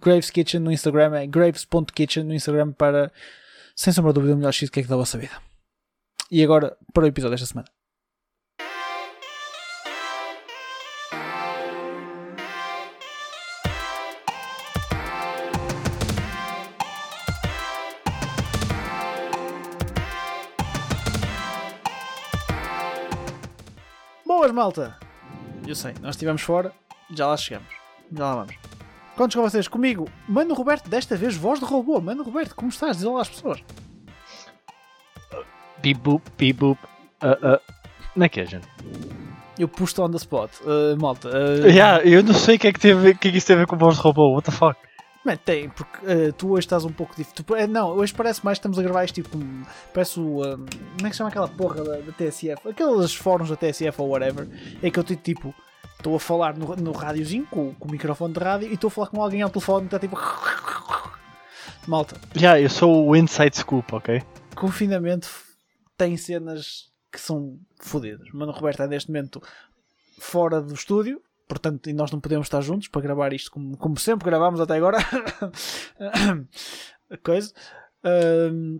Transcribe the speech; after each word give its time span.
Graves 0.00 0.30
Kitchen 0.30 0.60
no 0.60 0.70
Instagram 0.70 1.16
é 1.16 1.26
graves.kitchen 1.26 2.24
no 2.24 2.34
Instagram 2.34 2.72
para, 2.72 3.12
sem 3.74 3.92
sombra 3.92 4.12
de 4.12 4.16
dúvida, 4.16 4.34
o 4.34 4.36
melhor 4.36 4.52
cheesecake 4.52 4.88
da 4.88 4.96
vossa 4.96 5.18
vida. 5.18 5.40
E 6.30 6.42
agora, 6.42 6.76
para 6.92 7.04
o 7.04 7.06
episódio 7.06 7.36
desta 7.36 7.46
semana. 7.46 7.68
Boas, 24.26 24.52
malta! 24.52 24.98
Eu 25.66 25.74
sei, 25.74 25.94
nós 26.00 26.14
estivemos 26.14 26.42
fora, 26.42 26.72
já 27.10 27.26
lá 27.26 27.36
chegamos. 27.36 27.72
Já 28.12 28.24
lá 28.24 28.34
vamos. 28.36 28.75
Contos 29.16 29.34
com 29.34 29.40
vocês, 29.40 29.66
comigo, 29.66 30.06
Mano 30.28 30.52
Roberto, 30.52 30.90
desta 30.90 31.16
vez 31.16 31.34
voz 31.34 31.58
de 31.58 31.64
robô. 31.64 31.98
Mano 32.02 32.22
Roberto, 32.22 32.54
como 32.54 32.68
estás? 32.68 32.98
Diz 32.98 33.06
olá 33.06 33.22
às 33.22 33.28
pessoas. 33.30 33.64
Beep 35.80 35.98
boop, 35.98 36.22
beep 36.36 36.58
boop. 36.58 36.78
Uh, 37.22 37.54
uh. 37.54 37.60
Como 38.12 38.24
é 38.24 38.28
que 38.28 38.40
é, 38.40 38.44
gente? 38.44 38.68
Eu 39.58 39.68
pus 39.68 39.98
on 39.98 40.10
the 40.10 40.18
spot, 40.18 40.50
uh, 40.60 41.00
malta. 41.00 41.30
Uh... 41.30 41.66
Yeah, 41.66 42.04
eu 42.04 42.22
não 42.22 42.34
sei 42.34 42.56
o 42.56 42.58
que 42.58 42.68
é 42.68 42.72
que, 42.74 42.78
teve, 42.78 43.14
que, 43.14 43.28
é 43.28 43.30
que 43.30 43.38
isso 43.38 43.46
tem 43.46 43.56
a 43.56 43.60
ver 43.60 43.66
com 43.66 43.78
voz 43.78 43.96
de 43.96 44.02
robô, 44.02 44.34
what 44.34 44.44
the 44.44 44.52
fuck? 44.52 44.78
Man, 45.24 45.36
tem, 45.36 45.70
porque 45.70 46.06
uh, 46.06 46.32
tu 46.34 46.52
hoje 46.52 46.66
estás 46.66 46.84
um 46.84 46.92
pouco 46.92 47.16
diferente. 47.16 47.72
não, 47.72 47.88
hoje 47.96 48.12
parece 48.12 48.44
mais 48.44 48.58
que 48.58 48.60
estamos 48.60 48.78
a 48.78 48.82
gravar 48.82 49.04
isto 49.04 49.14
tipo. 49.14 49.38
Parece 49.94 50.20
o. 50.20 50.42
Um, 50.42 50.66
como 50.66 51.06
é 51.06 51.08
que 51.08 51.12
se 51.12 51.16
chama 51.16 51.30
aquela 51.30 51.48
porra 51.48 51.82
da, 51.82 51.96
da, 51.96 52.12
TSF? 52.12 52.68
Aqueles 52.68 53.14
fóruns 53.14 53.48
da 53.48 53.56
TSF 53.56 53.98
ou 53.98 54.10
whatever. 54.10 54.46
É 54.82 54.90
que 54.90 54.98
eu 54.98 55.00
estou 55.00 55.16
tipo. 55.16 55.54
Estou 56.06 56.14
a 56.14 56.20
falar 56.20 56.56
no, 56.56 56.76
no 56.76 56.92
rádiozinho 56.92 57.44
com, 57.46 57.74
com 57.74 57.88
o 57.88 57.90
microfone 57.90 58.32
de 58.32 58.38
rádio 58.38 58.68
e 58.68 58.74
estou 58.74 58.86
a 58.86 58.90
falar 58.92 59.08
com 59.08 59.20
alguém 59.20 59.42
ao 59.42 59.50
telefone 59.50 59.86
está 59.86 59.98
tipo. 59.98 60.16
Malta. 61.84 62.14
Já, 62.32 62.54
yeah, 62.54 62.60
eu 62.60 62.70
sou 62.70 63.08
o 63.08 63.16
Inside 63.16 63.56
Scoop, 63.56 63.92
ok? 63.92 64.22
Confinamento 64.54 65.28
tem 65.98 66.16
cenas 66.16 66.92
que 67.10 67.20
são 67.20 67.58
fodidas. 67.80 68.30
Mano 68.32 68.52
Roberto 68.52 68.84
é 68.84 68.86
neste 68.86 69.10
momento 69.10 69.42
fora 70.20 70.62
do 70.62 70.74
estúdio 70.74 71.20
portanto, 71.48 71.90
e 71.90 71.92
nós 71.92 72.12
não 72.12 72.20
podemos 72.20 72.46
estar 72.46 72.60
juntos 72.60 72.86
para 72.86 73.02
gravar 73.02 73.32
isto 73.32 73.50
como, 73.50 73.76
como 73.76 73.98
sempre 73.98 74.26
gravámos 74.26 74.60
até 74.60 74.76
agora. 74.76 74.98
coisa. 77.24 77.52
Um, 78.04 78.78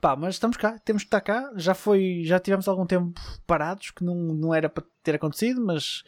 pá, 0.00 0.16
mas 0.16 0.34
estamos 0.34 0.56
cá, 0.56 0.76
temos 0.84 1.04
que 1.04 1.06
estar 1.06 1.20
cá. 1.20 1.52
Já 1.54 1.72
foi, 1.72 2.22
já 2.24 2.40
tivemos 2.40 2.66
algum 2.66 2.84
tempo 2.84 3.12
parados 3.46 3.92
que 3.92 4.02
não, 4.02 4.16
não 4.16 4.52
era 4.52 4.68
para 4.68 4.82
ter 5.04 5.14
acontecido, 5.14 5.64
mas 5.64 6.02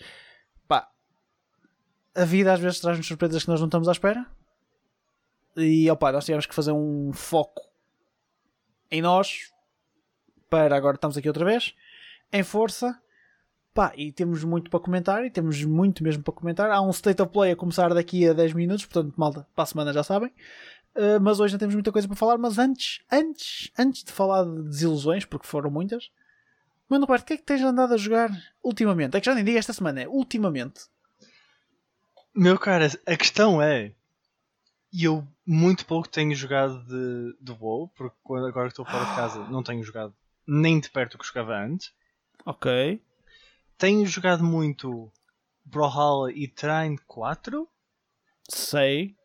a 2.15 2.25
vida 2.25 2.53
às 2.53 2.61
vezes 2.61 2.81
traz-nos 2.81 3.07
surpresas 3.07 3.45
que 3.45 3.51
nós 3.51 3.61
não 3.61 3.67
estamos 3.67 3.89
à 3.89 3.93
espera. 3.93 4.27
E 5.57 5.91
opá, 5.91 6.13
nós 6.13 6.25
tivemos 6.25 6.47
que 6.47 6.55
fazer 6.55 6.73
um 6.73 7.13
foco 7.13 7.63
em 8.91 9.03
nós 9.03 9.53
para 10.49 10.77
agora 10.77 10.97
estamos 10.97 11.17
aqui 11.17 11.29
outra 11.29 11.45
vez 11.45 11.75
em 12.33 12.43
força 12.43 13.01
Pá, 13.73 13.93
e 13.97 14.11
temos 14.11 14.43
muito 14.43 14.69
para 14.69 14.81
comentar, 14.81 15.25
e 15.25 15.31
temos 15.31 15.63
muito 15.65 16.03
mesmo 16.03 16.25
para 16.25 16.35
comentar. 16.35 16.71
Há 16.71 16.81
um 16.81 16.91
State 16.91 17.23
of 17.23 17.31
Play 17.31 17.53
a 17.53 17.57
começar 17.57 17.95
daqui 17.95 18.29
a 18.29 18.33
10 18.33 18.53
minutos, 18.53 18.85
portanto, 18.85 19.15
malta, 19.17 19.47
para 19.55 19.63
a 19.63 19.67
semana 19.67 19.93
já 19.93 20.03
sabem. 20.03 20.31
Uh, 20.97 21.21
mas 21.23 21.39
hoje 21.39 21.55
não 21.55 21.59
temos 21.61 21.75
muita 21.77 21.93
coisa 21.93 22.09
para 22.09 22.17
falar. 22.17 22.37
Mas 22.37 22.59
antes, 22.59 23.01
antes, 23.11 23.71
antes 23.79 24.03
de 24.03 24.11
falar 24.11 24.45
de 24.45 24.65
desilusões, 24.65 25.25
porque 25.25 25.47
foram 25.47 25.71
muitas, 25.71 26.11
Mano 26.89 27.07
Roberto, 27.07 27.23
o 27.23 27.27
que 27.27 27.35
é 27.35 27.37
que 27.37 27.45
tens 27.45 27.63
andado 27.63 27.95
a 27.95 27.97
jogar 27.97 28.29
ultimamente? 28.65 29.17
É 29.17 29.21
que 29.21 29.27
já 29.27 29.35
nem 29.35 29.45
digo 29.45 29.57
esta 29.57 29.73
semana, 29.73 30.03
é 30.03 30.09
ultimamente. 30.09 30.89
Meu 32.35 32.59
cara, 32.59 32.87
a 33.07 33.17
questão 33.17 33.61
é. 33.61 33.93
Eu 34.93 35.27
muito 35.47 35.87
pouco 35.87 36.09
tenho 36.09 36.35
jogado 36.35 36.83
de, 36.85 37.37
de 37.41 37.53
WoW, 37.53 37.89
porque 37.95 38.17
agora 38.29 38.67
que 38.67 38.73
estou 38.73 38.85
fora 38.85 39.05
de 39.05 39.15
casa 39.15 39.39
não 39.49 39.63
tenho 39.63 39.85
jogado 39.85 40.13
nem 40.45 40.81
de 40.81 40.91
perto 40.91 41.15
o 41.15 41.19
que 41.19 41.27
jogava 41.27 41.57
antes. 41.57 41.93
Ok 42.45 43.01
tenho 43.81 44.07
jogado 44.07 44.45
muito 44.45 45.11
Brawlhalla 45.65 46.31
e 46.31 46.47
Train 46.47 46.97
4. 47.07 47.67
Sei. 48.47 49.17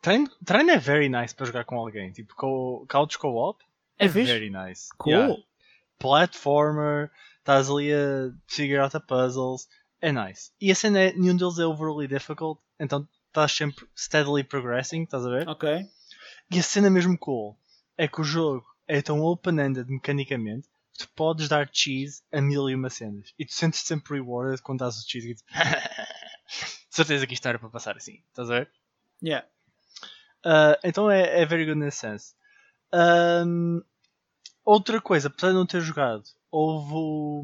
Train, 0.00 0.26
Train 0.44 0.70
é 0.70 0.78
very 0.78 1.10
nice 1.10 1.34
para 1.34 1.44
jogar 1.44 1.64
com 1.64 1.76
alguém. 1.76 2.10
Tipo, 2.10 2.34
co 2.34 2.86
Couch 2.88 3.18
Co-op 3.18 3.62
é, 3.98 4.06
é 4.06 4.08
very 4.08 4.48
nice. 4.48 4.88
Cool. 4.96 5.12
Yeah. 5.12 5.42
Platformer, 5.98 7.10
estás 7.38 7.68
ali 7.68 7.92
a 7.92 8.32
figure 8.46 8.80
out 8.80 8.96
a 8.96 9.00
puzzles. 9.00 9.68
É 10.00 10.12
nice. 10.12 10.50
E 10.60 10.70
a 10.70 10.74
cena 10.74 11.00
é, 11.00 11.12
nenhum 11.12 11.36
deles 11.36 11.58
é 11.58 11.66
overly 11.66 12.08
difficult, 12.08 12.60
então 12.78 13.06
estás 13.28 13.52
sempre 13.52 13.86
steadily 13.96 14.42
progressing, 14.42 15.02
estás 15.02 15.26
a 15.26 15.30
ver? 15.30 15.48
Ok. 15.48 15.86
E 16.50 16.58
a 16.58 16.62
cena 16.62 16.90
mesmo 16.90 17.16
cool 17.18 17.56
é 17.96 18.08
que 18.08 18.20
o 18.20 18.24
jogo 18.24 18.66
é 18.88 19.00
tão 19.02 19.20
open-ended 19.22 19.88
mecanicamente 19.90 20.68
tu 21.00 21.08
podes 21.16 21.48
dar 21.48 21.68
cheese 21.72 22.22
a 22.30 22.40
mil 22.42 22.68
e 22.68 22.74
uma 22.74 22.90
cenas 22.90 23.32
e 23.38 23.46
tu 23.46 23.54
sentes 23.54 23.80
sempre 23.80 24.14
rewarded 24.14 24.60
quando 24.62 24.80
dás 24.80 24.98
o 24.98 25.08
cheese 25.08 25.30
e 25.30 25.34
dizes 25.34 25.46
certeza 26.90 27.26
que 27.26 27.32
isto 27.32 27.48
era 27.48 27.58
para 27.58 27.70
passar 27.70 27.96
assim, 27.96 28.22
estás 28.28 28.50
a 28.50 28.60
ver? 28.60 28.70
Yeah. 29.22 29.46
Uh, 30.44 30.76
então 30.84 31.10
é, 31.10 31.40
é 31.40 31.46
very 31.46 31.64
good 31.64 31.78
nesse 31.78 31.98
sense. 31.98 32.34
Um, 32.92 33.82
outra 34.64 35.00
coisa, 35.00 35.28
apesar 35.28 35.48
de 35.48 35.54
não 35.54 35.66
ter 35.66 35.80
jogado, 35.80 36.24
houve 36.50 36.92
o, 36.92 37.42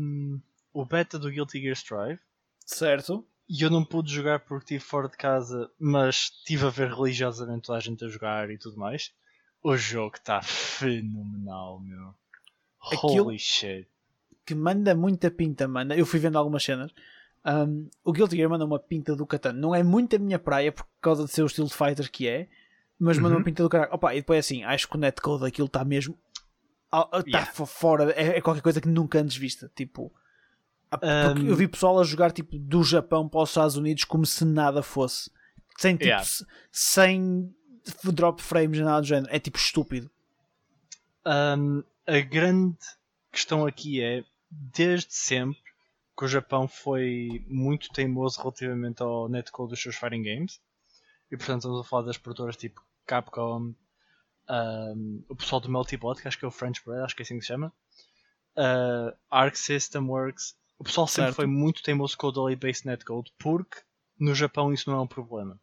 o 0.73 0.85
beta 0.85 1.19
do 1.19 1.31
Guilty 1.31 1.61
Gear 1.61 1.77
Strive. 1.77 2.21
Certo. 2.67 3.25
E 3.49 3.63
eu 3.63 3.71
não 3.71 3.85
pude 3.85 4.13
jogar 4.13 4.41
porque 4.41 4.75
estive 4.75 4.81
fora 4.81 5.09
de 5.09 5.17
casa, 5.17 5.71
mas 5.79 6.33
estive 6.35 6.67
a 6.67 6.71
ver 6.71 6.93
religiosamente 6.93 7.63
toda 7.67 7.79
a 7.79 7.81
gente 7.81 8.05
a 8.05 8.09
jogar 8.09 8.51
e 8.51 8.59
tudo 8.59 8.77
mais. 8.77 9.13
O 9.63 9.77
jogo 9.77 10.17
está 10.17 10.43
fenomenal, 10.43 11.81
meu. 11.81 12.15
Aquilo, 12.93 13.27
Holy 13.27 13.39
shit. 13.39 13.89
que 14.45 14.55
manda 14.55 14.95
muita 14.95 15.31
pinta, 15.31 15.67
manda. 15.69 15.97
Eu 15.97 16.05
fui 16.07 16.19
vendo 16.21 16.37
algumas 16.39 16.63
cenas. 16.65 16.93
Um, 17.45 17.89
o 18.05 18.13
Guilty 18.13 18.37
Gear 18.37 18.51
manda 18.51 18.65
uma 18.65 18.79
pinta 18.79 19.15
do 19.15 19.25
Catan. 19.27 19.53
Não 19.53 19.75
é 19.75 19.83
muito 19.83 20.17
a 20.17 20.19
minha 20.19 20.39
praia 20.39 20.73
por 20.73 20.87
causa 21.01 21.25
de 21.25 21.31
ser 21.31 21.43
o 21.43 21.47
estilo 21.47 21.69
de 21.69 21.75
fighter 21.75 22.11
que 22.11 22.27
é, 22.29 22.49
mas 22.99 23.17
manda 23.19 23.35
Uhum. 23.35 23.41
uma 23.41 23.45
pinta 23.45 23.63
do 23.63 23.69
caralho. 23.69 23.93
Opa, 23.95 24.13
e 24.15 24.19
depois 24.21 24.41
assim, 24.45 24.65
acho 24.65 24.89
que 24.89 24.97
o 24.97 25.01
netcode 25.01 25.43
daquilo 25.43 25.67
está 25.67 25.85
mesmo. 25.85 26.19
Está 26.93 27.21
Yeah. 27.27 27.53
fora, 27.67 28.11
é, 28.13 28.39
é 28.39 28.41
qualquer 28.41 28.63
coisa 28.63 28.81
que 28.81 28.89
nunca 28.89 29.21
antes 29.21 29.37
vista. 29.37 29.71
Tipo, 29.75 30.13
ah, 30.15 30.21
Um, 31.03 31.47
eu 31.49 31.57
vi 31.57 31.69
pessoal 31.69 31.99
a 32.01 32.05
jogar 32.05 32.31
tipo 32.33 32.59
do 32.59 32.83
Japão 32.83 33.29
para 33.29 33.41
os 33.43 33.51
Estados 33.51 33.77
Unidos 33.77 34.05
como 34.05 34.25
se 34.27 34.45
nada 34.45 34.83
fosse, 34.83 35.31
sem 35.79 35.95
tipo, 35.95 36.05
Yeah. 36.07 36.25
se- 36.25 36.47
sem 36.71 37.55
drop 38.13 38.43
frames 38.43 38.79
nada 38.81 39.01
do 39.01 39.07
género. 39.07 39.35
É 39.35 39.39
tipo 39.39 39.59
estúpido. 39.59 40.11
Um, 41.25 41.83
a 42.07 42.21
grande 42.21 42.77
questão 43.33 43.67
aqui 43.67 44.03
é, 44.03 44.25
desde 44.51 45.13
sempre, 45.15 45.61
que 46.17 46.25
o 46.25 46.29
Japão 46.29 46.67
foi 46.69 47.45
muito 47.49 47.91
teimoso 47.93 48.39
relativamente 48.41 49.03
ao 49.03 49.29
netcode 49.29 49.71
dos 49.71 49.83
seus 49.83 49.97
fighting 49.97 50.23
games. 50.23 50.61
E 51.31 51.37
portanto 51.37 51.63
estamos 51.63 51.81
a 51.81 51.85
falar 51.89 52.03
das 52.07 52.17
produtoras 52.17 52.57
tipo 52.57 52.81
Capcom, 53.07 53.75
um, 54.49 55.25
o 55.29 55.35
pessoal 55.37 55.61
do 55.61 55.71
Multibot, 55.71 56.21
que 56.23 56.29
acho 56.29 56.39
que 56.39 56.45
é 56.45 56.49
o 56.49 56.53
French 56.53 56.81
Bread, 56.85 57.03
acho 57.05 57.15
que 57.17 57.23
é 57.23 57.25
assim 57.25 57.35
que 57.37 57.43
se 57.43 57.49
chama, 57.49 57.73
uh, 58.57 59.15
Arc 59.31 59.57
System 59.57 60.03
Works. 60.09 60.57
O 60.79 60.85
pessoal 60.85 61.07
sempre 61.07 61.27
Certo. 61.29 61.37
foi 61.37 61.47
muito 61.47 61.83
teimoso 61.83 62.17
com 62.17 62.27
o 62.29 62.33
Delay 62.33 62.57
Based 62.57 62.87
Netcode 62.87 63.33
porque 63.39 63.79
no 64.19 64.35
Japão 64.35 64.73
isso 64.73 64.91
não 64.91 64.99
é 64.99 65.03
um 65.03 65.07
problema. 65.07 65.59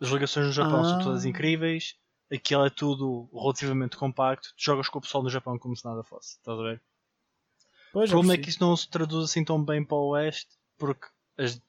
As 0.00 0.08
ligações 0.08 0.46
no 0.46 0.52
Japão 0.52 0.84
são 0.84 0.98
Ah. 0.98 1.02
todas 1.02 1.24
incríveis, 1.24 1.96
aquilo 2.32 2.64
é 2.66 2.70
tudo 2.70 3.28
relativamente 3.32 3.96
compacto, 3.96 4.48
tu 4.56 4.62
jogas 4.62 4.88
com 4.88 4.98
o 4.98 5.02
pessoal 5.02 5.22
no 5.24 5.30
Japão 5.30 5.58
como 5.58 5.76
se 5.76 5.84
nada 5.84 6.02
fosse, 6.02 6.36
estás 6.38 6.58
a 6.58 6.62
ver? 6.62 6.82
Pois, 7.92 8.10
O 8.10 8.14
problema 8.14 8.34
é 8.34 8.38
que 8.38 8.48
isso 8.48 8.60
não 8.60 8.76
se 8.76 8.88
traduz 8.88 9.24
assim 9.30 9.44
tão 9.44 9.62
bem 9.64 9.84
para 9.84 9.96
o 9.96 10.08
Oeste 10.10 10.50
porque 10.76 11.06
as, 11.38 11.60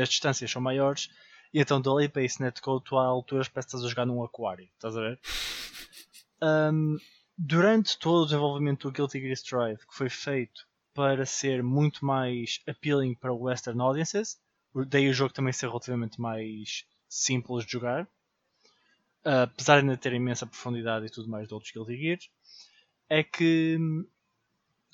as 0.00 0.08
distâncias 0.08 0.50
são 0.50 0.60
maiores 0.62 1.10
e 1.52 1.60
então 1.60 1.80
delay 1.80 2.08
based 2.08 2.42
netcode 2.42 2.84
tu 2.84 2.96
há 2.98 3.04
alturas 3.04 3.46
parece 3.48 3.68
que 3.68 3.76
estás 3.76 3.84
a 3.84 3.88
jogar 3.88 4.06
num 4.06 4.22
aquário, 4.24 4.68
estás 4.74 4.96
a 4.96 5.00
ver? 5.00 5.20
Um, 6.42 6.98
durante 7.38 7.98
todo 7.98 8.20
o 8.22 8.24
desenvolvimento 8.26 8.86
do 8.88 8.92
Guilty 8.92 9.20
Gear 9.20 9.32
Strive 9.32 9.86
que 9.86 9.94
foi 9.94 10.10
feito 10.10 10.66
para 10.96 11.26
ser 11.26 11.62
muito 11.62 12.04
mais 12.06 12.60
appealing 12.68 13.14
para 13.14 13.32
western 13.34 13.80
audiences, 13.82 14.40
daí 14.88 15.08
o 15.10 15.14
jogo 15.14 15.34
também 15.34 15.52
ser 15.54 15.68
relativamente 15.68 16.20
mais 16.20 16.86
simples 17.08 17.66
de 17.66 17.72
jogar, 17.72 18.08
uh, 19.24 19.42
apesar 19.44 19.76
de 19.80 19.86
ainda 19.88 19.96
ter 19.96 20.12
imensa 20.12 20.46
profundidade 20.46 21.06
e 21.06 21.10
tudo 21.10 21.28
mais 21.28 21.48
de 21.48 21.54
outros 21.54 21.72
Guilty 21.72 21.96
Gears, 21.96 22.30
é 23.08 23.22
que 23.24 23.76
hum, 23.80 24.06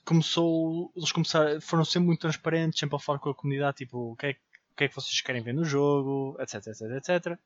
começou, 0.04 0.92
eles 0.96 1.12
começaram, 1.12 1.60
foram 1.60 1.84
sempre 1.84 2.08
muito 2.08 2.20
transparentes, 2.20 2.80
sempre 2.80 2.96
a 2.96 2.98
falar 2.98 3.18
com 3.18 3.30
a 3.30 3.34
comunidade, 3.34 3.78
tipo, 3.78 4.12
o 4.12 4.16
que 4.16 4.26
é, 4.26 4.34
que- 4.34 4.40
o 4.72 4.76
que, 4.76 4.84
é 4.84 4.88
que 4.88 4.94
vocês 4.94 5.20
querem 5.20 5.42
ver 5.42 5.54
no 5.54 5.64
jogo, 5.64 6.36
etc, 6.40 6.66
etc, 6.68 6.82
etc. 6.96 7.40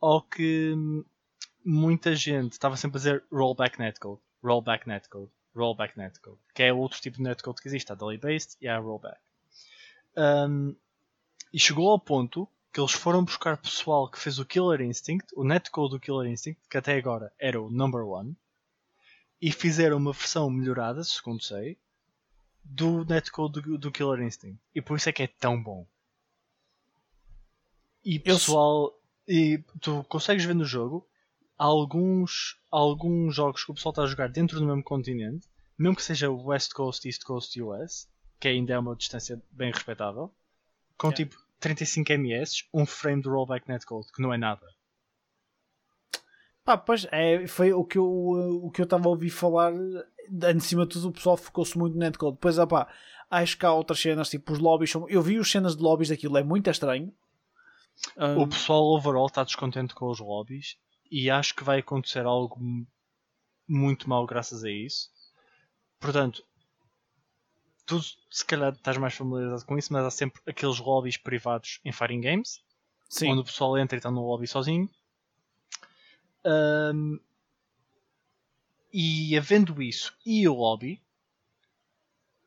Ao 0.00 0.22
que 0.22 0.74
hum, 0.76 1.04
muita 1.64 2.14
gente 2.16 2.52
estava 2.52 2.76
sempre 2.76 2.98
a 2.98 3.00
dizer 3.00 3.24
rollback 3.32 3.78
netcode, 3.78 4.20
rollback 4.42 4.88
netcode, 4.88 5.30
rollback 5.56 5.96
netcode, 5.96 6.38
que 6.54 6.62
é 6.62 6.72
outro 6.72 7.00
tipo 7.00 7.16
de 7.16 7.22
netcode 7.22 7.60
que 7.60 7.68
existe, 7.68 7.90
há 7.90 7.94
delay 7.94 8.18
based 8.18 8.56
e 8.60 8.68
há 8.68 8.78
rollback. 8.78 9.18
Um, 10.16 10.74
e 11.52 11.58
chegou 11.58 11.90
ao 11.90 11.98
ponto 11.98 12.48
que 12.72 12.80
eles 12.80 12.92
foram 12.92 13.24
buscar 13.24 13.56
pessoal 13.56 14.10
que 14.10 14.18
fez 14.18 14.38
o 14.38 14.44
Killer 14.44 14.82
Instinct, 14.82 15.26
o 15.34 15.42
netcode 15.42 15.92
do 15.92 16.00
Killer 16.00 16.30
Instinct, 16.30 16.60
que 16.68 16.76
até 16.76 16.96
agora 16.96 17.32
era 17.38 17.60
o 17.60 17.70
number 17.70 18.06
one, 18.06 18.36
e 19.40 19.50
fizeram 19.50 19.96
uma 19.96 20.12
versão 20.12 20.50
melhorada, 20.50 21.02
segundo 21.02 21.42
sei, 21.42 21.78
do 22.62 23.04
netcode 23.04 23.60
do, 23.60 23.78
do 23.78 23.92
Killer 23.92 24.20
Instinct. 24.20 24.58
E 24.74 24.82
por 24.82 24.96
isso 24.96 25.08
é 25.08 25.12
que 25.12 25.22
é 25.22 25.26
tão 25.26 25.62
bom. 25.62 25.86
E 28.04 28.16
Eu 28.16 28.22
pessoal, 28.22 28.98
e 29.26 29.62
tu 29.80 30.04
consegues 30.04 30.44
ver 30.44 30.54
no 30.54 30.64
jogo 30.64 31.06
alguns, 31.58 32.58
alguns 32.70 33.34
jogos 33.34 33.64
que 33.64 33.70
o 33.70 33.74
pessoal 33.74 33.90
está 33.90 34.02
a 34.02 34.06
jogar 34.06 34.28
dentro 34.28 34.60
do 34.60 34.66
mesmo 34.66 34.82
continente, 34.82 35.46
mesmo 35.78 35.96
que 35.96 36.02
seja 36.02 36.30
West 36.30 36.72
Coast, 36.72 37.06
East 37.06 37.24
Coast 37.24 37.60
US, 37.60 38.08
que 38.38 38.48
ainda 38.48 38.74
é 38.74 38.78
uma 38.78 38.94
distância 38.94 39.40
bem 39.50 39.72
respeitável, 39.72 40.32
com 40.96 41.08
Yeah. 41.08 41.24
tipo 41.24 41.42
35 41.60 42.12
ms, 42.12 42.64
um 42.72 42.86
frame 42.86 43.22
de 43.22 43.28
rollback 43.28 43.68
netcode, 43.68 44.12
que 44.12 44.22
não 44.22 44.32
é 44.32 44.38
nada. 44.38 44.66
Pá, 46.64 46.76
pois 46.76 47.06
é, 47.10 47.46
foi 47.46 47.72
o 47.72 47.84
que 47.84 47.96
eu 47.96 48.04
o 48.04 48.70
que 48.70 48.80
eu 48.80 48.84
estava 48.84 49.06
a 49.06 49.10
ouvir 49.10 49.30
falar. 49.30 49.72
Em 49.72 50.58
cima 50.58 50.84
de 50.84 50.94
tudo, 50.94 51.08
o 51.08 51.12
pessoal 51.12 51.36
focou-se 51.36 51.78
muito 51.78 51.94
no 51.94 52.00
netcode. 52.00 52.32
Depois, 52.32 52.58
ah 52.58 52.66
pá, 52.66 52.88
acho 53.30 53.56
que 53.56 53.64
há 53.64 53.72
outras 53.72 54.00
cenas, 54.00 54.28
tipo 54.28 54.52
os 54.52 54.58
lobbies. 54.58 54.90
São... 54.90 55.08
Eu 55.08 55.22
vi 55.22 55.38
as 55.38 55.48
cenas 55.48 55.76
de 55.76 55.82
lobbies 55.82 56.08
daquilo, 56.08 56.36
é 56.36 56.42
muito 56.42 56.68
estranho. 56.68 57.14
O 58.36 58.46
pessoal 58.48 58.82
overall 58.82 59.26
está 59.26 59.44
descontente 59.44 59.94
com 59.94 60.10
os 60.10 60.18
lobbies 60.18 60.76
e 61.10 61.30
acho 61.30 61.54
que 61.54 61.64
vai 61.64 61.80
acontecer 61.80 62.24
algo 62.26 62.58
mu- 62.60 62.86
muito 63.68 64.08
mal 64.08 64.26
graças 64.26 64.64
a 64.64 64.70
isso. 64.70 65.10
Portanto, 66.00 66.44
tu 67.86 68.00
se 68.30 68.44
calhar 68.44 68.72
estás 68.72 68.96
mais 68.98 69.14
familiarizado 69.14 69.64
com 69.66 69.78
isso, 69.78 69.92
mas 69.92 70.04
há 70.04 70.10
sempre 70.10 70.40
aqueles 70.46 70.78
lobbies 70.78 71.16
privados 71.16 71.80
em 71.84 71.92
fighting 71.92 72.20
games, 72.20 72.60
sim, 73.08 73.30
onde 73.30 73.40
o 73.40 73.44
pessoal 73.44 73.78
entra 73.78 73.96
e 73.96 73.98
está 73.98 74.10
no 74.10 74.26
lobby 74.26 74.46
sozinho. 74.46 74.88
Ahm, 76.44 77.18
e 78.92 79.36
havendo 79.36 79.80
isso 79.82 80.16
e 80.24 80.48
o 80.48 80.54
lobby, 80.54 81.00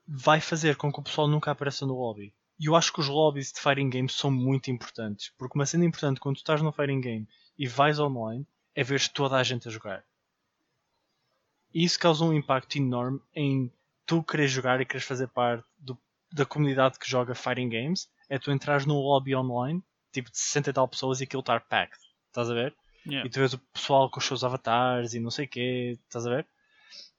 vai 0.07 0.41
fazer 0.41 0.75
com 0.75 0.91
que 0.91 0.99
o 0.99 1.03
pessoal 1.03 1.27
nunca 1.27 1.51
apareça 1.51 1.85
no 1.85 1.97
lobby. 1.97 2.33
E 2.59 2.65
eu 2.65 2.75
acho 2.75 2.91
que 2.91 2.99
os 2.99 3.07
lobbies 3.07 3.53
de 3.53 3.59
fighting 3.61 3.89
games 3.89 4.13
são 4.13 4.29
muito 4.29 4.69
importantes, 4.69 5.31
porque 5.37 5.57
uma 5.57 5.65
cena 5.65 5.85
importante 5.85 6.19
quando 6.19 6.35
tu 6.35 6.39
estás 6.39 6.61
no 6.61 6.71
fighting 6.73 6.99
game 6.99 7.27
e 7.59 7.67
vais 7.67 7.99
online 7.99 8.47
é 8.73 8.83
ver 8.83 9.05
toda 9.09 9.35
a 9.35 9.43
gente 9.43 9.67
a 9.67 9.71
jogar. 9.71 10.03
E 11.73 11.83
isso 11.83 11.99
causa 11.99 12.23
um 12.23 12.33
impacto 12.33 12.77
enorme 12.77 13.19
em 13.35 13.71
tu 14.05 14.23
queres 14.23 14.49
jogar 14.49 14.81
e 14.81 14.85
queres 14.85 15.05
fazer 15.05 15.27
parte 15.27 15.63
do- 15.77 15.97
da 16.31 16.45
comunidade 16.45 16.97
que 16.97 17.07
joga 17.09 17.35
fighting 17.35 17.69
games. 17.69 18.09
É 18.27 18.39
tu 18.39 18.51
entrares 18.51 18.85
num 18.85 18.95
lobby 18.95 19.35
online, 19.35 19.83
tipo 20.11 20.31
de 20.31 20.37
60 20.39 20.69
e 20.69 20.73
tal 20.73 20.87
pessoas 20.87 21.19
e 21.19 21.25
aquilo 21.25 21.41
estar 21.41 21.59
packed. 21.61 21.99
Estás 22.27 22.49
a 22.49 22.53
ver? 22.53 22.75
yeah. 23.05 23.27
E 23.27 23.29
tu 23.29 23.39
vês 23.39 23.53
o 23.53 23.59
pessoal 23.59 24.09
com 24.09 24.19
os 24.19 24.25
seus 24.25 24.43
avatares 24.43 25.13
e 25.13 25.19
não 25.19 25.29
sei 25.31 25.45
o 25.45 25.49
quê, 25.49 25.97
estás 26.07 26.25
a 26.25 26.29
ver? 26.29 26.47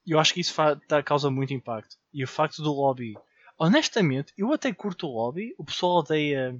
E 0.06 0.12
eu 0.12 0.18
acho 0.18 0.32
que 0.34 0.40
isso 0.40 0.54
tá- 0.88 1.02
causa 1.02 1.30
muito 1.30 1.52
impacto. 1.54 1.96
E 2.12 2.24
o 2.24 2.28
facto 2.28 2.62
do 2.62 2.72
lobby, 2.72 3.14
honestamente, 3.58 4.32
eu 4.36 4.52
até 4.52 4.72
curto 4.72 5.06
o 5.06 5.12
lobby, 5.12 5.54
o 5.58 5.64
pessoal 5.64 5.98
odeia 5.98 6.56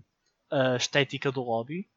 a 0.50 0.76
estética 0.76 1.32
do 1.32 1.42
lobby. 1.42 1.88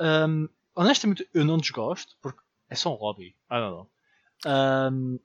Um, 0.00 0.48
honestamente, 0.84 1.28
eu 1.34 1.44
não 1.44 1.58
desgosto, 1.58 2.16
porque 2.22 2.40
é 2.68 2.74
só 2.74 2.94
um 2.94 2.98
lobby. 2.98 3.28
I 3.50 3.54
don't 3.54 3.70
know. 3.70 3.90
Um, 4.46 5.18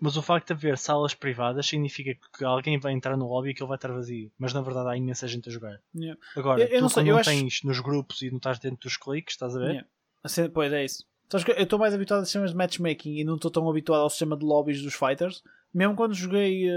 mas 0.00 0.16
o 0.16 0.22
facto 0.22 0.48
de 0.48 0.52
haver 0.54 0.76
salas 0.76 1.14
privadas 1.14 1.66
significa 1.66 2.16
que 2.36 2.44
alguém 2.44 2.78
vai 2.78 2.92
entrar 2.92 3.16
no 3.16 3.28
lobby 3.28 3.50
e 3.50 3.54
que 3.54 3.62
ele 3.62 3.68
vai 3.68 3.76
estar 3.76 3.92
vazio. 3.92 4.30
Mas 4.38 4.52
na 4.52 4.60
verdade 4.60 4.88
há 4.88 4.96
imensa 4.96 5.28
gente 5.28 5.48
a 5.48 5.52
jogar. 5.52 5.80
Yeah. 5.94 6.20
Agora, 6.36 6.60
Eu- 6.62 6.66
eu 6.66 6.78
tu 6.78 6.82
não 6.82 6.88
sei, 6.88 6.94
quando 7.02 7.06
eu 7.08 7.12
não 7.14 7.20
acho- 7.20 7.30
tens 7.30 7.62
nos 7.62 7.80
grupos 7.80 8.22
e 8.22 8.30
não 8.30 8.38
estás 8.38 8.58
dentro 8.58 8.80
dos 8.80 8.96
cliques, 8.96 9.34
estás 9.34 9.54
a 9.56 9.58
ver? 9.60 9.68
Yeah. 9.70 9.88
A 10.24 10.28
cena- 10.28 10.50
pois 10.50 10.72
é 10.72 10.84
isso. 10.84 11.04
Eu 11.56 11.62
estou 11.64 11.78
mais 11.78 11.94
habituado 11.94 12.20
a 12.20 12.24
sistemas 12.24 12.50
de 12.50 12.56
matchmaking 12.56 13.16
e 13.18 13.24
não 13.24 13.36
estou 13.36 13.50
tão 13.50 13.68
habituado 13.68 14.00
ao 14.02 14.10
sistema 14.10 14.36
de 14.36 14.44
lobbies 14.44 14.82
dos 14.82 14.94
fighters. 14.94 15.42
Mesmo 15.72 15.96
quando 15.96 16.14
joguei, 16.14 16.68
eh, 16.68 16.72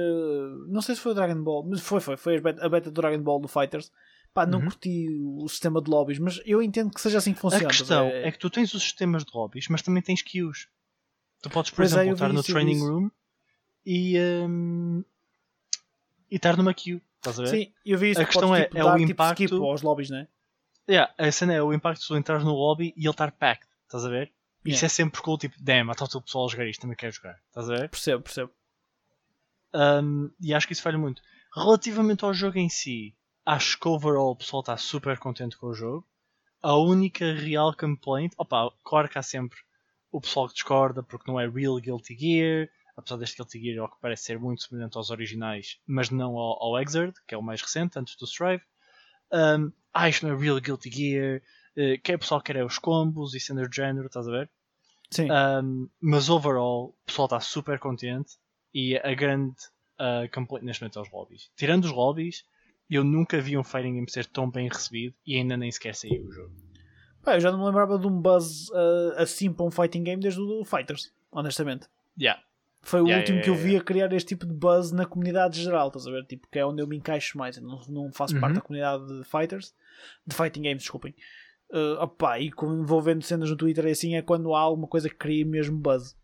não 0.67 0.81
sei 0.81 0.95
se 0.95 1.01
foi 1.01 1.11
o 1.11 1.15
Dragon 1.15 1.43
Ball, 1.43 1.63
mas 1.67 1.81
foi, 1.81 1.99
foi, 1.99 2.17
foi 2.17 2.37
a 2.37 2.41
beta, 2.41 2.65
a 2.65 2.69
beta 2.69 2.89
do 2.91 3.01
Dragon 3.01 3.21
Ball 3.21 3.39
do 3.39 3.47
Fighters. 3.47 3.91
Pá, 4.37 4.45
não 4.45 4.59
Uhum. 4.59 4.65
curti 4.65 5.07
o 5.19 5.47
sistema 5.49 5.81
de 5.81 5.89
lobbies, 5.89 6.19
mas 6.19 6.39
eu 6.45 6.61
entendo 6.61 6.93
que 6.93 7.01
seja 7.01 7.17
assim 7.17 7.33
que 7.33 7.39
funciona. 7.39 7.65
A 7.65 7.69
questão 7.69 8.07
ver? 8.07 8.23
é 8.27 8.31
que 8.31 8.37
tu 8.37 8.51
tens 8.51 8.71
os 8.75 8.83
sistemas 8.83 9.25
de 9.25 9.31
lobbies, 9.35 9.67
mas 9.67 9.81
também 9.81 10.03
tens 10.03 10.21
queues. 10.21 10.67
Tu 11.41 11.49
podes, 11.49 11.71
por 11.71 11.77
Pois 11.77 11.91
é, 11.93 11.95
exemplo, 12.01 12.09
vi 12.09 12.13
estar 12.13 12.33
no 12.33 12.39
isso, 12.41 12.51
training 12.51 12.75
isso. 12.75 12.85
room 12.87 13.09
e, 13.83 14.19
hum, 14.47 15.03
e 16.29 16.35
estar 16.35 16.55
numa 16.55 16.71
queue. 16.71 17.01
Estás 17.15 17.39
a 17.39 17.43
ver? 17.43 17.49
Sim, 17.49 17.73
eu 17.83 17.97
vi 17.97 18.11
isso 18.11 18.21
A 18.21 18.25
que 18.25 18.31
questão 18.31 18.49
podes, 18.49 18.61
é- 18.61 18.65
tipo, 18.67 18.77
é 18.77 18.83
o 18.83 18.87
dar, 18.89 18.97
tipo, 18.99 19.11
impacto- 19.11 19.43
skip 19.43 19.59
aos 19.59 19.81
lobbies, 19.81 20.11
né? 20.11 20.27
Yeah, 20.87 21.11
a 21.17 21.31
cena 21.31 21.53
é 21.55 21.61
o 21.63 21.73
impacto 21.73 22.01
de 22.01 22.07
tu 22.07 22.15
entrares 22.15 22.43
no 22.45 22.53
lobby 22.53 22.93
e 22.95 23.01
ele 23.01 23.09
estar 23.09 23.31
packed. 23.31 23.67
Estás 23.85 24.05
a 24.05 24.09
ver? 24.09 24.31
Isso 24.63 24.83
Yeah. 24.83 24.85
é 24.85 24.89
sempre 24.89 25.19
cool, 25.23 25.39
tipo, 25.39 25.55
damn, 25.59 25.89
está 25.89 26.05
o 26.05 26.21
pessoal 26.21 26.45
a 26.45 26.49
jogar 26.51 26.67
isto, 26.67 26.81
também 26.81 26.95
quero 26.95 27.11
jogar. 27.11 27.39
Estás 27.47 27.67
a 27.71 27.75
ver? 27.75 27.89
Percebo, 27.89 28.21
percebo. 28.21 28.51
Um, 29.73 30.29
e 30.39 30.53
acho 30.53 30.67
que 30.67 30.73
isso 30.73 30.83
falha 30.83 30.97
muito. 30.99 31.23
Relativamente 31.55 32.23
ao 32.23 32.35
jogo 32.35 32.59
em 32.59 32.69
si, 32.69 33.15
acho 33.47 33.79
que 33.79 33.87
overall 33.87 34.31
o 34.31 34.35
pessoal 34.35 34.59
está 34.59 34.75
super 34.75 35.17
contente 35.17 35.57
com 35.57 35.67
o 35.67 35.73
jogo. 35.73 36.05
A 36.61 36.75
única 36.75 37.33
real 37.33 37.73
complaint, 37.73 38.33
opa, 38.37 38.69
claro 38.83 39.07
que 39.07 39.17
há 39.17 39.23
sempre 39.23 39.57
o 40.11 40.19
pessoal 40.19 40.49
que 40.49 40.55
discorda 40.55 41.01
porque 41.01 41.31
não 41.31 41.39
é 41.39 41.47
real 41.47 41.79
Guilty 41.79 42.17
Gear, 42.17 42.69
apesar 42.97 43.15
deste 43.15 43.37
Guilty 43.37 43.61
Gear 43.61 43.83
ao 43.83 43.89
que 43.89 44.01
parece 44.01 44.23
ser 44.23 44.37
muito 44.37 44.63
semelhante 44.63 44.97
aos 44.97 45.09
originais, 45.11 45.79
mas 45.87 46.09
não 46.09 46.37
ao, 46.37 46.61
ao 46.61 46.81
Exert, 46.81 47.15
que 47.25 47.33
é 47.33 47.37
o 47.37 47.41
mais 47.41 47.61
recente, 47.61 47.97
antes 47.97 48.17
do 48.17 48.25
Strive. 48.25 48.63
Um, 49.31 49.71
ah, 49.93 50.09
isto 50.09 50.27
não 50.27 50.35
é 50.35 50.37
real 50.37 50.59
Guilty 50.59 50.91
Gear, 50.91 51.41
uh, 51.77 52.01
que 52.03 52.11
é 52.11 52.15
o 52.15 52.19
pessoal 52.19 52.41
que 52.41 52.51
quer 52.51 52.59
é 52.59 52.65
os 52.65 52.77
combos 52.77 53.33
e 53.33 53.39
cenas 53.39 53.69
do 53.69 53.73
género, 53.73 54.07
estás 54.07 54.27
a 54.27 54.31
ver? 54.31 54.49
Sim. 55.09 55.29
Um, 55.31 55.89
mas 56.01 56.29
overall, 56.29 56.87
o 56.89 57.05
pessoal 57.05 57.27
está 57.27 57.39
super 57.39 57.79
contente 57.79 58.33
e 58.73 58.97
a 58.97 59.13
grande 59.13 59.55
uh, 60.01 60.29
completo 60.33 60.65
neste 60.65 60.83
momento 60.83 60.99
aos 60.99 61.09
lobbies. 61.09 61.49
Tirando 61.55 61.85
os 61.85 61.91
lobbies, 61.91 62.43
eu 62.89 63.03
nunca 63.03 63.39
vi 63.41 63.57
um 63.57 63.63
fighting 63.63 63.95
game 63.95 64.09
ser 64.09 64.25
tão 64.25 64.49
bem 64.49 64.67
recebido 64.67 65.13
e 65.25 65.35
ainda 65.35 65.57
nem 65.57 65.71
sequer 65.71 65.95
saiu 65.95 66.25
o 66.25 66.31
jogo. 66.31 66.51
Pá, 67.23 67.35
eu 67.35 67.39
já 67.41 67.51
não 67.51 67.59
me 67.59 67.65
lembrava 67.65 67.99
de 67.99 68.07
um 68.07 68.21
buzz 68.21 68.69
uh, 68.69 69.13
assim 69.17 69.51
para 69.51 69.65
um 69.65 69.71
fighting 69.71 70.03
game 70.03 70.21
desde 70.21 70.39
o 70.39 70.63
Fighters, 70.63 71.11
honestamente. 71.31 71.87
Yeah. 72.19 72.41
Foi 72.81 73.01
o 73.01 73.05
Yeah, 73.07 73.19
último 73.19 73.39
yeah, 73.39 73.43
que 73.43 73.49
eu 73.49 73.55
vi 73.55 73.75
a 73.75 73.81
criar 73.83 74.13
este 74.13 74.29
tipo 74.29 74.45
de 74.45 74.53
buzz 74.53 74.91
na 74.93 75.05
comunidade 75.05 75.61
geral, 75.61 75.87
estás 75.87 76.07
a 76.07 76.11
ver? 76.11 76.23
Tipo, 76.25 76.47
que 76.49 76.57
é 76.57 76.65
onde 76.65 76.81
eu 76.81 76.87
me 76.87 76.95
encaixo 76.95 77.37
mais. 77.37 77.57
Eu 77.57 77.63
não, 77.63 77.81
não 77.89 78.13
faço 78.13 78.33
Uhum. 78.35 78.39
parte 78.39 78.55
da 78.55 78.61
comunidade 78.61 79.05
de 79.07 79.23
fighters, 79.25 79.75
de 80.25 80.33
fighting 80.33 80.61
games, 80.61 80.83
desculpem. 80.83 81.13
Uh, 81.69 82.01
opá, 82.01 82.39
e 82.39 82.49
como 82.49 82.81
envolvendo 82.81 83.21
cenas 83.23 83.49
no 83.49 83.57
Twitter 83.57 83.85
e 83.87 83.91
assim 83.91 84.15
é 84.15 84.21
quando 84.21 84.53
há 84.55 84.59
alguma 84.61 84.87
coisa 84.87 85.09
que 85.09 85.15
cria 85.15 85.45
mesmo 85.45 85.77
buzz. 85.77 86.15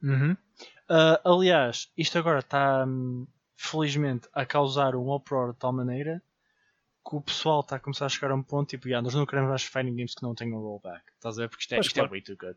Uhum. 0.00 0.36
Uh, 0.88 1.18
aliás, 1.28 1.90
isto 1.96 2.16
agora 2.18 2.38
está 2.38 2.84
hum, 2.86 3.26
felizmente 3.62 4.26
a 4.32 4.46
causar 4.46 4.96
um 4.96 5.12
uproar 5.12 5.52
de 5.52 5.58
tal 5.58 5.70
maneira 5.72 6.22
que 7.06 7.14
o 7.14 7.20
pessoal 7.20 7.60
está 7.60 7.76
a 7.76 7.78
começar 7.80 8.06
a 8.06 8.08
chegar 8.08 8.30
a 8.30 8.34
um 8.34 8.42
ponto 8.42 8.68
tipo, 8.70 8.88
yeah, 8.88 9.02
nós 9.04 9.14
não 9.14 9.26
queremos 9.26 9.50
mais 9.50 9.62
fighting 9.62 9.94
games 9.94 10.14
que 10.14 10.22
não 10.22 10.34
tenham 10.34 10.58
rollback. 10.60 11.02
Estás 11.14 11.38
a 11.38 11.42
ver? 11.42 11.48
Porque 11.50 11.62
isto 11.62 11.74
é, 11.74 11.80
isto 11.80 11.94
claro. 11.94 12.08
é 12.08 12.10
way 12.10 12.22
too 12.22 12.36
good. 12.38 12.56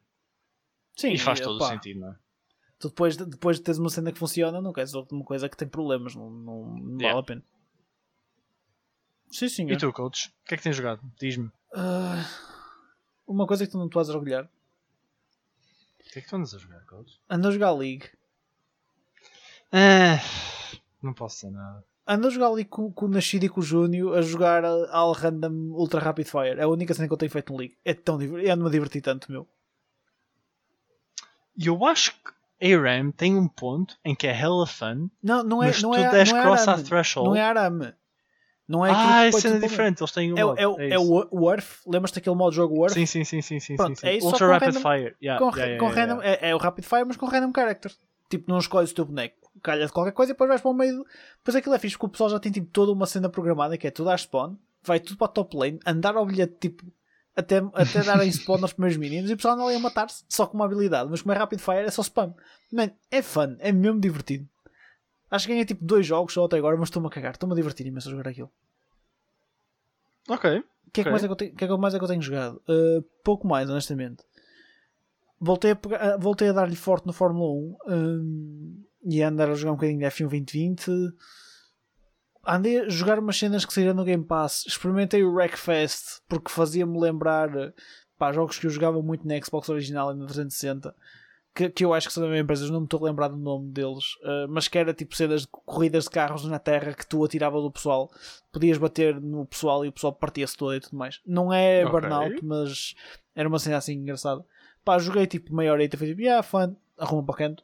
Sim, 0.96 1.12
E 1.12 1.18
faz 1.18 1.40
e, 1.40 1.44
todo 1.44 1.58
opá, 1.58 1.66
o 1.66 1.70
sentido, 1.70 2.00
não 2.00 2.10
é? 2.12 2.16
Tu 2.80 2.88
depois, 2.88 3.18
de- 3.18 3.26
depois 3.26 3.58
de 3.58 3.64
teres 3.64 3.80
uma 3.80 3.90
cena 3.90 4.12
que 4.14 4.20
funciona, 4.20 4.62
não 4.62 4.72
queres 4.72 4.94
uma 4.94 5.24
coisa 5.26 5.50
que 5.50 5.58
tem 5.58 5.68
problemas, 5.68 6.16
não, 6.16 6.30
não, 6.30 6.66
não 6.78 6.98
Yeah. 7.00 7.08
vale 7.10 7.20
a 7.20 7.24
pena. 7.24 7.44
Sim, 9.30 9.50
sim. 9.50 9.70
E 9.72 9.78
tu, 9.78 9.92
coach? 9.92 10.30
O 10.30 10.48
que 10.48 10.54
é 10.54 10.58
que 10.58 10.64
tens 10.64 10.76
jogado? 10.76 11.02
Diz-me. 11.20 11.52
Ah, 11.74 12.24
uma 13.28 13.46
coisa 13.48 13.66
que 13.66 13.72
tu 13.72 13.78
não 13.78 13.90
te 13.90 13.96
vais 13.96 14.08
orgulhar. 14.10 14.46
O 14.46 16.10
que 16.14 16.20
é 16.20 16.22
que 16.22 16.30
tu 16.30 16.36
andas 16.36 16.54
a 16.54 16.60
jogar, 16.60 16.86
coach? 16.86 17.20
Ando 17.30 17.48
a 17.48 17.52
jogar 17.52 17.72
League. 17.72 18.08
Ah, 19.72 20.20
não 21.04 21.14
posso 21.14 21.38
ser 21.38 21.52
nada. 21.52 21.84
Ando 22.08 22.28
a 22.28 22.30
jogar 22.30 22.48
ali 22.48 22.66
com, 22.66 22.92
com 22.92 23.06
o 23.06 23.10
Nascido 23.10 23.46
e 23.46 23.50
com 23.50 23.62
o 23.62 23.64
Júnior 23.64 24.18
a 24.18 24.22
jogar 24.22 24.64
All 24.66 25.14
Random 25.14 25.72
Ultra 25.74 26.02
Rapid 26.02 26.28
Fire. 26.28 26.60
É 26.60 26.64
a 26.64 26.68
única 26.68 26.94
cena 26.94 27.08
que 27.08 27.14
eu 27.14 27.18
tenho 27.18 27.32
feito 27.32 27.54
no 27.54 27.60
League. 27.60 27.78
É 27.86 27.94
tão 27.94 28.18
divertido. 28.18 28.52
Ando-me 28.52 28.70
a 28.70 28.72
divertir 28.72 29.02
tanto, 29.02 29.32
meu. 29.32 29.48
E 31.58 31.68
eu 31.68 31.86
acho 31.86 32.14
que 32.60 32.74
ARAM 32.74 33.12
tem 33.12 33.36
um 33.38 33.48
ponto 33.48 33.96
em 34.04 34.16
que 34.16 34.28
é 34.28 34.38
hella 34.38 34.66
fun, 34.66 35.10
Não, 35.22 35.44
não 35.44 35.62
é, 35.64 35.68
mas 35.68 35.82
não 35.82 35.92
tu 35.92 35.98
é, 35.98 36.10
des 36.12 36.32
não 36.32 36.38
é 36.40 36.42
cross 36.42 36.68
a 36.68 36.72
arame. 36.72 36.84
threshold. 36.88 37.30
Não 37.30 37.36
é 37.36 37.42
arame. 37.42 37.94
Não 38.68 38.86
é 38.86 38.92
ah, 38.92 39.30
que 39.30 39.38
é 39.38 39.42
para- 39.50 39.60
diferente, 39.60 40.02
eles 40.02 40.12
têm 40.14 40.34
um 40.34 40.38
É, 40.38 40.44
modo, 40.46 40.58
é, 40.80 40.86
é 40.90 40.96
isso. 40.96 41.28
o 41.32 41.40
Worth. 41.42 41.66
Lembras-te 41.86 42.16
daquele 42.16 42.36
modo 42.36 42.50
de 42.52 42.56
jogo 42.56 42.76
Worth? 42.76 42.94
Sim, 42.94 43.06
sim, 43.06 43.24
sim, 43.26 43.42
sim, 43.42 43.60
sim, 43.60 43.76
Pronto, 43.76 43.96
sim, 44.00 44.02
sim. 44.02 44.08
é 44.08 44.16
isso, 44.18 44.26
Ultra 44.28 44.48
Rapid 44.54 44.76
random- 44.76 44.82
Fire. 44.82 45.16
Yeah, 45.22 45.40
com, 45.40 45.50
yeah, 45.58 45.66
yeah, 45.66 45.80
com 45.80 45.92
yeah, 45.92 46.14
random. 46.14 46.22
É, 46.24 46.50
é 46.50 46.56
o 46.56 46.58
Rapid 46.58 46.86
Fire, 46.86 47.06
mas 47.06 47.18
com 47.18 47.26
random 47.26 47.52
character. 47.54 47.92
Tipo, 48.30 48.50
não 48.50 48.58
escolhes 48.60 48.92
o 48.92 48.96
teu 48.96 49.06
boneco. 49.06 49.43
Calha 49.62 49.86
de 49.86 49.92
qualquer 49.92 50.12
coisa 50.12 50.32
e 50.32 50.34
depois 50.34 50.48
vais 50.50 50.62
para 50.62 50.72
o 50.72 50.74
meio. 50.74 50.98
do- 50.98 51.08
Depois 51.38 51.56
aquilo 51.56 51.76
é 51.76 51.80
fixe 51.80 51.96
porque 51.96 52.08
o 52.08 52.10
pessoal 52.10 52.30
já 52.30 52.40
tem 52.40 52.52
tipo, 52.52 52.68
toda 52.72 52.92
uma 52.92 53.06
cena 53.06 53.30
programada 53.30 53.78
que 53.78 53.86
é 53.88 53.92
tu 53.92 54.04
dar 54.04 54.18
spawn, 54.20 54.56
vai 54.82 55.00
tudo 55.00 55.18
para 55.18 55.26
a 55.28 55.30
top 55.32 55.56
lane, 55.56 55.80
andar 55.86 56.16
ao 56.16 56.26
bilhete 56.26 56.56
tipo. 56.60 56.84
Até, 57.36 57.58
até 57.74 58.04
darem 58.04 58.32
spawn 58.32 58.62
aos 58.62 58.74
primeiros 58.74 58.98
minions 58.98 59.30
e 59.30 59.34
o 59.34 59.36
pessoal 59.38 59.56
anda 59.56 59.64
ali 59.66 59.76
a 59.76 59.80
matar-se 59.80 60.24
só 60.30 60.46
com 60.46 60.56
uma 60.56 60.66
habilidade. 60.66 61.10
Mas 61.10 61.22
como 61.22 61.34
é 61.34 61.38
Rapid 61.38 61.60
Fire 61.60 61.80
é 61.86 61.90
só 61.92 62.02
spam. 62.04 62.34
Man, 62.72 62.92
é 63.10 63.22
fun, 63.24 63.56
é 63.60 63.72
mesmo 63.72 64.00
divertido. 64.00 64.48
Acho 65.32 65.48
que 65.48 65.52
ganhei 65.54 65.66
tipo 65.66 65.84
dois 65.84 66.06
jogos 66.06 66.32
só 66.34 66.46
até 66.46 66.58
agora, 66.58 66.78
mas 66.78 66.90
estou-me 66.90 67.08
a 67.08 67.12
cagar. 67.12 67.32
Estou-me 67.32 67.54
a 67.54 67.56
divertir 67.56 67.88
imenso 67.88 68.08
a 68.08 68.12
jogar 68.12 68.28
aquilo. 68.30 68.52
Ok. 70.30 70.60
O 70.60 70.92
que 70.92 71.02
é 71.02 71.04
que 71.04 71.10
Ok. 71.10 71.12
mais 71.12 71.24
é 71.24 71.28
que 71.28 71.32
eu 71.32 71.36
tenho, 71.36 71.52
o 71.54 71.56
que 71.56 71.64
é 71.64 71.68
que 71.68 71.78
mais 71.78 71.94
é 71.94 71.98
que 71.98 72.04
eu 72.04 72.08
tenho 72.08 72.22
jogado? 72.22 72.62
Uh, 72.70 73.02
pouco 73.24 73.48
mais, 73.48 73.68
honestamente. 73.70 74.24
Voltei 75.40 75.72
a, 75.72 75.76
pegar- 75.76 76.02
ah, 76.14 76.18
voltei 76.18 76.50
a 76.50 76.54
dar-lhe 76.54 76.76
forte 76.76 77.06
no 77.08 77.14
Fórmula 77.14 77.52
1 77.52 77.78
um, 77.88 78.84
e 79.06 79.22
a 79.22 79.30
andar 79.30 79.50
a 79.50 79.56
jogar 79.56 79.72
um 79.74 79.76
bocadinho 79.76 80.00
de 80.00 80.06
F1 80.06 80.30
2020. 80.30 80.92
Andei 82.46 82.80
a 82.82 82.90
jogar 82.90 83.20
umas 83.20 83.38
cenas 83.38 83.66
que 83.66 83.74
saíram 83.74 83.94
no 83.94 84.04
Game 84.04 84.24
Pass. 84.24 84.66
Experimentei 84.68 85.24
o 85.24 85.34
Wreckfest 85.34 86.22
porque 86.28 86.52
fazia-me 86.52 87.00
lembrar 87.00 87.50
pá, 88.18 88.32
jogos 88.34 88.60
que 88.60 88.68
eu 88.68 88.72
jogava 88.72 89.02
muito 89.02 89.28
na 89.28 89.40
Xbox 89.42 89.70
original 89.70 90.12
e 90.12 90.16
na 90.18 90.26
360. 90.26 90.94
Que, 91.56 91.70
que 91.70 91.86
eu 91.86 91.94
acho 91.94 92.08
que 92.08 92.14
são 92.14 92.24
da 92.24 92.30
mesma 92.30 92.44
empresa, 92.44 92.68
não 92.72 92.80
me 92.80 92.86
estou 92.88 93.00
a 93.00 93.04
lembrar 93.06 93.28
do 93.28 93.38
nome 93.38 93.72
deles, 93.72 94.16
uh, 94.24 94.48
mas 94.50 94.68
que 94.68 94.76
era 94.76 94.92
tipo 94.92 95.16
cenas 95.16 95.42
de 95.42 95.48
corridas 95.48 96.06
de 96.06 96.10
carros 96.10 96.44
na 96.46 96.58
terra 96.58 96.94
que 96.96 97.06
tu 97.06 97.24
atirava 97.24 97.62
do 97.62 97.70
pessoal 97.70 98.10
podias 98.52 98.80
bater 98.80 99.22
no 99.22 99.46
pessoal 99.46 99.86
e 99.86 99.88
o 99.88 99.92
pessoal 99.92 100.14
partia-se 100.14 100.58
todo 100.58 100.74
e 100.74 100.80
tudo 100.80 100.98
mais. 100.98 101.22
Não 101.26 101.54
é 101.54 101.86
Ok. 101.86 101.92
burnout, 101.92 102.44
mas 102.44 102.96
era 103.36 103.48
uma 103.48 103.60
cena 103.60 103.78
assim 103.78 103.94
engraçada. 103.94 104.44
Pá, 104.84 104.98
joguei 104.98 105.28
tipo 105.28 105.56
meia 105.56 105.72
hora 105.72 105.84
e 105.84 105.90
foi 105.96 106.08
tipo, 106.08 106.22
yeah, 106.22 106.42
fun, 106.42 106.76
arruma 106.98 107.24
para 107.24 107.34
o 107.34 107.38
canto. 107.38 107.64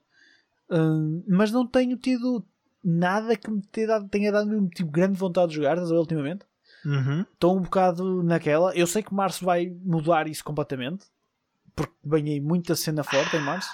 Mas 1.28 1.52
não 1.52 1.66
tenho 1.66 1.98
tido 1.98 2.46
nada 2.84 3.36
que 3.36 3.50
me 3.50 3.62
tenha 3.62 3.88
dado, 3.88 4.08
tenha 4.10 4.32
dado 4.32 4.48
mesmo 4.48 4.70
tipo 4.70 4.90
grande 4.92 5.18
vontade 5.18 5.50
de 5.50 5.56
jogar, 5.56 5.74
estás 5.74 5.90
a 5.92 5.94
ver, 5.94 6.00
ultimamente. 6.00 6.46
Uhum. 6.86 7.22
Estou 7.34 7.58
um 7.58 7.62
bocado 7.62 8.24
naquela. 8.24 8.74
Eu 8.76 8.88
sei 8.88 9.04
que 9.04 9.14
março 9.14 9.44
vai 9.44 9.70
mudar 9.84 10.28
isso 10.28 10.44
completamente. 10.44 11.06
Porque 11.76 11.94
banhei 12.04 12.40
muita 12.42 12.76
cena 12.76 13.04
forte 13.04 13.36
em 13.36 13.42
março. 13.42 13.70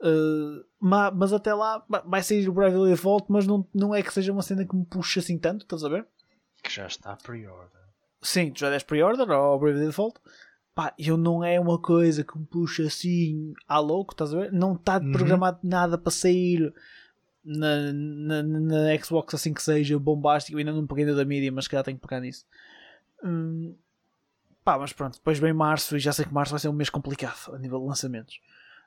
Uh, 0.00 0.64
ma- 0.80 1.10
mas 1.10 1.32
até 1.32 1.52
lá 1.52 1.84
vai 2.06 2.22
sair 2.22 2.48
o 2.48 2.52
Bravely 2.52 2.90
Default, 2.90 3.26
mas 3.28 3.46
não, 3.46 3.66
não 3.74 3.94
é 3.94 4.02
que 4.02 4.12
seja 4.12 4.32
uma 4.32 4.42
cena 4.42 4.64
que 4.64 4.74
me 4.76 4.84
puxe 4.84 5.18
assim 5.18 5.36
tanto, 5.38 5.62
estás 5.62 5.82
a 5.84 5.88
ver? 5.88 6.06
Que 6.62 6.70
já 6.70 6.86
está 6.86 7.16
pre-order. 7.16 7.80
Sim, 8.22 8.50
tu 8.52 8.60
já 8.60 8.70
deste 8.70 8.86
pre-order 8.86 9.28
ao 9.30 9.58
Bravely 9.58 9.86
Default. 9.86 10.18
Pá, 10.78 10.94
eu 10.96 11.16
não 11.16 11.42
é 11.42 11.58
uma 11.58 11.76
coisa 11.76 12.22
que 12.22 12.38
me 12.38 12.46
puxa 12.46 12.84
assim 12.84 13.52
à 13.66 13.80
louco, 13.80 14.12
estás 14.14 14.32
a 14.32 14.38
ver? 14.38 14.52
Não 14.52 14.74
está 14.74 14.98
Uhum. 14.98 15.10
programado 15.10 15.58
nada 15.64 15.98
para 15.98 16.12
sair 16.12 16.72
na, 17.44 17.92
na, 17.92 18.42
na 18.44 18.98
Xbox 19.02 19.34
assim 19.34 19.52
que 19.52 19.60
seja 19.60 19.98
bombástico. 19.98 20.54
Eu 20.54 20.60
ainda 20.60 20.72
não 20.72 20.86
peguei 20.86 21.02
ainda 21.02 21.16
da 21.16 21.24
mídia, 21.24 21.50
mas 21.50 21.64
se 21.64 21.70
calhar 21.70 21.82
tenho 21.84 21.96
que 21.98 22.06
pegar 22.06 22.20
nisso. 22.20 22.46
Hum, 23.24 23.74
pá, 24.62 24.78
mas 24.78 24.92
pronto, 24.92 25.14
depois 25.14 25.40
vem 25.40 25.52
março 25.52 25.96
e 25.96 25.98
já 25.98 26.12
sei 26.12 26.24
que 26.24 26.32
março 26.32 26.52
vai 26.52 26.60
ser 26.60 26.68
um 26.68 26.72
mês 26.72 26.90
complicado 26.90 27.52
a 27.52 27.58
nível 27.58 27.80
de 27.80 27.86
lançamentos. 27.86 28.38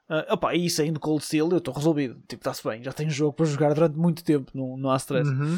Uh, 0.10 0.32
opa, 0.34 0.56
e 0.56 0.70
saindo 0.70 0.98
Cold 0.98 1.26
Steel, 1.26 1.50
eu 1.52 1.58
estou 1.58 1.74
resolvido. 1.74 2.16
Tipo, 2.26 2.40
está-se 2.40 2.66
bem, 2.66 2.82
já 2.82 2.94
tenho 2.94 3.10
jogo 3.10 3.34
para 3.34 3.46
jogar 3.46 3.74
durante 3.74 3.98
muito 3.98 4.24
tempo, 4.24 4.50
não, 4.56 4.78
não 4.78 4.92
há 4.92 4.96
stress. 4.96 5.30
Uhum. 5.30 5.56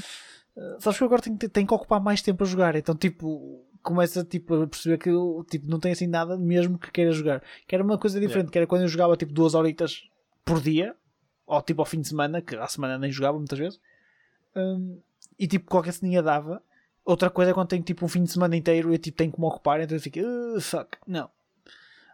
Uh, 0.58 0.82
sabes 0.82 0.98
que 0.98 1.04
eu 1.04 1.06
agora 1.06 1.22
tenho, 1.22 1.38
tenho 1.38 1.68
que 1.68 1.74
ocupar 1.76 2.02
mais 2.02 2.24
tempo 2.24 2.44
a 2.44 2.48
jogar, 2.48 2.76
então 2.76 2.96
tipo, 2.96 3.64
começa 3.84 4.24
tipo, 4.24 4.64
a 4.64 4.68
perceber 4.68 4.98
que 4.98 5.10
eu 5.10 5.46
tipo, 5.50 5.68
não 5.70 5.80
tenho 5.80 5.94
assim 5.94 6.08
nada 6.08 6.38
mesmo 6.38 6.80
que 6.80 6.90
queira 6.92 7.12
jogar. 7.12 7.44
Que 7.68 7.76
era 7.76 7.84
uma 7.84 7.98
coisa 7.98 8.20
diferente, 8.20 8.50
que 8.50 8.58
era 8.58 8.66
quando 8.66 8.82
eu 8.84 8.88
jogava 8.88 9.16
tipo 9.18 9.34
duas 9.34 9.54
horitas 9.54 10.04
por 10.46 10.60
dia, 10.62 10.96
ou 11.46 11.62
tipo 11.62 11.82
ao 11.82 11.86
fim 11.86 12.02
de 12.02 12.08
semana, 12.08 12.42
que 12.42 12.56
à 12.56 12.68
semana 12.68 12.98
nem 12.98 13.12
jogava 13.12 13.38
muitas 13.38 13.60
vezes, 13.60 13.80
Um, 14.56 15.00
e 15.38 15.48
tipo 15.48 15.70
qualquer 15.70 15.92
ceninha 15.94 16.22
dava. 16.22 16.62
Outra 17.04 17.30
coisa 17.30 17.52
é 17.52 17.54
quando 17.54 17.68
tenho 17.70 17.82
tipo 17.84 18.06
um 18.06 18.08
fim 18.08 18.24
de 18.24 18.32
semana 18.32 18.56
inteiro 18.56 18.92
e 18.92 18.96
eu 18.96 19.00
tipo, 19.00 19.18
tenho 19.18 19.32
que 19.32 19.40
me 19.40 19.46
ocupar, 19.48 19.82
então 19.82 19.98
eu 19.98 20.02
fico, 20.02 20.20
"Uh, 20.20 20.62
fuck, 20.62 20.98
não. 21.08 21.26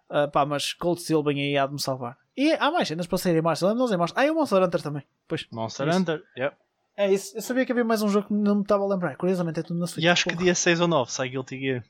Uh, 0.10 0.32
pá, 0.32 0.46
mas 0.46 0.74
Cold 0.74 1.02
Steel 1.02 1.22
bem 1.22 1.40
aí 1.40 1.58
há 1.58 1.68
de 1.68 1.74
me 1.74 1.82
salvar. 1.82 2.18
E 2.36 2.54
há 2.54 2.72
mais 2.72 2.88
cenas 2.88 3.06
para 3.06 3.18
sair 3.18 3.36
em 3.36 3.42
março, 3.42 3.68
lembra-nos 3.68 3.92
em 3.92 3.98
março. 3.98 4.14
Ah, 4.18 4.26
e 4.26 4.32
o 4.32 4.36
Monster 4.36 4.64
Hunter 4.64 4.82
também. 4.82 5.04
Pois, 5.28 5.46
Monster 5.52 5.88
isso. 5.88 6.00
Hunter. 6.00 6.24
Yep. 6.38 6.56
É 7.00 7.10
isso. 7.14 7.38
Eu 7.38 7.42
sabia 7.42 7.66
que 7.66 7.72
havia 7.72 7.86
mais 7.86 8.02
um 8.02 8.10
jogo 8.10 8.28
que 8.28 8.34
não 8.34 8.56
me 8.56 8.62
estava 8.62 8.84
a 8.84 8.88
lembrar. 8.88 9.16
Curiosamente 9.16 9.62
é 9.62 9.64
tudo 9.64 9.80
na 9.80 9.88
Switch. 9.88 10.04
E 10.04 10.10
acho 10.10 10.26
que 10.26 10.32
Porra. 10.32 10.44
dia 10.44 10.54
6 10.54 10.82
ou 10.82 10.88
9 10.90 11.10
sai 11.10 11.30
Guilty 11.30 11.58
Gear. 11.58 11.84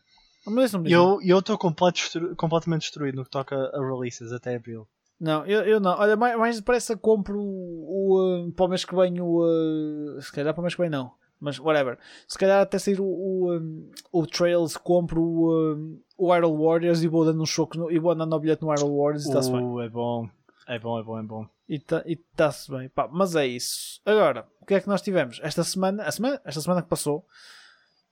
Mas 0.45 0.71
não 0.71 0.81
me 0.81 0.91
eu 0.91 1.39
estou 1.39 1.57
destru- 1.91 2.35
completamente 2.35 2.81
destruído 2.81 3.15
no 3.15 3.23
que 3.23 3.31
toca 3.31 3.55
a 3.55 3.79
releases 3.79 4.31
até 4.31 4.55
abril. 4.55 4.87
Não, 5.19 5.43
eu, 5.47 5.63
eu 5.63 5.79
não. 5.79 5.97
Olha, 5.97 6.15
mais, 6.15 6.37
mais 6.37 6.55
depressa 6.57 6.95
compro 6.95 7.39
o, 7.39 7.41
o, 7.41 8.45
uh, 8.47 8.51
para 8.51 8.65
o 8.67 8.69
mês 8.69 8.85
que 8.85 8.95
vem 8.95 9.19
o. 9.19 9.41
uh, 9.41 10.21
se 10.21 10.31
calhar 10.31 10.53
para 10.53 10.61
o 10.61 10.63
mês 10.63 10.75
que 10.75 10.81
vem 10.81 10.91
não. 10.91 11.11
Mas 11.39 11.57
whatever. 11.59 11.97
Se 12.27 12.37
calhar 12.37 12.61
até 12.61 12.77
sair 12.77 13.01
o, 13.01 13.05
o, 13.05 13.51
um, 13.57 13.91
o 14.11 14.27
Trails, 14.27 14.77
compro 14.77 15.21
o, 15.21 15.73
um, 15.73 15.99
o 16.19 16.35
Iron 16.35 16.55
Warriors 16.55 17.01
e 17.01 17.07
vou 17.07 17.25
dando 17.25 17.41
uns 17.41 17.49
chocos 17.49 17.79
no, 17.79 17.91
e 17.91 17.97
vou 17.97 18.11
andando 18.11 18.33
ao 18.33 18.39
bilhete 18.39 18.61
no 18.61 18.71
Iron 18.71 18.95
Warriors 18.95 19.25
e 19.25 19.29
está-se 19.29 19.51
bem. 19.51 19.63
Uh, 19.63 19.81
é 19.81 19.89
bom. 19.89 20.29
É 20.69 20.77
bom, 20.77 20.99
é 20.99 21.03
bom, 21.03 21.19
é 21.19 21.23
bom. 21.23 21.47
E 21.67 21.79
tá- 21.79 22.03
e 22.05 22.13
está-se 22.13 22.69
bem. 22.71 22.87
Pá, 22.89 23.07
mas 23.11 23.35
é 23.35 23.45
isso. 23.47 23.99
Agora, 24.05 24.47
o 24.61 24.65
que 24.65 24.75
é 24.75 24.79
que 24.79 24.87
nós 24.87 25.01
tivemos? 25.01 25.39
Esta 25.43 25.63
semana, 25.63 26.03
a 26.03 26.11
semana, 26.11 26.39
esta 26.45 26.61
semana 26.61 26.81
que 26.81 26.87
passou, 26.87 27.25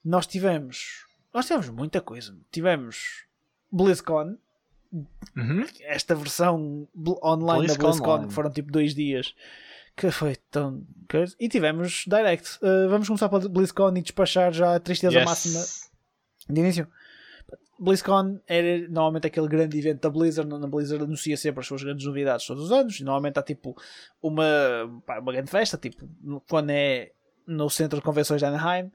nós 0.04 0.26
tivemos. 0.26 1.06
Nós 1.34 1.46
tivemos 1.46 1.70
muita 1.70 2.02
coisa. 2.02 2.36
Tivemos 2.52 3.26
BlizzCon, 3.72 4.38
Uhum. 5.36 5.66
esta 5.82 6.16
versão 6.16 6.88
online 7.24 7.66
BlizzCon 7.68 7.84
da 7.84 7.90
BlizzCon, 7.90 8.10
Online. 8.12 8.28
que 8.30 8.34
foram 8.34 8.50
tipo 8.52 8.72
dois 8.72 8.96
dias, 8.96 9.36
que 9.96 10.10
foi 10.12 10.36
tão. 10.50 10.84
coisa. 11.10 11.36
E 11.40 11.48
tivemos 11.50 12.06
Direct. 12.08 12.58
Uh, 12.62 12.90
vamos 12.90 13.08
começar 13.08 13.30
pela 13.30 13.48
BlizzCon 13.48 13.96
e 13.98 14.02
despachar 14.02 14.52
já 14.52 14.76
a 14.76 14.80
tristeza 14.80 15.24
máxima 15.24 15.60
de 16.50 16.60
início. 16.60 16.88
BlizzCon 17.80 18.40
era 18.48 18.88
normalmente 18.88 19.28
aquele 19.28 19.48
grande 19.48 19.78
evento 19.78 20.02
da 20.02 20.10
Blizzard. 20.10 20.50
Na 20.50 20.68
Blizzard 20.68 21.04
anuncia 21.04 21.38
sempre 21.38 21.62
as 21.62 21.68
suas 21.68 21.84
grandes 21.84 22.06
novidades 22.06 22.46
todos 22.46 22.64
os 22.64 22.72
anos. 22.72 23.00
E 23.00 23.04
normalmente 23.04 23.38
há 23.40 23.44
tipo 23.44 23.76
uma, 24.22 24.44
pá, 25.06 25.20
uma 25.20 25.32
grande 25.32 25.52
festa, 25.52 25.78
tipo 25.78 26.10
quando 26.50 26.72
é 26.72 27.12
no 27.46 27.70
centro 27.70 28.00
de 28.00 28.04
convenções 28.04 28.40
de 28.40 28.46
Anaheim. 28.46 28.92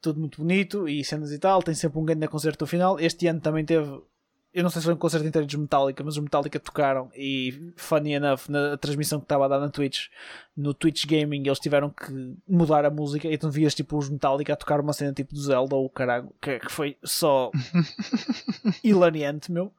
Tudo 0.00 0.18
muito 0.18 0.38
bonito 0.38 0.88
e 0.88 1.04
cenas 1.04 1.32
e 1.32 1.38
tal. 1.38 1.62
Tem 1.62 1.74
sempre 1.74 1.98
um 1.98 2.04
grande 2.04 2.26
concerto 2.28 2.64
no 2.64 2.68
final. 2.68 2.98
Este 2.98 3.26
ano 3.26 3.40
também 3.40 3.64
teve 3.64 4.00
eu 4.54 4.62
não 4.62 4.70
sei 4.70 4.80
se 4.80 4.84
foi 4.84 4.94
um 4.94 4.98
concerto 4.98 5.26
inteiro 5.26 5.46
dos 5.46 5.56
Metallica, 5.56 6.04
mas 6.04 6.16
os 6.16 6.22
Metallica 6.22 6.60
tocaram 6.60 7.10
e, 7.16 7.72
funny 7.76 8.12
enough, 8.12 8.48
na 8.48 8.76
transmissão 8.76 9.18
que 9.18 9.24
estava 9.24 9.46
a 9.46 9.48
dar 9.48 9.58
na 9.58 9.70
Twitch, 9.70 10.08
no 10.54 10.74
Twitch 10.74 11.06
Gaming, 11.06 11.46
eles 11.46 11.58
tiveram 11.58 11.88
que 11.88 12.36
mudar 12.46 12.84
a 12.84 12.90
música 12.90 13.28
e 13.28 13.38
tu 13.38 13.50
vias 13.50 13.74
tipo 13.74 13.96
os 13.96 14.10
Metallica 14.10 14.52
a 14.52 14.56
tocar 14.56 14.80
uma 14.80 14.92
cena 14.92 15.12
tipo 15.12 15.34
do 15.34 15.40
Zelda 15.40 15.74
ou 15.74 15.88
caralho, 15.88 16.32
que, 16.40 16.58
que 16.58 16.70
foi 16.70 16.98
só 17.02 17.50
hilariante, 18.84 19.50
meu. 19.50 19.72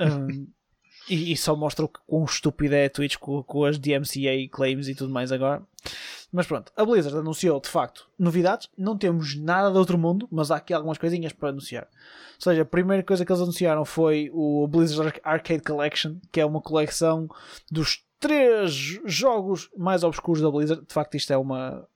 Um, 0.00 0.48
e, 1.08 1.32
e, 1.32 1.36
só 1.36 1.56
mostra 1.56 1.84
o 1.84 1.88
quão 1.88 2.24
estúpido 2.24 2.74
é 2.74 2.86
a 2.86 2.90
Twitch 2.90 3.16
com, 3.16 3.42
com 3.42 3.64
as 3.64 3.78
DMCA 3.78 4.48
claims 4.50 4.88
e 4.88 4.94
tudo 4.94 5.12
mais 5.12 5.30
agora. 5.32 5.62
Mas 6.30 6.46
pronto, 6.46 6.70
a 6.76 6.84
Blizzard 6.84 7.16
anunciou 7.16 7.58
de 7.58 7.68
facto 7.68 8.08
novidades. 8.18 8.68
Não 8.76 8.98
temos 8.98 9.34
nada 9.34 9.70
de 9.70 9.78
outro 9.78 9.96
mundo, 9.96 10.28
mas 10.30 10.50
há 10.50 10.56
aqui 10.56 10.74
algumas 10.74 10.98
coisinhas 10.98 11.32
para 11.32 11.48
anunciar. 11.48 11.84
Ou 11.84 12.42
seja, 12.42 12.62
a 12.62 12.66
primeira 12.66 13.02
coisa 13.02 13.24
que 13.24 13.32
eles 13.32 13.40
anunciaram 13.40 13.84
foi 13.84 14.30
o 14.32 14.66
Blizzard 14.68 15.18
Arcade 15.24 15.62
Collection, 15.62 16.16
que 16.30 16.40
é 16.40 16.44
uma 16.44 16.60
coleção 16.60 17.28
dos 17.70 18.04
três 18.20 18.70
jogos 19.06 19.70
mais 19.76 20.04
obscuros 20.04 20.42
da 20.42 20.50
Blizzard. 20.50 20.84
De 20.86 20.92
facto, 20.92 21.14
isto 21.16 21.32
é 21.32 21.36
uma, 21.36 21.88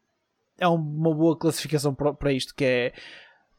é 0.59 0.67
uma 0.67 1.15
boa 1.15 1.37
classificação 1.37 1.95
para 1.95 2.33
isto, 2.33 2.55
que 2.55 2.65
é 2.65 2.93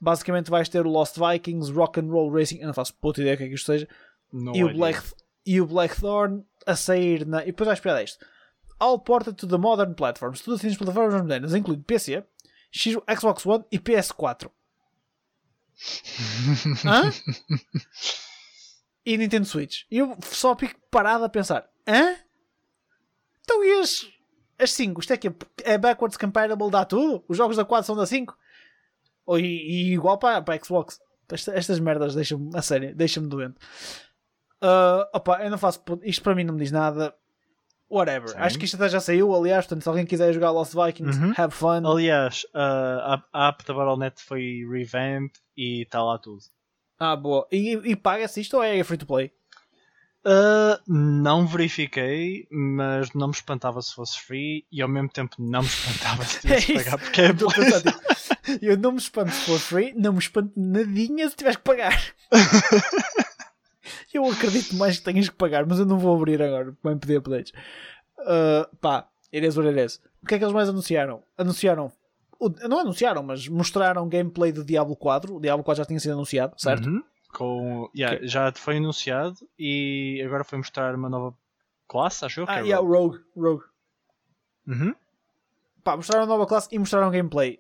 basicamente 0.02 0.50
vais 0.50 0.68
ter 0.68 0.86
o 0.86 0.90
Lost 0.90 1.18
Vikings, 1.18 1.72
Rock 1.72 2.00
and 2.00 2.08
Roll 2.08 2.32
Racing, 2.32 2.60
eu 2.60 2.68
não 2.68 2.74
faço 2.74 2.94
puta 2.96 3.22
ideia 3.22 3.36
o 3.36 3.38
que 3.38 3.44
é 3.44 3.48
que 3.48 3.54
isto 3.54 3.68
seja, 3.68 3.88
e 4.54 4.64
o, 4.64 4.74
Black, 4.74 5.02
e 5.46 5.62
o 5.62 5.68
Blackthorn 5.68 6.44
a 6.66 6.76
sair 6.76 7.26
na. 7.26 7.44
E 7.44 7.48
depois 7.48 7.68
vais 7.68 7.78
esperar 7.78 8.04
isto 8.04 8.26
all 8.84 9.00
ported 9.00 9.38
to 9.38 9.48
the 9.48 9.58
modern 9.58 9.94
platforms. 9.94 10.42
Tudo 10.42 10.56
assim 10.56 10.68
nas 10.68 10.78
plataformas 10.78 11.22
modernas, 11.22 11.56
incluindo 11.56 11.84
PC, 11.84 12.24
Xbox 12.72 13.46
One 13.46 13.64
e 13.72 13.80
PS4. 13.80 14.52
Hã? 16.86 17.12
E 19.06 19.18
Nintendo 19.18 19.46
Switch. 19.46 19.84
E 19.90 19.98
eu 19.98 20.18
só 20.22 20.56
fico 20.56 20.80
parado 20.92 21.24
a 21.24 21.30
pensar: 21.30 21.70
hã? 21.88 22.16
Então 23.42 23.64
e 23.64 23.82
as, 23.82 24.08
as 24.58 24.72
5? 24.72 25.02
Isto 25.02 25.14
é 25.14 25.18
que 25.18 25.32
é 25.64 25.78
backwards 25.78 26.16
compatible, 26.16 26.70
dá 26.70 26.86
tudo? 26.86 27.24
Os 27.28 27.36
jogos 27.36 27.58
da 27.58 27.66
4 27.66 27.86
são 27.86 27.96
da 27.96 28.06
5? 28.06 28.38
Ou, 29.26 29.40
e, 29.40 29.44
e 29.44 29.94
igual 29.94 30.18
para, 30.18 30.42
para 30.42 30.56
a 30.56 30.64
Xbox? 30.64 31.02
Estas, 31.30 31.54
estas 31.56 31.80
merdas 31.80 32.16
deixam-me, 32.16 32.52
a 32.56 32.62
sério, 32.62 32.96
deixam-me 32.96 33.28
doente. 33.28 33.56
Uh, 34.62 35.04
opa, 35.14 35.44
eu 35.44 35.50
não 35.50 35.58
faço. 35.58 35.84
Isto 36.04 36.24
para 36.24 36.36
mim 36.36 36.46
não 36.46 36.54
me 36.54 36.62
diz 36.62 36.72
nada 36.72 37.14
whatever. 37.90 38.30
Sim. 38.30 38.38
Acho 38.38 38.58
que 38.58 38.66
isto 38.66 38.76
até 38.76 38.90
já 38.90 39.00
saiu, 39.00 39.34
aliás, 39.34 39.66
portanto, 39.66 39.84
se 39.84 39.90
alguém 39.90 40.06
quiser 40.06 40.34
jogar 40.34 40.52
Lost 40.52 40.74
Vikings, 40.74 41.20
uhum. 41.20 41.34
have 41.38 41.54
fun. 41.54 41.86
Aliás, 41.86 42.44
uh, 42.54 43.24
a, 43.34 43.48
app 43.48 43.66
da 43.66 43.74
Battle.net 43.74 44.22
foi 44.22 44.66
revamp 44.70 45.32
e 45.56 45.84
está 45.84 46.04
lá 46.04 46.18
tudo. 46.18 46.42
Ah, 47.00 47.16
boa. 47.16 47.48
E, 47.52 47.74
e 47.84 47.96
paga-se 47.96 48.42
isto 48.42 48.58
ou 48.58 48.64
é 48.64 48.84
free 48.84 48.98
to 48.98 49.06
play? 49.06 49.32
Uh, 50.26 50.80
não 50.88 51.46
verifiquei, 51.46 52.48
mas 52.50 53.12
não 53.14 53.28
me 53.28 53.34
espantava 53.34 53.82
se 53.82 53.94
fosse 53.94 54.18
free 54.22 54.66
e 54.72 54.82
ao 54.82 54.88
mesmo 54.88 55.10
tempo 55.10 55.36
não 55.38 55.62
me 55.62 55.68
espantava 55.68 56.24
se 56.24 56.40
tivesse 56.48 56.72
é 56.72 56.78
que 56.78 56.84
pagar 56.86 56.98
porque 56.98 57.22
é 57.22 57.34
tipo, 57.34 58.66
Eu 58.66 58.78
não 58.78 58.94
me 58.94 59.00
espanto 59.00 59.32
se 59.32 59.42
fosse 59.42 59.66
free, 59.66 59.94
não 59.98 60.14
me 60.14 60.20
espanto 60.20 60.54
nadinha 60.56 61.30
se 61.30 61.36
tiveres 61.36 61.58
que 61.58 61.64
pagar. 61.64 62.02
Eu 64.14 64.26
acredito 64.26 64.76
mais 64.76 64.98
que 64.98 65.04
tenhas 65.04 65.30
que 65.30 65.36
pagar, 65.36 65.66
mas 65.66 65.80
eu 65.80 65.86
não 65.86 66.00
vou 66.00 66.16
abrir 66.16 66.42
agora, 66.42 66.76
vai-me 66.82 67.00
pedir 67.00 67.18
updates. 67.18 67.52
Uh, 68.20 68.78
pá, 68.78 69.08
is 69.32 69.58
what 69.58 69.68
it 69.68 69.80
is. 69.80 70.02
O 70.22 70.26
que 70.26 70.36
é 70.36 70.38
que 70.38 70.44
eles 70.44 70.54
mais 70.54 70.70
anunciaram? 70.70 71.24
Anunciaram, 71.38 71.92
não 72.68 72.80
anunciaram, 72.80 73.24
mas 73.24 73.48
mostraram 73.48 74.08
gameplay 74.08 74.52
do 74.52 74.64
Diablo 74.64 74.96
4. 74.96 75.36
O 75.36 75.40
Diablo 75.40 75.64
4 75.64 75.84
já 75.84 75.86
tinha 75.86 76.00
sido 76.00 76.14
anunciado, 76.14 76.54
certo? 76.58 76.88
Uhum. 76.88 77.04
Com, 77.34 77.90
yeah, 77.96 78.16
okay. 78.16 78.28
Já 78.28 78.52
foi 78.52 78.78
anunciado 78.78 79.38
e 79.58 80.22
agora 80.26 80.44
foi 80.44 80.58
mostrar 80.58 80.94
uma 80.96 81.10
nova 81.10 81.36
classe, 81.88 82.24
acho 82.26 82.42
eu. 82.42 82.46
Ah, 82.48 82.60
é 82.60 82.64
yeah, 82.64 82.86
Rogue. 82.86 83.20
Rogue. 83.36 83.64
Uhum. 84.68 84.94
Pá, 85.84 85.98
mostraram 85.98 86.24
a 86.24 86.28
nova 86.28 86.46
classe 86.46 86.70
e 86.72 86.80
mostraram 86.80 87.12
gameplay. 87.12 87.60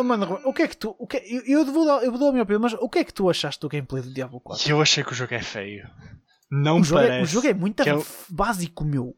Oh, 0.00 0.02
mano, 0.02 0.40
o 0.44 0.52
que 0.52 0.62
é 0.62 0.68
que 0.68 0.76
tu. 0.76 0.96
O 0.98 1.06
que, 1.06 1.18
eu, 1.18 1.42
eu, 1.44 1.64
vou 1.66 1.84
dar, 1.84 2.02
eu 2.02 2.10
vou 2.10 2.18
dar 2.18 2.28
a 2.28 2.32
minha 2.32 2.42
opinião, 2.42 2.62
mas 2.62 2.72
o 2.72 2.88
que 2.88 3.00
é 3.00 3.04
que 3.04 3.12
tu 3.12 3.28
achaste 3.28 3.60
do 3.60 3.68
gameplay 3.68 4.02
do 4.02 4.12
Diablo 4.12 4.40
4? 4.40 4.70
Eu 4.70 4.80
achei 4.80 5.04
que 5.04 5.12
o 5.12 5.14
jogo 5.14 5.34
é 5.34 5.42
feio. 5.42 5.86
Não 6.50 6.80
o 6.80 6.88
parece. 6.88 7.18
é, 7.18 7.22
o 7.22 7.26
jogo 7.26 7.46
é 7.46 7.54
muito 7.54 7.82
é, 7.82 7.92
básico, 8.30 8.82
meu. 8.82 9.14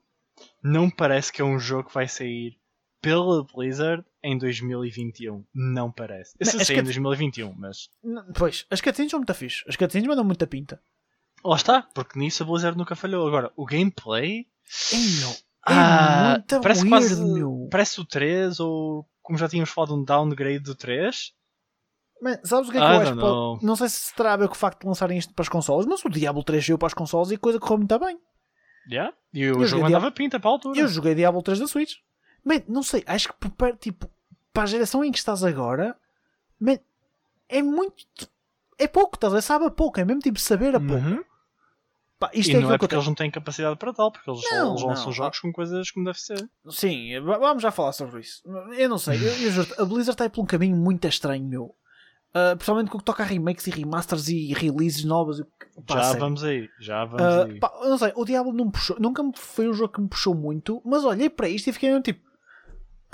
Não 0.62 0.90
parece 0.90 1.32
que 1.32 1.40
é 1.40 1.44
um 1.44 1.58
jogo 1.58 1.88
que 1.88 1.94
vai 1.94 2.08
sair 2.08 2.58
pela 3.00 3.44
Blizzard 3.44 4.04
em 4.24 4.36
2021. 4.36 5.44
Não 5.54 5.90
parece. 5.90 6.34
Eu 6.38 6.46
sei 6.46 6.78
em 6.78 6.82
2021, 6.82 7.54
mas. 7.56 7.88
Não, 8.02 8.24
pois, 8.32 8.66
as 8.68 8.80
cutscenes 8.80 9.10
são 9.10 9.20
muito 9.20 9.34
fixe. 9.34 9.64
As 9.68 9.76
cutscenes 9.76 10.08
mandam 10.08 10.24
muita 10.24 10.48
pinta. 10.48 10.80
Lá 11.44 11.56
está, 11.56 11.82
porque 11.94 12.18
nisso 12.18 12.42
a 12.42 12.46
Blizzard 12.46 12.76
nunca 12.76 12.96
falhou. 12.96 13.26
Agora, 13.26 13.52
o 13.56 13.64
gameplay. 13.64 14.46
É, 14.92 14.96
meu. 15.20 15.30
É 15.30 15.72
ah, 15.74 16.34
muito 16.38 16.60
parece 16.60 16.80
weird, 16.82 17.06
quase, 17.06 17.24
meu. 17.24 17.68
Parece 17.70 18.00
o 18.00 18.04
3 18.04 18.58
ou 18.58 19.06
como 19.22 19.38
já 19.38 19.48
tínhamos 19.48 19.70
falado, 19.70 19.94
um 19.94 20.04
downgrade 20.04 20.60
do 20.60 20.74
3. 20.74 21.32
Man, 22.20 22.38
sabes 22.44 22.68
o 22.68 22.72
que 22.72 22.78
é 22.78 22.80
que 22.80 22.86
eu 22.86 23.00
acho? 23.00 23.14
Não. 23.14 23.58
não 23.62 23.76
sei 23.76 23.88
se 23.88 24.14
terá 24.14 24.34
a 24.34 24.36
ver 24.36 24.48
com 24.48 24.54
o 24.54 24.58
facto 24.58 24.80
de 24.80 24.86
lançarem 24.86 25.18
isto 25.18 25.34
para 25.34 25.42
as 25.42 25.48
consoles, 25.48 25.86
mas 25.86 26.04
o 26.04 26.08
Diablo 26.08 26.44
3 26.44 26.64
saiu 26.64 26.78
para 26.78 26.86
as 26.86 26.94
consoles 26.94 27.30
e 27.30 27.34
a 27.34 27.38
coisa 27.38 27.58
correu 27.58 27.78
muito 27.78 27.98
bem. 27.98 28.18
Yeah. 28.88 29.14
E 29.32 29.50
o 29.50 29.62
eu 29.62 29.66
jogo 29.66 29.86
andava 29.86 30.02
Diablo... 30.02 30.12
pinta 30.12 30.40
para 30.40 30.50
a 30.50 30.52
altura. 30.52 30.78
Eu 30.78 30.88
joguei 30.88 31.14
Diablo 31.14 31.42
3 31.42 31.58
da 31.60 31.66
Switch. 31.66 31.94
Man, 32.44 32.62
não 32.68 32.82
sei, 32.82 33.02
acho 33.06 33.32
que 33.32 33.50
para, 33.50 33.76
tipo, 33.76 34.08
para 34.52 34.64
a 34.64 34.66
geração 34.66 35.04
em 35.04 35.12
que 35.12 35.18
estás 35.18 35.44
agora, 35.44 35.96
man, 36.60 36.78
é 37.48 37.62
muito. 37.62 38.28
É 38.78 38.88
pouco, 38.88 39.16
estás 39.16 39.34
a? 39.34 39.40
Sabe 39.40 39.66
a 39.66 39.70
pouco, 39.70 40.00
é 40.00 40.04
mesmo 40.04 40.20
tipo 40.20 40.40
saber 40.40 40.74
a 40.74 40.80
pouco. 40.80 40.94
Uhum. 40.94 41.24
Pá, 42.22 42.30
isto 42.32 42.52
e 42.52 42.54
é 42.54 42.60
não 42.60 42.72
é 42.72 42.78
porque 42.78 42.94
eles 42.94 43.04
não 43.04 43.16
têm 43.16 43.28
capacidade 43.32 43.76
para 43.76 43.92
tal, 43.92 44.12
porque 44.12 44.30
eles 44.30 44.40
não, 44.52 44.76
lançam 44.76 45.10
jogos 45.10 45.40
com 45.40 45.52
coisas 45.52 45.90
como 45.90 46.06
deve 46.06 46.20
ser. 46.20 46.48
Sim, 46.70 47.20
vamos 47.20 47.60
já 47.60 47.72
falar 47.72 47.90
sobre 47.90 48.20
isso. 48.20 48.40
Eu 48.78 48.88
não 48.88 48.96
sei, 48.96 49.16
eu, 49.16 49.42
eu 49.42 49.50
juro 49.50 49.74
a 49.76 49.84
Blizzard 49.84 50.10
está 50.10 50.22
aí 50.22 50.30
por 50.30 50.40
um 50.40 50.46
caminho 50.46 50.76
muito 50.76 51.04
estranho, 51.08 51.44
meu. 51.44 51.74
Uh, 52.30 52.54
principalmente 52.54 52.92
com 52.92 52.96
o 52.96 53.00
que 53.00 53.04
toca 53.04 53.24
a 53.24 53.26
remakes 53.26 53.66
e 53.66 53.70
remasters 53.70 54.28
e 54.28 54.54
releases 54.54 55.02
novas. 55.02 55.40
Pá, 55.84 55.96
já 55.96 56.02
sério. 56.04 56.20
vamos 56.20 56.44
aí, 56.44 56.68
já 56.78 57.04
vamos 57.04 57.22
uh, 57.22 57.42
aí. 57.42 57.58
Pá, 57.58 57.72
não 57.82 57.98
sei, 57.98 58.12
o 58.14 58.24
Diablo 58.24 58.52
não 58.52 58.70
puxou, 58.70 58.96
nunca 59.00 59.24
foi 59.34 59.68
um 59.68 59.74
jogo 59.74 59.92
que 59.92 60.00
me 60.00 60.08
puxou 60.08 60.32
muito, 60.32 60.80
mas 60.84 61.04
olhei 61.04 61.28
para 61.28 61.48
isto 61.48 61.70
e 61.70 61.72
fiquei 61.72 62.00
tipo. 62.02 62.24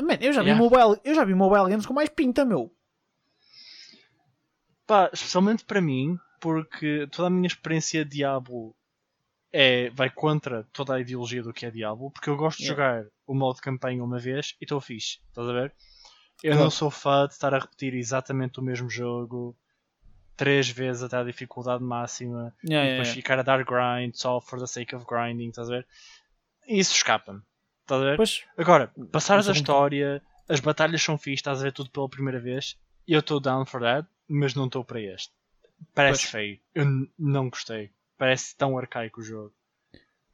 Man, 0.03 0.19
eu 0.21 0.35
já 0.35 0.43
vi 0.43 0.53
mobile, 0.53 1.01
eu 1.03 1.15
já 1.15 1.25
vi 1.25 1.35
mobile 1.35 1.71
games 1.71 1.87
com 1.87 1.95
mais 1.95 2.11
pinta, 2.11 2.45
meu. 2.45 2.71
Pá, 4.87 5.09
especialmente 5.15 5.65
para 5.65 5.81
mim, 5.81 6.19
porque 6.39 7.09
toda 7.11 7.29
a 7.29 7.31
minha 7.31 7.47
experiência 7.47 8.05
de 8.05 8.19
Diablo 8.19 8.77
é, 9.53 9.91
vai 9.91 10.11
contra 10.11 10.65
toda 10.73 10.95
a 10.95 11.01
ideologia 11.01 11.43
do 11.43 11.53
que 11.53 11.67
é 11.67 11.71
Diablo, 11.71 12.11
porque 12.11 12.29
eu 12.29 12.37
gosto 12.37 12.59
de 12.59 12.67
jogar 12.67 13.07
o 13.27 13.35
modo 13.35 13.61
campanha 13.61 14.03
uma 14.03 14.19
vez 14.19 14.55
e 14.61 14.65
estou 14.65 14.81
fixe, 14.81 15.19
estás 15.29 15.49
a 15.49 15.53
ver? 15.53 15.75
Eu 16.43 16.53
claro. 16.53 16.65
não 16.65 16.71
sou 16.71 16.91
fã 16.91 17.27
de 17.27 17.33
estar 17.33 17.53
a 17.55 17.59
repetir 17.59 17.95
exatamente 17.95 18.61
o 18.61 18.63
mesmo 18.63 18.89
jogo 18.89 19.57
três 20.37 20.69
vezes 20.69 21.03
até 21.03 21.17
a 21.17 21.25
dificuldade 21.25 21.83
máxima 21.83 22.55
yeah, 22.65 22.87
e 22.87 22.91
depois 22.93 23.09
yeah, 23.09 23.15
ficar 23.15 23.39
a 23.41 23.43
dar 23.43 23.65
grind 23.65 24.15
só 24.15 24.41
for 24.41 24.59
the 24.59 24.67
sake 24.67 24.95
of 24.95 25.05
grinding, 25.05 25.49
estás 25.49 25.69
a 25.69 25.73
ver? 25.73 25.87
Isso 26.67 26.95
escapa-me, 26.95 27.43
estás 27.81 28.01
a 28.01 28.05
ver? 28.05 28.17
Pois, 28.17 28.45
Agora, 28.57 28.93
passares 29.11 29.49
a 29.49 29.53
história, 29.53 30.23
as 30.49 30.61
batalhas 30.61 31.03
são 31.03 31.19
fixe, 31.19 31.41
estás 31.41 31.61
a 31.61 31.65
ver 31.65 31.73
tudo 31.73 31.91
pela 31.91 32.09
primeira 32.09 32.39
vez, 32.39 32.79
eu 33.07 33.19
estou 33.19 33.41
down 33.41 33.67
for 33.67 33.81
that, 33.81 34.07
mas 34.29 34.55
não 34.55 34.67
estou 34.67 34.85
para 34.85 35.01
este. 35.01 35.33
Parece 35.95 36.23
pois. 36.23 36.31
feio, 36.31 36.61
eu 36.75 37.09
não 37.19 37.51
gostei 37.51 37.91
parece 38.19 38.55
tão 38.57 38.77
arcaico 38.77 39.21
o 39.21 39.25
jogo 39.25 39.53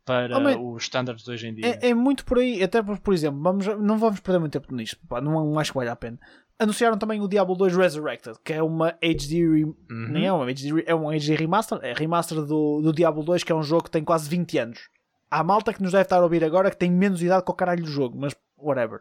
para 0.04 0.38
oh, 0.38 0.74
os 0.74 0.82
standards 0.84 1.24
de 1.24 1.30
hoje 1.30 1.48
em 1.48 1.54
dia. 1.54 1.78
É, 1.80 1.90
é, 1.90 1.94
muito 1.94 2.24
por 2.24 2.38
aí, 2.38 2.62
até 2.62 2.82
por, 2.82 2.98
por 2.98 3.14
exemplo, 3.14 3.40
vamos, 3.40 3.66
não 3.66 3.98
vamos 3.98 4.20
perder 4.20 4.38
muito 4.38 4.52
tempo 4.52 4.74
nisto, 4.74 4.98
pá, 5.08 5.20
não, 5.20 5.32
não 5.32 5.58
acho 5.58 5.72
que 5.72 5.78
vale 5.78 5.90
a 5.90 5.96
pena. 5.96 6.18
Anunciaram 6.58 6.96
também 6.96 7.20
o 7.20 7.26
Diablo 7.26 7.56
2 7.56 7.74
Resurrected, 7.74 8.36
que 8.44 8.52
é 8.52 8.62
uma 8.62 8.90
HD. 9.02 9.64
Uhum. 9.64 9.74
Nem 9.90 10.26
é 10.26 10.32
uma 10.32 10.44
HD, 10.44 10.84
é 10.86 10.94
um 10.94 11.08
HD 11.08 11.34
remaster, 11.34 11.78
é 11.82 11.92
remaster 11.92 12.42
do, 12.42 12.80
do 12.80 12.92
Diablo 12.92 13.24
2, 13.24 13.42
que 13.42 13.50
é 13.50 13.54
um 13.54 13.62
jogo 13.62 13.84
que 13.84 13.90
tem 13.90 14.04
quase 14.04 14.28
20 14.28 14.58
anos. 14.58 14.88
Há 15.30 15.42
malta 15.42 15.74
que 15.74 15.82
nos 15.82 15.92
deve 15.92 16.02
estar 16.02 16.18
a 16.18 16.22
ouvir 16.22 16.44
agora 16.44 16.70
que 16.70 16.76
tem 16.76 16.90
menos 16.92 17.20
idade 17.22 17.44
que 17.44 17.50
o 17.50 17.54
caralho 17.54 17.82
do 17.82 17.90
jogo, 17.90 18.16
mas 18.16 18.36
whatever. 18.56 19.00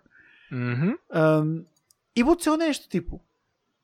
Uhum. 0.52 0.98
Um, 1.14 1.66
e 2.16 2.24
vou-te 2.24 2.44
ser 2.44 2.50
honesto, 2.50 2.90
tipo, 2.90 3.22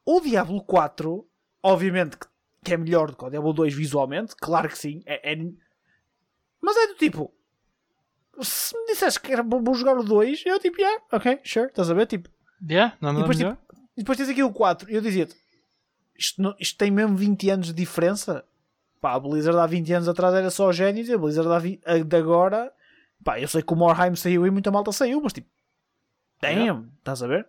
o 0.04 0.20
Diablo 0.20 0.64
4, 0.64 1.24
obviamente 1.62 2.18
que 2.18 2.28
que 2.64 2.74
é 2.74 2.78
melhor 2.78 3.12
do 3.12 3.18
que 3.18 3.26
o 3.26 3.30
Diablo 3.30 3.54
2 3.54 3.74
visualmente, 3.74 4.36
claro 4.36 4.70
que 4.70 4.78
sim. 4.78 5.02
É, 5.06 5.34
é... 5.34 5.38
Mas 6.62 6.78
é 6.78 6.88
do 6.88 6.96
tipo. 6.96 7.34
Se 8.42 8.78
me 8.78 8.86
dissesse 8.88 9.20
que 9.20 9.32
era 9.34 9.44
bom 9.44 9.74
jogar 9.74 9.98
o 9.98 10.04
2, 10.04 10.44
eu 10.46 10.60
tipo, 10.60 10.80
yeah, 10.80 11.04
ok, 11.12 11.40
sure, 11.44 11.68
estás 11.68 11.92
a 11.92 11.94
ver? 11.94 12.06
Tipo, 12.06 12.30
yeah, 12.70 12.96
não, 13.02 13.12
não 13.12 13.20
e, 13.20 13.24
depois, 13.24 13.38
tipo, 13.38 13.58
e 13.98 14.02
depois 14.02 14.18
tens 14.18 14.30
aqui 14.30 14.42
o 14.42 14.54
4, 14.54 14.90
eu 14.90 15.02
dizia-te, 15.02 15.36
isto, 16.18 16.56
isto 16.58 16.78
tem 16.78 16.90
mesmo 16.90 17.18
20 17.18 17.50
anos 17.50 17.68
de 17.68 17.74
diferença. 17.74 18.46
Pá, 19.02 19.14
a 19.14 19.20
Blizzard 19.20 19.58
há 19.58 19.66
20 19.66 19.94
anos 19.94 20.08
atrás 20.08 20.34
era 20.34 20.50
só 20.50 20.72
Genesis, 20.72 21.14
a 21.14 21.18
Blizzard 21.18 21.50
há 21.86 21.98
de 21.98 22.16
agora, 22.16 22.72
pá, 23.24 23.40
eu 23.40 23.48
sei 23.48 23.62
que 23.62 23.74
o 23.74 23.76
Morheim 23.76 24.16
saiu 24.16 24.46
e 24.46 24.52
muita 24.52 24.72
malta 24.72 24.92
saiu, 24.92 25.22
mas 25.22 25.34
tipo, 25.34 25.50
damn, 26.42 26.60
yeah. 26.60 26.86
estás 27.00 27.24
a 27.24 27.28
ver? 27.28 27.48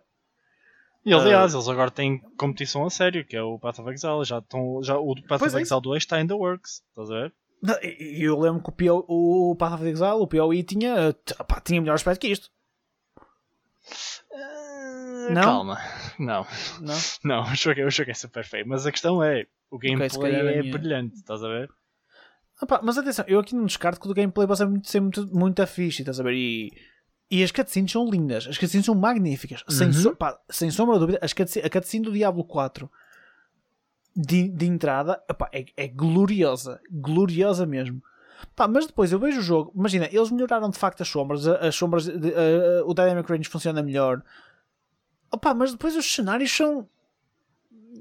E 1.03 1.13
aliás, 1.13 1.53
eles 1.53 1.67
agora 1.67 1.89
têm 1.89 2.19
competição 2.37 2.85
a 2.85 2.89
sério, 2.89 3.25
que 3.25 3.35
é 3.35 3.41
o 3.41 3.57
Path 3.57 3.79
of 3.79 3.89
Exile. 3.89 4.23
Já 4.23 4.37
estão, 4.37 4.83
já, 4.83 4.97
o 4.97 5.15
Path 5.27 5.41
of 5.41 5.57
é 5.57 5.61
Exile 5.61 5.81
2 5.81 6.03
está 6.03 6.21
in 6.21 6.27
the 6.27 6.33
works. 6.35 6.83
Estás 6.89 7.09
a 7.09 7.13
ver? 7.21 7.33
Não, 7.61 7.75
e- 7.81 8.23
eu 8.23 8.39
lembro 8.39 8.61
que 8.61 8.69
o, 8.69 8.71
PO, 8.71 9.05
o 9.07 9.55
Path 9.55 9.73
of 9.73 9.87
Exile, 9.87 10.11
o 10.11 10.27
POE, 10.27 10.63
tinha, 10.63 11.15
pá, 11.47 11.59
tinha 11.59 11.81
melhor 11.81 11.95
aspecto 11.95 12.21
que 12.21 12.27
isto. 12.27 12.49
Não? 15.31 15.41
Calma. 15.41 15.77
Não, 16.19 16.45
Não? 16.81 16.95
não, 17.23 17.43
o 17.43 17.55
jogo, 17.55 17.79
é- 17.81 17.85
o 17.85 17.89
jogo 17.91 18.11
é 18.11 18.13
super 18.13 18.43
feio. 18.45 18.65
Mas 18.67 18.85
a 18.85 18.91
questão 18.91 19.23
é, 19.23 19.45
o 19.69 19.77
gameplay 19.77 20.09
calhar 20.31 20.45
a 20.45 20.51
é 20.51 20.61
minha- 20.61 20.71
brilhante, 20.73 21.15
estás 21.15 21.43
a 21.43 21.47
ver? 21.47 21.69
Ah, 22.61 22.65
pá, 22.65 22.79
mas 22.83 22.97
atenção, 22.97 23.25
eu 23.27 23.39
aqui 23.39 23.55
não 23.55 23.65
descarto 23.65 23.99
que 23.99 24.07
o 24.07 24.13
gameplay 24.13 24.47
possa 24.47 24.67
muito- 24.67 24.87
ser 24.87 24.99
muito, 24.99 25.25
muito 25.35 25.65
fixe, 25.65 26.01
estás 26.03 26.19
a 26.19 26.23
ver? 26.23 26.33
E, 26.33 26.71
e 27.31 27.41
as 27.43 27.51
cutscenes 27.51 27.91
são 27.91 28.09
lindas, 28.09 28.45
as 28.45 28.57
cutscenes 28.57 28.85
são 28.85 28.93
magníficas, 28.93 29.63
sem, 29.69 29.87
Uhum. 29.87 29.93
so- 29.93 30.15
pá, 30.15 30.37
sem 30.49 30.69
sombra 30.69 30.95
de 30.95 30.99
dúvida. 30.99 31.19
As 31.21 31.31
cutscene, 31.33 31.65
a 31.65 31.69
cutscene 31.69 32.03
do 32.05 32.11
Diablo 32.11 32.43
4 32.43 32.91
de, 34.15 34.49
de 34.49 34.65
entrada 34.65 35.23
epá, 35.29 35.49
é, 35.53 35.65
é 35.77 35.87
gloriosa, 35.87 36.81
gloriosa 36.91 37.65
mesmo. 37.65 38.03
Pá, 38.55 38.67
mas 38.67 38.85
depois 38.87 39.11
eu 39.11 39.19
vejo 39.19 39.39
o 39.39 39.43
jogo, 39.43 39.71
imagina, 39.75 40.09
eles 40.11 40.29
melhoraram 40.31 40.69
de 40.69 40.77
facto 40.77 41.01
as 41.01 41.07
sombras, 41.07 41.47
as 41.47 41.73
sombras, 41.75 42.05
de- 42.05 42.33
a- 42.33 42.83
o 42.85 42.93
Dynamic 42.93 43.31
Range 43.31 43.47
funciona 43.47 43.81
melhor. 43.81 44.21
Opa, 45.31 45.53
mas 45.53 45.71
depois 45.71 45.95
os 45.95 46.11
cenários 46.13 46.51
são 46.51 46.87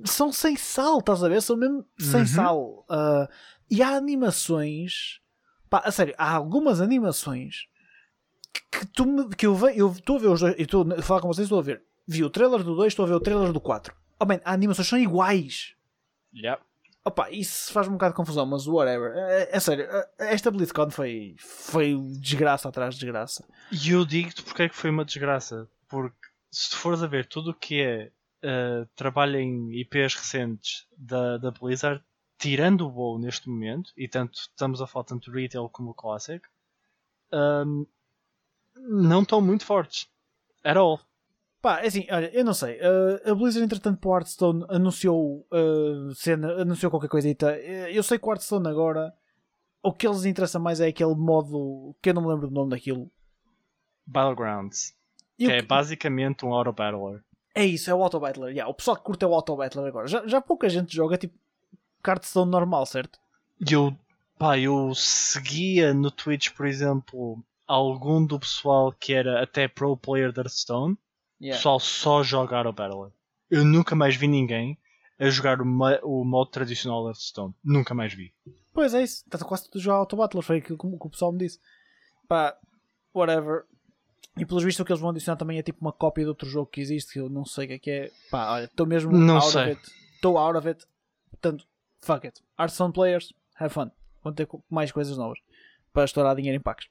são 0.04 0.32
sem 0.32 0.56
sal, 0.56 0.98
estás 1.00 1.22
a 1.22 1.28
ver? 1.28 1.42
São 1.42 1.56
mesmo 1.56 1.84
sem 1.98 2.20
Uhum. 2.20 2.26
sal. 2.26 2.84
Ah, 2.88 3.28
e 3.70 3.82
há 3.82 3.90
animações, 3.96 5.20
pá, 5.68 5.82
a 5.84 5.92
sério, 5.92 6.14
há 6.16 6.32
algumas 6.34 6.80
animações 6.80 7.66
que, 8.70 8.86
tu 8.86 9.06
me- 9.06 9.28
que 9.34 9.46
eu 9.46 9.54
vejo, 9.54 9.78
eu 9.78 9.90
estou 9.92 10.16
a 10.16 10.18
ver 10.18 10.28
os 10.28 10.40
dois, 10.40 10.54
eu 10.58 10.64
estou 10.64 10.92
a 10.92 11.02
falar 11.02 11.20
com 11.20 11.28
vocês, 11.28 11.46
estou 11.46 11.58
a 11.58 11.62
ver, 11.62 11.82
vi 12.06 12.24
o 12.24 12.30
trailer 12.30 12.62
do 12.62 12.74
2, 12.74 12.88
estou 12.92 13.04
a 13.04 13.08
ver 13.08 13.14
o 13.14 13.20
trailer 13.20 13.52
do 13.52 13.60
4. 13.60 13.94
Oh, 14.18 14.26
man, 14.26 14.40
as 14.44 14.54
animações 14.54 14.88
são 14.88 14.98
iguais. 14.98 15.74
Yeah. 16.34 16.62
Opa, 17.04 17.30
isso 17.30 17.72
faz 17.72 17.88
um 17.88 17.92
bocado 17.92 18.12
de 18.12 18.16
confusão, 18.16 18.44
mas 18.44 18.66
whatever. 18.66 19.12
É, 19.16 19.56
é 19.56 19.60
sério, 19.60 19.84
é- 19.84 20.08
esta 20.18 20.50
BlizzCon 20.50 20.90
foi, 20.90 21.34
foi 21.38 21.96
desgraça 22.20 22.68
atrás 22.68 22.94
de 22.94 23.00
desgraça. 23.00 23.44
E 23.72 23.90
eu 23.90 24.04
digo-te 24.04 24.42
porque 24.42 24.64
é 24.64 24.68
que 24.68 24.76
foi 24.76 24.90
uma 24.90 25.04
desgraça. 25.04 25.66
Porque 25.88 26.16
se 26.50 26.70
tu 26.70 26.76
fores 26.76 27.02
a 27.02 27.06
ver 27.06 27.26
tudo 27.26 27.50
o 27.50 27.54
que 27.54 27.80
é 27.80 28.12
uh, 28.44 28.86
trabalho 28.94 29.38
em 29.40 29.72
IPs 29.80 30.14
recentes 30.14 30.86
da, 30.96 31.38
da 31.38 31.50
Blizzard, 31.50 32.02
tirando 32.38 32.82
o 32.86 32.90
WoW 32.92 33.18
neste 33.18 33.48
momento, 33.48 33.92
e 33.96 34.06
tanto 34.06 34.34
estamos 34.38 34.80
a 34.82 34.86
falar 34.86 35.04
tanto 35.04 35.30
retail 35.30 35.68
como 35.70 35.94
classic, 35.94 36.46
um, 37.32 37.86
não 38.88 39.22
estão 39.22 39.40
muito 39.40 39.64
fortes. 39.64 40.08
At 40.64 40.76
all. 40.76 41.00
Pá, 41.62 41.80
é 41.80 41.86
assim, 41.88 42.06
olha, 42.10 42.30
eu 42.34 42.44
não 42.44 42.54
sei. 42.54 42.78
uh, 42.80 43.30
a 43.30 43.34
Blizzard, 43.34 43.64
entretanto, 43.64 43.98
para 44.00 44.08
o 44.10 44.14
Hearthstone 44.14 44.64
anunciou, 44.68 45.46
uh, 45.52 46.14
cena, 46.14 46.62
anunciou 46.62 46.90
qualquer 46.90 47.08
coisita. 47.08 47.52
Uh, 47.52 47.88
Eu 47.92 48.02
sei 48.02 48.18
que 48.18 48.26
o 48.26 48.30
Hearthstone 48.30 48.66
agora, 48.68 49.12
o 49.82 49.92
que 49.92 50.06
eles 50.06 50.24
interessa 50.24 50.58
mais 50.58 50.80
é 50.80 50.88
aquele 50.88 51.14
modo 51.14 51.94
que 52.00 52.10
eu 52.10 52.14
não 52.14 52.22
me 52.22 52.28
lembro 52.28 52.48
do 52.48 52.54
nome 52.54 52.70
daquilo. 52.70 53.10
Battlegrounds. 54.06 54.94
E 55.38 55.46
que 55.46 55.52
é 55.52 55.60
que- 55.60 55.66
basicamente 55.66 56.44
um 56.44 56.52
auto 56.54 56.72
battler. 56.72 57.22
é 57.54 57.64
isso, 57.64 57.90
é 57.90 57.94
o 57.94 58.02
Auto 58.02 58.20
Battler. 58.20 58.50
Yeah, 58.50 58.70
o 58.70 58.74
pessoal 58.74 58.96
que 58.96 59.02
curte 59.02 59.24
é 59.24 59.28
o 59.28 59.34
Auto 59.34 59.56
Battler 59.56 59.86
agora. 59.86 60.06
Já, 60.06 60.26
já 60.26 60.40
pouca 60.40 60.68
gente 60.68 60.94
joga 60.94 61.16
tipo 61.18 61.38
Hearthstone 62.06 62.50
normal, 62.50 62.86
certo? 62.86 63.18
E 63.68 63.72
eu, 63.72 63.94
pá, 64.38 64.58
eu 64.58 64.94
seguia 64.94 65.92
no 65.92 66.10
Twitch, 66.10 66.50
por 66.54 66.66
exemplo, 66.66 67.42
algum 67.74 68.24
do 68.24 68.38
pessoal 68.38 68.92
que 68.92 69.12
era 69.12 69.42
até 69.42 69.68
pro 69.68 69.96
player 69.96 70.32
de 70.32 70.40
Hearthstone. 70.40 70.94
O 71.40 71.44
pessoal 71.46 71.80
só 71.80 72.22
joga 72.22 72.56
Auto 72.58 72.72
Battler. 72.72 73.10
Eu 73.50 73.64
nunca 73.64 73.94
mais 73.96 74.16
vi 74.16 74.28
ninguém 74.28 74.78
a 75.18 75.28
jogar 75.30 75.60
o, 75.60 75.64
ma- 75.66 75.98
o 76.02 76.24
modo 76.24 76.50
tradicional 76.50 77.02
de 77.02 77.08
Hearthstone. 77.08 77.54
Nunca 77.64 77.94
mais 77.94 78.12
vi. 78.12 78.32
Pois 78.72 78.94
é 78.94 79.02
isso, 79.02 79.24
está 79.24 79.38
quase 79.44 79.64
tudo 79.64 79.80
jogar 79.80 79.96
Auto 79.96 80.16
Battler, 80.16 80.42
foi 80.42 80.58
aquilo 80.58 80.78
que, 80.78 80.86
o 80.86 80.98
que 80.98 81.06
o 81.06 81.10
pessoal 81.10 81.32
me 81.32 81.38
disse. 81.38 81.58
Pá, 82.28 82.56
whatever. 83.14 83.64
E 84.38 84.44
pelos 84.46 84.62
vistos 84.62 84.80
o 84.80 84.84
que 84.84 84.92
eles 84.92 85.00
vão 85.00 85.10
adicionar 85.10 85.36
também 85.36 85.58
é 85.58 85.62
tipo 85.62 85.80
uma 85.80 85.92
cópia 85.92 86.24
de 86.24 86.28
outro 86.28 86.48
jogo 86.48 86.70
que 86.70 86.80
existe, 86.80 87.12
que 87.12 87.18
eu 87.20 87.28
não 87.28 87.44
sei 87.44 87.64
o 87.64 87.68
que 87.68 87.74
é 87.74 87.78
que 87.78 87.90
é. 87.90 88.10
Pá, 88.30 88.52
olha, 88.52 88.64
estou 88.64 88.86
mesmo 88.86 89.10
Não 89.12 89.36
out 89.36 89.50
sei. 89.50 89.62
of 89.62 89.70
it. 89.70 89.90
Estou 90.14 90.38
out 90.38 90.56
of 90.58 90.68
it. 90.68 90.86
Portanto, 91.30 91.66
fuck 92.00 92.26
it. 92.26 92.40
Hearthstone 92.58 92.92
players, 92.92 93.32
have 93.58 93.72
fun. 93.74 93.90
Vão 94.22 94.32
ter 94.32 94.48
mais 94.70 94.92
coisas 94.92 95.16
novas 95.16 95.38
para 95.92 96.04
estourar 96.04 96.36
dinheiro 96.36 96.56
em 96.56 96.60
packs. 96.60 96.86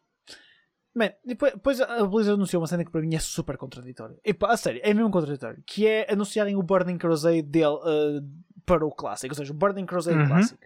Man, 1.00 1.12
depois, 1.26 1.54
depois 1.54 1.80
a 1.80 2.06
Blizzard 2.06 2.36
anunciou 2.36 2.62
uma 2.62 2.68
cena 2.68 2.84
que 2.84 2.92
para 2.92 3.02
mim 3.02 3.16
é 3.16 3.20
super 3.20 3.56
contraditória. 3.58 4.18
E 4.26 4.34
pá, 4.34 4.52
a 4.52 4.58
sério, 4.58 4.82
é 4.84 4.94
mesmo 4.94 5.10
contraditório. 5.10 5.64
Que 5.66 5.88
é 5.88 6.12
anunciarem 6.12 6.56
o 6.58 6.62
Burning 6.64 6.98
Crusade 6.98 7.42
dele, 7.42 7.76
uh, 7.76 8.22
para 8.66 8.86
o 8.86 8.92
Classic. 8.92 9.32
Ou 9.32 9.36
seja, 9.36 9.54
o 9.54 9.56
Burning 9.56 9.86
Crusade 9.86 10.18
Uhum. 10.18 10.28
Classic. 10.28 10.60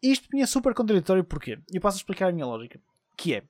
Isto 0.00 0.28
para 0.28 0.36
mim 0.36 0.42
é 0.42 0.46
super 0.46 0.72
contraditório 0.74 1.24
porquê? 1.24 1.58
Eu 1.72 1.80
passo 1.80 1.96
a 1.96 1.98
explicar 2.00 2.28
a 2.28 2.32
minha 2.32 2.46
lógica. 2.46 2.80
Que 3.16 3.34
é, 3.34 3.42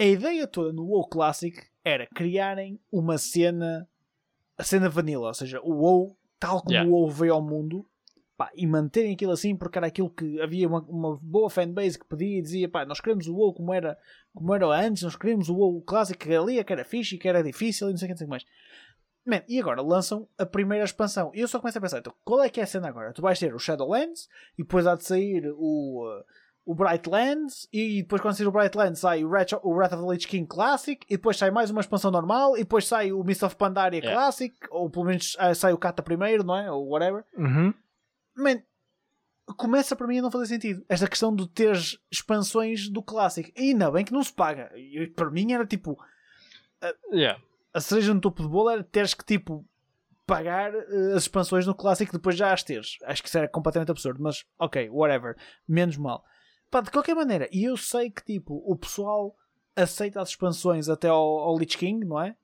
a 0.00 0.04
ideia 0.04 0.46
toda 0.46 0.72
no 0.72 0.84
WoW 0.84 1.06
Classic 1.08 1.56
era 1.84 2.06
criarem 2.08 2.80
uma 2.90 3.16
cena, 3.18 3.88
a 4.58 4.64
cena 4.64 4.88
vanilla, 4.88 5.28
ou 5.28 5.34
seja, 5.34 5.60
o 5.62 5.72
WoW, 5.74 6.16
tal 6.40 6.60
como 6.60 6.72
Yeah. 6.72 6.90
o 6.90 6.92
WoW 6.94 7.08
veio 7.10 7.34
ao 7.34 7.40
mundo, 7.42 7.86
pá, 8.40 8.50
e 8.54 8.66
manterem 8.66 9.12
aquilo 9.12 9.32
assim 9.32 9.54
porque 9.54 9.76
era 9.76 9.86
aquilo 9.86 10.08
que 10.08 10.40
havia 10.40 10.66
uma, 10.66 10.80
uma 10.88 11.18
boa 11.20 11.50
fanbase 11.50 11.98
que 11.98 12.06
pedia 12.06 12.38
e 12.38 12.40
dizia, 12.40 12.70
pá, 12.70 12.86
nós 12.86 12.98
queremos 12.98 13.26
o 13.28 13.34
WoW 13.36 13.52
como 13.52 13.74
era, 13.74 13.98
como 14.32 14.54
era 14.54 14.66
antes, 14.66 15.02
nós 15.02 15.14
queremos 15.14 15.50
o 15.50 15.56
WoW 15.56 15.82
Classic 15.82 16.18
que 16.18 16.34
ali, 16.34 16.64
que 16.64 16.72
era 16.72 16.82
fixe, 16.82 17.18
que 17.18 17.28
era 17.28 17.42
difícil 17.42 17.88
e 17.88 17.90
não 17.90 17.98
sei 17.98 18.06
o 18.06 18.08
que, 18.08 18.12
não 18.14 18.16
sei 18.16 18.24
o 18.24 18.28
que 18.28 18.30
mais. 18.30 18.46
Man, 19.26 19.42
e 19.46 19.60
agora 19.60 19.82
lançam 19.82 20.26
a 20.38 20.46
primeira 20.46 20.86
expansão. 20.86 21.30
E 21.34 21.40
eu 21.40 21.48
só 21.48 21.60
começo 21.60 21.76
a 21.76 21.82
pensar, 21.82 21.98
então, 21.98 22.14
qual 22.24 22.42
é 22.42 22.48
que 22.48 22.60
é 22.60 22.62
a 22.62 22.66
cena 22.66 22.88
agora? 22.88 23.12
Tu 23.12 23.20
vais 23.20 23.38
ter 23.38 23.54
o 23.54 23.58
Shadowlands 23.58 24.26
e 24.58 24.62
depois 24.62 24.86
há 24.86 24.96
de 24.96 25.04
sair 25.04 25.52
o, 25.58 26.06
uh, 26.08 26.24
o 26.64 26.74
Brightlands 26.74 27.68
e 27.70 28.00
depois 28.00 28.22
quando 28.22 28.36
sair 28.36 28.46
o 28.46 28.52
Brightlands 28.52 29.00
sai 29.00 29.22
o 29.22 29.28
Wrath, 29.28 29.52
o 29.62 29.74
Wrath 29.74 29.92
of 29.92 30.02
the 30.02 30.12
Lich 30.12 30.26
King 30.26 30.46
Classic 30.46 31.04
e 31.10 31.18
depois 31.18 31.36
sai 31.36 31.50
mais 31.50 31.70
uma 31.70 31.82
expansão 31.82 32.10
normal 32.10 32.56
e 32.56 32.60
depois 32.60 32.86
sai 32.86 33.12
o 33.12 33.22
Mist 33.22 33.42
of 33.42 33.54
Pandaria 33.56 34.00
Yeah. 34.00 34.18
Classic 34.18 34.56
ou 34.70 34.88
pelo 34.88 35.04
menos 35.04 35.36
ah, 35.38 35.54
sai 35.54 35.74
o 35.74 35.78
Kata 35.78 36.02
primeiro, 36.02 36.42
não 36.42 36.56
é? 36.56 36.72
Ou 36.72 36.88
whatever. 36.88 37.22
Uhum. 37.36 37.74
Man, 38.36 38.62
começa 39.56 39.94
para 39.96 40.06
mim 40.06 40.18
a 40.18 40.22
não 40.22 40.30
fazer 40.30 40.46
sentido. 40.46 40.84
Esta 40.88 41.08
questão 41.08 41.34
de 41.34 41.48
ter 41.48 41.76
expansões 42.10 42.88
do 42.88 43.02
Classic. 43.02 43.52
E 43.56 43.70
ainda 43.70 43.90
bem 43.90 44.04
que 44.04 44.12
não 44.12 44.22
se 44.22 44.32
paga. 44.32 44.70
E 44.76 45.06
para 45.08 45.30
mim 45.30 45.52
era 45.52 45.66
tipo 45.66 45.98
Yeah. 47.12 47.38
a 47.74 47.80
cereja 47.80 48.14
no 48.14 48.20
topo 48.20 48.42
de 48.42 48.48
bolo 48.48 48.70
era 48.70 48.82
teres 48.82 49.12
que 49.12 49.24
tipo 49.24 49.66
pagar 50.26 50.72
eh, 50.74 51.12
as 51.14 51.22
expansões 51.24 51.66
no 51.66 51.74
clássico 51.74 52.12
depois 52.12 52.36
já 52.36 52.52
as 52.52 52.62
teres. 52.62 52.96
Acho 53.04 53.22
que 53.22 53.28
isso 53.28 53.36
era 53.36 53.48
completamente 53.48 53.90
absurdo, 53.90 54.22
mas 54.22 54.44
ok, 54.58 54.88
whatever, 54.88 55.36
menos 55.68 55.96
mal. 55.96 56.24
Pá, 56.70 56.80
de 56.80 56.90
qualquer 56.90 57.14
maneira, 57.16 57.48
e 57.52 57.64
eu 57.64 57.76
sei 57.76 58.10
que 58.10 58.24
tipo 58.24 58.62
o 58.64 58.76
pessoal 58.76 59.36
aceita 59.76 60.22
as 60.22 60.30
expansões 60.30 60.88
até 60.88 61.08
ao, 61.08 61.18
ao 61.40 61.58
Lich 61.58 61.76
King, 61.76 62.06
não 62.06 62.20
é? 62.20 62.34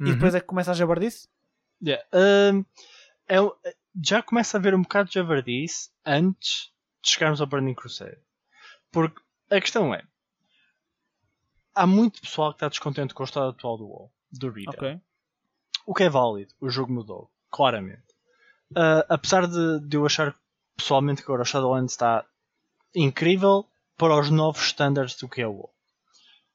E 0.00 0.04
Uhum. 0.04 0.12
depois 0.14 0.34
é 0.34 0.40
que 0.40 0.46
começa 0.46 0.72
a 0.72 0.74
jabardice? 0.74 1.28
Yeah. 1.82 2.04
Um, 2.12 2.64
é 3.28 3.40
o- 3.40 3.56
já 4.00 4.22
começa 4.22 4.56
a 4.56 4.58
haver 4.58 4.74
um 4.74 4.82
bocado 4.82 5.08
de 5.08 5.14
javardice 5.14 5.90
antes 6.04 6.72
de 7.02 7.10
chegarmos 7.10 7.40
ao 7.40 7.46
Burning 7.46 7.74
Crusade. 7.74 8.18
Porque 8.90 9.20
a 9.50 9.60
questão 9.60 9.94
é: 9.94 10.02
há 11.74 11.86
muito 11.86 12.20
pessoal 12.20 12.52
que 12.52 12.56
está 12.56 12.68
descontente 12.68 13.14
com 13.14 13.22
o 13.22 13.26
estado 13.26 13.50
atual 13.50 13.76
do 13.76 13.86
WoW, 13.86 14.12
do 14.30 14.50
retail. 14.50 14.74
Ok. 14.76 15.00
O 15.84 15.94
que 15.94 16.04
é 16.04 16.08
válido, 16.08 16.54
o 16.60 16.70
jogo 16.70 16.92
mudou, 16.92 17.30
claramente. 17.50 18.12
Ah, 18.74 19.04
apesar 19.08 19.46
de, 19.46 19.80
de 19.80 19.96
eu 19.96 20.06
achar 20.06 20.34
pessoalmente 20.76 21.22
que 21.22 21.26
agora 21.26 21.42
o 21.42 21.46
Shadowlands 21.46 21.92
está 21.92 22.24
incrível 22.94 23.66
para 23.96 24.18
os 24.18 24.30
novos 24.30 24.66
standards 24.66 25.16
do 25.16 25.28
que 25.28 25.42
é 25.42 25.46
o 25.46 25.52
WoW. 25.52 25.74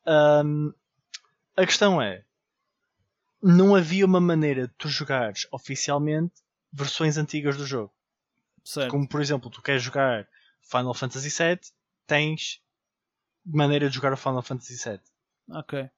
Ahm, 0.06 0.73
a 1.56 1.65
questão 1.65 2.02
é: 2.02 2.23
não 3.41 3.76
havia 3.76 4.06
uma 4.06 4.21
maneira 4.21 4.67
de 4.67 4.73
tu 4.76 4.88
jogares 4.88 5.47
oficialmente 5.52 6.36
versões 6.78 7.18
antigas 7.18 7.58
do 7.58 7.66
jogo. 7.66 7.92
Certo. 8.63 8.92
Como 8.92 9.08
por 9.08 9.22
exemplo, 9.22 9.50
tu 9.50 9.62
queres 9.62 9.82
jogar 9.82 10.28
Final 10.62 10.94
Fantasy 10.94 11.30
VII, 11.30 11.60
tens 12.06 12.62
maneira 13.46 13.90
de 13.90 13.96
jogar 13.96 14.13
o 14.13 14.18
Final 14.18 14.42
Fantasy 14.42 14.76
VII. 14.76 15.00
Ok. 15.50 15.90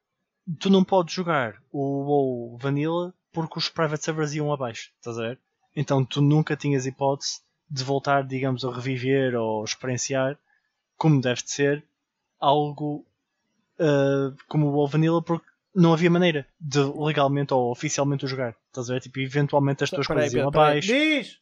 Tu 0.59 0.69
não 0.69 0.83
podes 0.83 1.13
jogar 1.13 1.61
o 1.71 2.03
WoW 2.03 2.57
Vanilla 2.57 3.13
porque 3.31 3.59
os 3.59 3.69
private 3.69 4.03
servers 4.03 4.33
iam 4.33 4.53
abaixo, 4.53 4.91
estás 4.95 5.17
a 5.17 5.21
ver? 5.21 5.39
Então 5.75 6.05
tu 6.05 6.21
nunca 6.21 6.55
tinhas 6.55 6.85
hipótese 6.85 7.41
de 7.69 7.83
voltar, 7.83 8.23
digamos, 8.25 8.65
a 8.65 8.73
reviver 8.73 9.35
ou 9.35 9.63
experienciar, 9.63 10.37
como 10.97 11.21
deve 11.21 11.43
de 11.43 11.51
ser, 11.51 11.85
algo 12.39 13.05
ah, 13.79 14.33
como 14.47 14.67
o 14.67 14.71
WoW 14.71 14.87
Vanilla 14.87 15.21
porque 15.21 15.48
não 15.79 15.93
havia 15.93 16.09
maneira 16.09 16.47
de 16.59 16.79
legalmente 16.79 17.53
ou 17.53 17.71
oficialmente 17.71 18.25
o 18.25 18.27
jogar. 18.27 18.55
Estás 18.67 18.89
a 18.89 18.93
ver? 18.93 19.01
Tipo, 19.01 19.19
eventualmente 19.19 19.83
as 19.83 19.89
tuas 19.89 20.07
Peraí, 20.07 20.23
coisas 20.23 20.33
iam 20.33 20.47
abaixo. 20.47 20.87
Diz! 20.87 21.39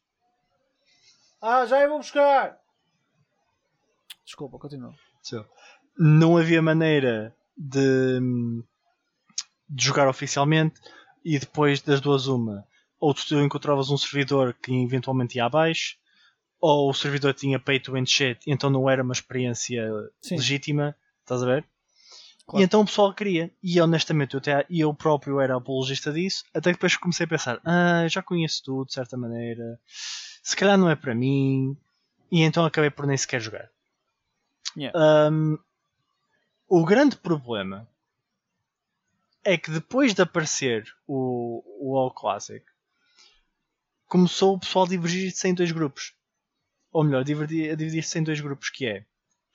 Ah, 1.41 1.65
já 1.65 1.82
eu 1.82 1.89
vou 1.89 1.97
buscar! 1.97 2.58
Desculpa, 4.26 4.58
continua. 4.58 4.93
So, 5.23 5.45
não 5.97 6.38
havia 6.38 6.62
maneira 6.62 7.36
de, 7.58 8.19
de 9.69 9.86
jogar 9.86 10.08
oficialmente 10.08 10.80
e 11.23 11.39
depois 11.39 11.82
das 11.82 12.02
duas 12.02 12.28
uma 12.28 12.65
ou 13.00 13.13
tu 13.13 13.39
encontravas 13.39 13.89
um 13.89 13.97
servidor 13.97 14.54
que 14.54 14.73
eventualmente 14.84 15.38
ia 15.38 15.45
abaixo, 15.45 15.97
ou 16.60 16.89
o 16.89 16.93
servidor 16.93 17.34
tinha 17.34 17.60
pay 17.60 17.80
to 17.80 17.93
win 17.93 18.06
shit, 18.06 18.39
então 18.47 18.69
não 18.69 18.89
era 18.89 19.04
uma 19.04 19.13
experiência 19.13 19.88
Sim. 20.21 20.36
legítima, 20.36 20.95
estás 21.21 21.43
a 21.43 21.45
ver? 21.45 21.65
Claro. 22.47 22.62
E 22.62 22.65
então 22.65 22.79
o 22.79 22.86
pessoal 22.86 23.13
queria, 23.13 23.51
e 23.62 23.79
honestamente 23.81 24.33
eu, 24.33 24.38
até, 24.38 24.65
eu 24.69 24.93
próprio 24.93 25.41
era 25.41 25.57
apologista 25.57 26.13
disso, 26.13 26.45
até 26.53 26.71
que 26.71 26.77
depois 26.77 26.95
comecei 26.95 27.25
a 27.25 27.29
pensar, 27.29 27.60
ah, 27.65 28.07
já 28.07 28.23
conheço 28.23 28.63
tudo 28.63 28.88
de 28.88 28.93
certa 28.93 29.17
maneira, 29.17 29.77
se 29.86 30.55
calhar 30.55 30.77
não 30.77 30.89
é 30.89 30.95
para 30.95 31.13
mim, 31.13 31.75
e 32.31 32.41
então 32.43 32.63
acabei 32.63 32.89
por 32.89 33.05
nem 33.05 33.17
sequer 33.17 33.41
jogar. 33.41 33.69
Yeah. 34.77 34.97
Um, 35.29 35.57
o 36.69 36.86
grande 36.86 37.17
problema 37.17 37.86
é 39.43 39.57
que 39.57 39.71
depois 39.71 40.13
de 40.13 40.21
aparecer 40.21 40.86
o, 41.05 41.63
o 41.81 41.97
All 41.97 42.12
Classic, 42.12 42.65
começou 44.07 44.55
o 44.55 44.60
pessoal 44.60 44.86
a 44.86 44.89
divergir-se 44.89 45.47
em 45.47 45.53
dois 45.53 45.71
grupos. 45.71 46.13
Ou 46.91 47.03
melhor, 47.03 47.21
a 47.21 47.23
dividir-se 47.23 48.17
em 48.17 48.23
dois 48.23 48.39
grupos, 48.39 48.69
que 48.69 48.86
é 48.86 49.05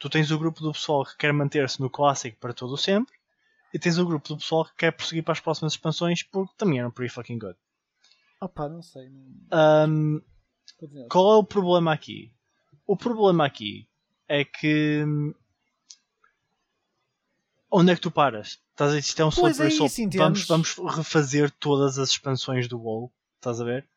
tu 0.03 0.11
tens 0.11 0.33
o 0.33 0.38
grupo 0.38 0.61
do 0.61 0.73
pessoal 0.73 1.05
que 1.05 1.17
quer 1.17 1.33
manter-se 1.33 1.81
no 1.81 1.88
Classic 1.88 2.37
para 2.38 2.53
todo 2.53 2.73
o 2.73 2.77
sempre, 2.77 3.15
e 3.73 3.79
tens 3.79 3.99
o 3.99 4.05
grupo 4.05 4.31
do 4.31 4.37
pessoal 4.37 4.65
que 4.65 4.75
quer 4.75 4.91
prosseguir 4.91 5.23
para 5.23 5.31
as 5.31 5.38
próximas 5.38 5.75
expansões 5.75 6.25
porque 6.25 6.53
também 6.59 6.81
eram 6.81 6.91
pretty 6.91 7.15
fucking 7.15 7.38
good. 7.38 7.57
Opa, 8.41 8.69
não 8.69 8.83
sei. 8.83 9.09
Não... 9.09 9.88
Um, 9.88 10.21
qual 11.09 11.35
é 11.35 11.37
o 11.37 11.45
problema 11.45 11.93
aqui? 11.93 12.35
O 12.85 12.97
problema 12.97 13.47
aqui 13.47 13.88
é 14.29 14.45
que. 14.45 15.05
hum, 15.07 15.33
Onde 17.71 17.93
é 17.93 17.95
que 17.95 18.01
tu 18.01 18.11
paras? 18.11 18.61
Estás 18.73 18.91
a 18.91 18.97
dizer, 18.97 19.09
isto 19.09 19.23
é 19.23 19.25
um 19.25 19.29
é 19.29 19.31
slippery 19.31 19.69
slope. 19.69 19.93
isso, 19.93 20.03
entendes? 20.03 20.47
vamos, 20.49 20.75
vamos 20.75 20.97
refazer 20.97 21.49
todas 21.61 21.97
as 21.97 22.11
expansões 22.11 22.67
do 22.67 22.77
WoW. 22.77 23.12
Estás 23.37 23.61
a 23.61 23.65
ver? 23.65 23.88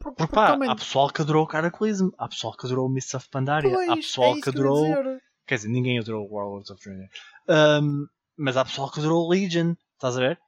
Por- 0.00 0.14
Porque 0.14 0.32
porque 0.32 0.34
pá, 0.34 0.54
há 0.72 0.74
pessoal 0.74 1.10
que 1.10 1.20
adorou 1.20 1.44
o 1.44 1.46
Cataclysm, 1.46 2.08
há 2.16 2.26
pessoal 2.26 2.56
que 2.56 2.64
adorou 2.66 2.86
o 2.86 2.88
Mists 2.88 3.12
of 3.14 3.28
Pandaria, 3.28 3.70
há 3.70 3.74
Pois, 3.74 4.06
pessoal 4.06 4.36
é 4.36 4.40
que 4.40 4.48
adorou. 4.48 5.20
Quer 5.46 5.56
dizer, 5.56 5.68
ninguém 5.68 5.98
adorou 5.98 6.26
o 6.26 6.34
Warlords 6.34 6.70
of 6.70 6.82
Draenor. 6.82 7.08
Um, 7.48 8.06
mas 8.36 8.56
há 8.56 8.64
pessoal 8.64 8.90
que 8.90 8.98
adorou 8.98 9.26
o 9.26 9.28
Legion, 9.28 9.74
estás 9.94 10.16
a 10.16 10.20
ver? 10.20 10.40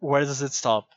Where 0.00 0.24
does 0.26 0.42
it 0.42 0.54
stop? 0.54 0.88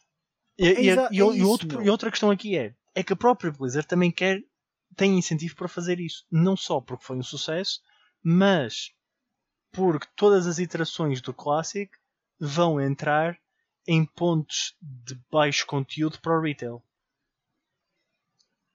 E, 0.57 0.65
É 0.67 0.71
e- 0.81 0.85
e- 0.85 0.89
é 0.89 1.09
e 1.11 1.17
isso, 1.17 1.47
outro- 1.49 1.67
meu. 1.67 1.81
e 1.85 1.89
outra 1.89 2.09
questão 2.09 2.31
aqui 2.31 2.57
é, 2.57 2.73
é 2.95 3.03
que 3.03 3.11
a 3.13 3.17
própria 3.17 3.51
Blizzard 3.51 3.87
também 3.87 4.11
quer, 4.11 4.41
tem 4.95 5.17
incentivo 5.17 5.55
para 5.55 5.67
fazer 5.67 5.99
isso. 5.99 6.25
Não 6.31 6.55
só 6.55 6.79
porque 6.79 7.03
foi 7.03 7.17
um 7.17 7.23
sucesso, 7.23 7.81
mas 8.23 8.91
porque 9.71 10.07
todas 10.15 10.47
as 10.47 10.57
iterações 10.57 11.19
do 11.21 11.33
Classic 11.33 11.91
vão 12.39 12.79
entrar 12.79 13.37
em 13.85 14.05
pontos 14.05 14.75
de 14.81 15.19
baixo 15.31 15.65
conteúdo 15.67 16.19
para 16.21 16.37
o 16.37 16.41
retail. 16.41 16.81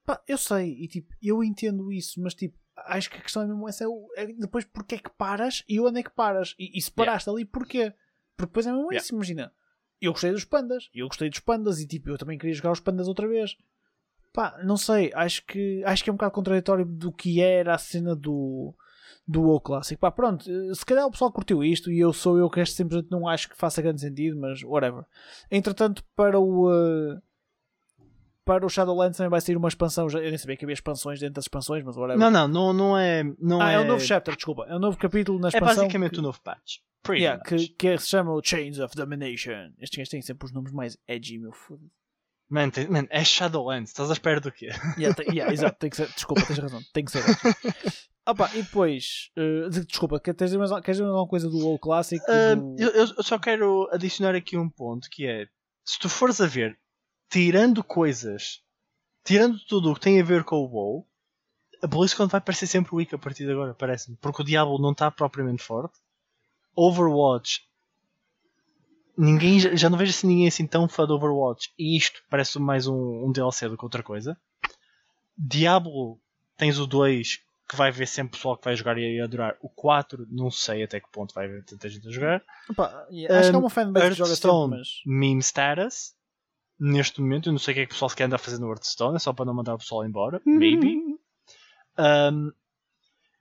Pá, 0.05 0.21
eu 0.27 0.37
sei, 0.38 0.73
e 0.81 0.88
tipo, 0.88 1.15
eu 1.23 1.43
entendo 1.45 1.93
isso, 1.93 2.21
mas 2.21 2.35
tipo, 2.35 2.59
acho 2.77 3.09
que 3.11 3.19
a 3.19 3.21
questão 3.23 3.43
é 3.43 3.47
mesmo 3.47 3.69
essa: 3.69 3.85
é, 3.85 3.88
o- 3.88 4.09
é 4.17 4.27
depois 4.27 4.65
porque 4.65 4.97
é 4.97 4.99
que 4.99 5.11
paras 5.11 5.62
e 5.69 5.79
onde 5.81 6.01
é 6.01 6.03
que 6.03 6.11
paras? 6.11 6.55
E, 6.59 6.77
e 6.77 6.83
se 6.83 6.91
paraste 6.91 7.31
ali, 7.31 7.45
porquê? 7.45 7.93
Porque 8.37 8.49
depois 8.51 8.67
é 8.67 8.73
mesmo 8.73 8.87
Yeah. 8.91 9.05
isso, 9.05 9.15
imagina. 9.15 9.53
Eu 10.01 10.11
gostei 10.12 10.33
dos 10.33 10.45
pandas, 10.45 10.88
eu 10.93 11.07
gostei 11.07 11.31
dos 11.31 11.38
pandas 11.38 11.79
e 11.81 11.87
tipo, 11.87 12.11
eu 12.11 12.19
também 12.19 12.37
queria 12.37 12.55
jogar 12.55 12.73
os 12.73 12.81
pandas 12.81 13.07
outra 13.07 13.29
vez. 13.29 13.57
Pá, 14.33 14.59
não 14.65 14.77
sei, 14.77 15.12
acho 15.15 15.45
que, 15.47 15.85
acho 15.85 16.03
que 16.03 16.11
é 16.11 16.12
um 16.12 16.17
bocado 16.17 16.33
contraditório 16.35 16.85
do 16.87 17.12
que 17.12 17.41
era 17.41 17.75
a 17.75 17.79
cena 17.79 18.17
do, 18.17 18.75
do 19.29 19.43
WoW 19.43 19.61
Classic. 19.61 20.01
Pá, 20.01 20.11
pronto, 20.11 20.51
eh, 20.51 20.75
se 20.75 20.85
calhar 20.87 21.07
o 21.07 21.11
pessoal 21.11 21.31
curtiu 21.31 21.62
isto 21.62 21.93
e 21.93 22.01
eu 22.01 22.12
sou 22.15 22.37
eu 22.38 22.49
que 22.51 22.59
este 22.59 22.75
simplesmente 22.75 23.11
não 23.12 23.29
acho 23.29 23.49
que 23.49 23.57
faça 23.57 23.83
grande 23.83 24.01
sentido, 24.01 24.41
mas 24.41 24.62
whatever. 24.65 25.05
Entretanto, 25.51 26.03
para 26.17 26.41
o. 26.41 26.69
eh, 26.73 27.21
para 28.45 28.67
o 28.67 28.69
Shadowlands 28.69 29.17
também 29.17 29.31
vai 29.31 29.41
sair 29.41 29.57
uma 29.57 29.69
expansão. 29.69 30.09
Eu 30.11 30.21
nem 30.31 30.39
sabia 30.39 30.57
que 30.57 30.65
havia 30.65 30.75
expansões 30.75 31.21
dentro 31.21 31.35
das 31.35 31.45
expansões, 31.45 31.85
mas 31.85 31.97
whatever. 31.97 32.19
Não, 32.19 32.31
não, 32.31 32.49
não, 32.49 32.73
não 32.73 32.99
é. 32.99 33.23
Não 33.39 33.61
ah, 33.61 33.73
é, 33.73 33.75
é, 33.77 33.81
um 33.81 33.85
novo 33.87 34.05
chapter, 34.05 34.35
desculpa. 34.35 34.65
É 34.69 34.75
um 34.77 34.81
novo 34.81 34.97
capítulo 34.99 35.39
na 35.39 35.49
É 35.49 35.51
expansão. 35.51 35.85
basicamente 35.85 36.13
que, 36.13 36.19
um 36.21 36.23
novo 36.23 36.41
patch. 36.43 36.79
Pretty 37.03 37.23
yeah, 37.23 37.39
much. 37.51 37.69
que, 37.69 37.75
que 37.75 37.99
se 37.99 38.09
chama 38.09 38.33
o 38.33 38.41
Chains 38.43 38.79
of 38.79 38.95
Domination. 38.95 39.73
Estes 39.81 39.97
gajos 39.99 40.09
têm 40.11 40.23
sempre 40.23 40.47
os 40.47 40.53
nomes 40.53 40.73
mais 40.73 40.97
edgy, 41.09 41.39
meu 41.39 41.53
foda 41.53 41.83
Man, 42.51 42.69
tem- 42.71 42.87
man, 42.89 43.07
é 43.09 43.25
Shadowlands, 43.25 43.91
estás 43.91 44.11
à 44.11 44.13
espera 44.13 44.39
do 44.41 44.53
quê? 44.53 44.69
Yeah, 44.99 45.15
tem- 45.15 45.35
yeah, 45.35 45.51
exato, 45.53 45.79
tem 45.79 45.89
que 45.89 45.97
ser. 45.97 46.09
Desculpa, 46.09 46.45
tens 46.47 46.59
razão. 46.59 46.81
Tem 46.93 47.03
que 47.05 47.11
ser. 47.11 47.23
Opa, 48.29 48.51
e 48.55 48.63
depois. 48.63 49.31
eh, 49.37 49.69
de- 49.71 49.87
desculpa, 49.87 50.21
quer- 50.21 50.35
tens 50.35 50.55
mais, 50.55 50.71
queres 50.71 50.97
dizer 50.99 51.03
mais 51.03 51.13
alguma 51.15 51.29
coisa 51.29 51.49
do 51.49 51.59
WoW 51.59 51.79
Classic? 51.79 52.23
Ah, 52.29 52.55
do- 52.55 52.77
eu, 52.79 52.91
eu 52.91 53.23
só 53.23 53.39
quero 53.39 53.89
adicionar 53.91 54.35
aqui 54.35 54.57
um 54.57 54.69
ponto 54.69 55.09
que 55.11 55.27
é 55.27 55.47
se 55.85 55.99
tu 55.99 56.09
fores 56.09 56.41
a 56.41 56.47
ver, 56.47 56.79
tirando 57.33 57.83
coisas, 57.83 58.61
tirando 59.25 59.59
tudo 59.66 59.90
o 59.90 59.95
que 59.95 60.01
tem 60.01 60.21
a 60.21 60.25
ver 60.25 60.45
com 60.45 60.57
o 60.57 60.68
WoW, 60.68 61.07
a 61.83 61.87
BlizzCon 61.87 62.29
vai 62.29 62.40
parecer 62.40 62.66
sempre 62.66 62.95
weak 62.95 63.14
a 63.14 63.18
partir 63.18 63.47
de 63.47 63.53
agora, 63.53 63.75
parece-me, 63.75 64.18
porque 64.21 64.42
o 64.42 64.45
Diablo 64.45 64.79
não 64.79 64.92
está 64.92 65.11
propriamente 65.11 65.62
forte. 65.62 65.99
Overwatch 66.77 67.62
ninguém 69.16 69.59
já, 69.61 69.88
não 69.88 69.99
vejo 69.99 70.11
assim 70.11 70.27
ninguém 70.27 70.49
assim 70.49 70.66
tão 70.66 70.88
fã 70.88 71.07
de 71.07 71.12
Overwatch 71.12 71.73
e 71.79 71.97
isto 71.97 72.23
parece 72.29 72.59
mais 72.59 72.87
um, 72.87 73.27
um 73.27 73.33
DLC 73.33 73.68
do 73.68 73.77
que 73.77 73.85
outra 73.85 74.03
coisa. 74.03 74.37
Diablo 75.37 76.21
tens 76.57 76.79
o 76.79 76.87
2 76.87 77.40
que 77.68 77.77
vai 77.77 77.90
ver 77.90 78.07
sempre 78.07 78.37
pessoal 78.37 78.57
que 78.57 78.64
vai 78.64 78.77
jogar 78.77 78.99
e 78.99 79.21
adorar. 79.21 79.57
O 79.62 79.68
4 79.68 80.27
não 80.31 80.51
sei 80.51 80.83
até 80.83 81.01
que 81.01 81.11
ponto 81.11 81.33
vai 81.35 81.47
haver 81.47 81.64
tanta 81.64 81.88
gente 81.88 82.07
a 82.07 82.11
jogar. 82.11 82.42
Opa, 82.68 83.07
acho 83.09 83.11
que 83.11 83.27
é 83.27 83.53
Um, 83.53 83.61
uma 83.61 83.71
fanbase 83.71 84.11
que 84.11 84.14
joga 84.14 84.37
sempre, 84.37 84.79
mas. 84.79 84.88
meme 85.07 85.40
status. 85.42 86.14
Neste 86.85 87.21
momento, 87.21 87.49
eu 87.49 87.53
não 87.53 87.61
sei 87.61 87.73
o 87.73 87.75
que 87.77 87.81
é 87.83 87.87
que 87.87 87.92
o 87.92 87.95
pessoal 87.95 88.09
se 88.09 88.16
quer 88.16 88.25
andar 88.25 88.37
a 88.37 88.40
fazer 88.40 88.59
no 88.59 88.68
Hearthstone, 88.68 89.14
é 89.14 89.18
só 89.21 89.33
para 89.33 89.45
não 89.45 89.55
mandar 89.55 89.75
o 89.75 89.79
pessoal 89.79 90.05
embora. 90.05 90.42
Maybe. 90.45 91.16
Um, 91.97 92.51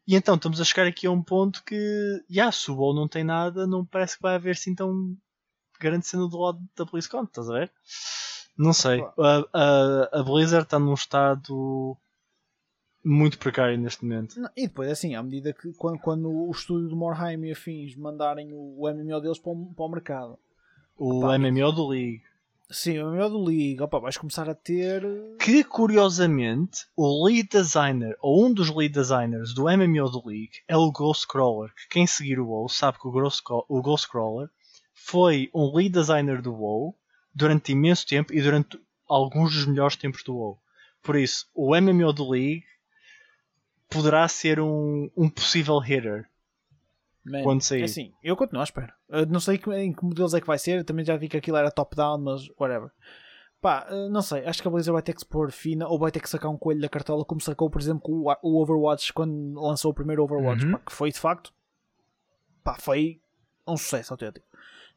e 0.08 0.16
então 0.16 0.36
estamos 0.36 0.62
a 0.62 0.64
chegar 0.64 0.86
aqui 0.86 1.08
a 1.08 1.12
um 1.12 1.24
ponto 1.24 1.64
que, 1.64 2.24
já, 2.30 2.52
se 2.52 2.70
o 2.70 2.76
WoW 2.76 2.94
não 2.94 3.08
tem 3.08 3.24
nada, 3.24 3.66
não 3.66 3.84
parece 3.84 4.16
que 4.16 4.22
vai 4.22 4.36
haver 4.36 4.52
assim 4.52 4.76
tão 4.76 5.18
grande 5.80 6.06
cena 6.06 6.28
do 6.28 6.38
lado 6.38 6.60
da 6.76 6.86
BlizzCon, 6.86 7.24
estás 7.24 7.50
a 7.50 7.54
ver? 7.54 7.72
Não 8.56 8.74
sei. 8.74 9.02
A, 9.18 9.44
a, 9.54 10.20
a 10.20 10.24
Blizzard 10.24 10.66
está 10.66 10.78
num 10.78 10.94
estado 10.94 11.98
muito 13.04 13.40
precário 13.40 13.76
neste 13.76 14.06
momento. 14.06 14.40
Não, 14.40 14.50
e 14.56 14.68
depois, 14.68 14.92
assim, 14.92 15.16
à 15.16 15.24
medida 15.24 15.52
que 15.52 15.74
quando, 15.74 15.98
quando 15.98 16.30
o 16.30 16.52
estúdio 16.52 16.90
de 16.90 16.96
Morheim 16.96 17.44
e 17.46 17.52
afins 17.52 17.96
mandarem 17.96 18.54
o, 18.54 18.82
o 18.84 18.94
MMO 18.94 19.20
deles 19.20 19.40
para 19.40 19.52
o, 19.52 19.74
para 19.74 19.86
o 19.86 19.90
mercado, 19.90 20.40
O 20.96 21.26
Opa. 21.26 21.40
MMO 21.40 21.72
do 21.72 21.88
League. 21.88 22.22
Sim, 22.72 22.98
o 23.00 23.12
MMO 23.12 23.30
do 23.30 23.44
League, 23.44 23.82
opa, 23.82 24.00
vais 24.00 24.18
começar 24.18 24.50
a 24.50 24.56
ter. 24.56 25.04
que 25.40 25.64
curiosamente 25.64 26.86
o 26.96 27.26
lead 27.26 27.50
designer 27.50 28.16
ou 28.22 28.46
um 28.46 28.54
dos 28.54 28.70
lead 28.76 28.94
designers 28.94 29.54
do 29.54 29.64
MMO 29.64 30.10
do 30.10 30.26
League 30.28 30.60
é 30.68 30.76
o 30.78 30.92
Ghostcrawler 30.92 31.70
que 31.76 31.88
quem 31.90 32.08
seguir 32.08 32.40
o 32.40 32.48
WoW 32.48 32.70
sabe 32.70 33.00
que 33.00 33.08
o, 33.08 33.12
Ghostcraw- 33.12 33.66
o 33.68 33.82
Ghostcrawler 33.82 34.50
foi 34.94 35.50
um 35.54 35.76
lead 35.76 35.90
designer 35.92 36.42
do 36.42 36.54
WoW 36.54 36.96
durante 37.34 37.72
imenso 37.72 38.06
tempo 38.08 38.34
e 38.34 38.42
durante 38.42 38.80
alguns 39.08 39.54
dos 39.54 39.66
melhores 39.66 39.96
tempos 39.96 40.24
do 40.24 40.36
WoW 40.36 40.58
por 41.04 41.16
isso 41.16 41.48
o 41.54 41.76
MMO 41.76 42.14
do 42.14 42.30
League 42.30 42.64
poderá 43.90 44.28
ser 44.28 44.60
um, 44.60 45.10
um 45.18 45.30
possível 45.30 45.78
hitter 45.80 46.26
Man, 47.24 47.44
Quando 47.44 47.62
sair. 47.62 47.82
é 47.82 47.86
Assim, 47.86 48.14
eu 48.24 48.36
continuo 48.36 48.62
à 48.62 48.64
espera. 48.64 48.94
Uh, 49.10 49.26
não 49.30 49.40
sei 49.40 49.60
em 49.78 49.94
que 49.94 50.04
modelos 50.04 50.34
é 50.34 50.42
que 50.42 50.48
vai 50.48 50.58
ser. 50.58 50.84
Também 50.84 51.06
já 51.06 51.16
vi 51.16 51.30
que 51.30 51.38
aquilo 51.38 51.58
era 51.58 51.72
top-down, 51.72 52.18
mas 52.20 52.48
whatever. 52.60 52.90
Pá, 53.62 53.88
uh, 53.92 54.10
não 54.10 54.22
sei. 54.22 54.44
Acho 54.46 54.62
que 54.62 54.68
a 54.68 54.72
Blizzard 54.72 54.94
vai 54.94 55.04
ter 55.04 55.14
que 55.14 55.22
se 55.22 55.26
pôr 55.26 55.52
fina 55.52 55.88
ou 55.88 56.00
vai 56.00 56.12
ter 56.12 56.20
que 56.20 56.30
sacar 56.30 56.50
um 56.50 56.58
coelho 56.58 56.82
da 56.82 56.90
cartola, 56.90 57.24
como 57.24 57.40
sacou, 57.40 57.70
por 57.70 57.80
exemplo, 57.80 58.02
com 58.02 58.14
o, 58.14 58.36
o 58.42 58.62
Overwatch 58.62 59.14
quando 59.14 59.62
lançou 59.62 59.92
o 59.92 59.94
primeiro 59.94 60.24
Overwatch. 60.24 60.66
Uhum. 60.66 60.72
Pá, 60.72 60.80
que 60.80 60.92
foi 60.92 61.12
de 61.12 61.20
facto. 61.20 61.54
Pá, 62.64 62.76
foi 62.80 63.22
um 63.68 63.78
sucesso 63.78 64.14
autêntico. 64.14 64.46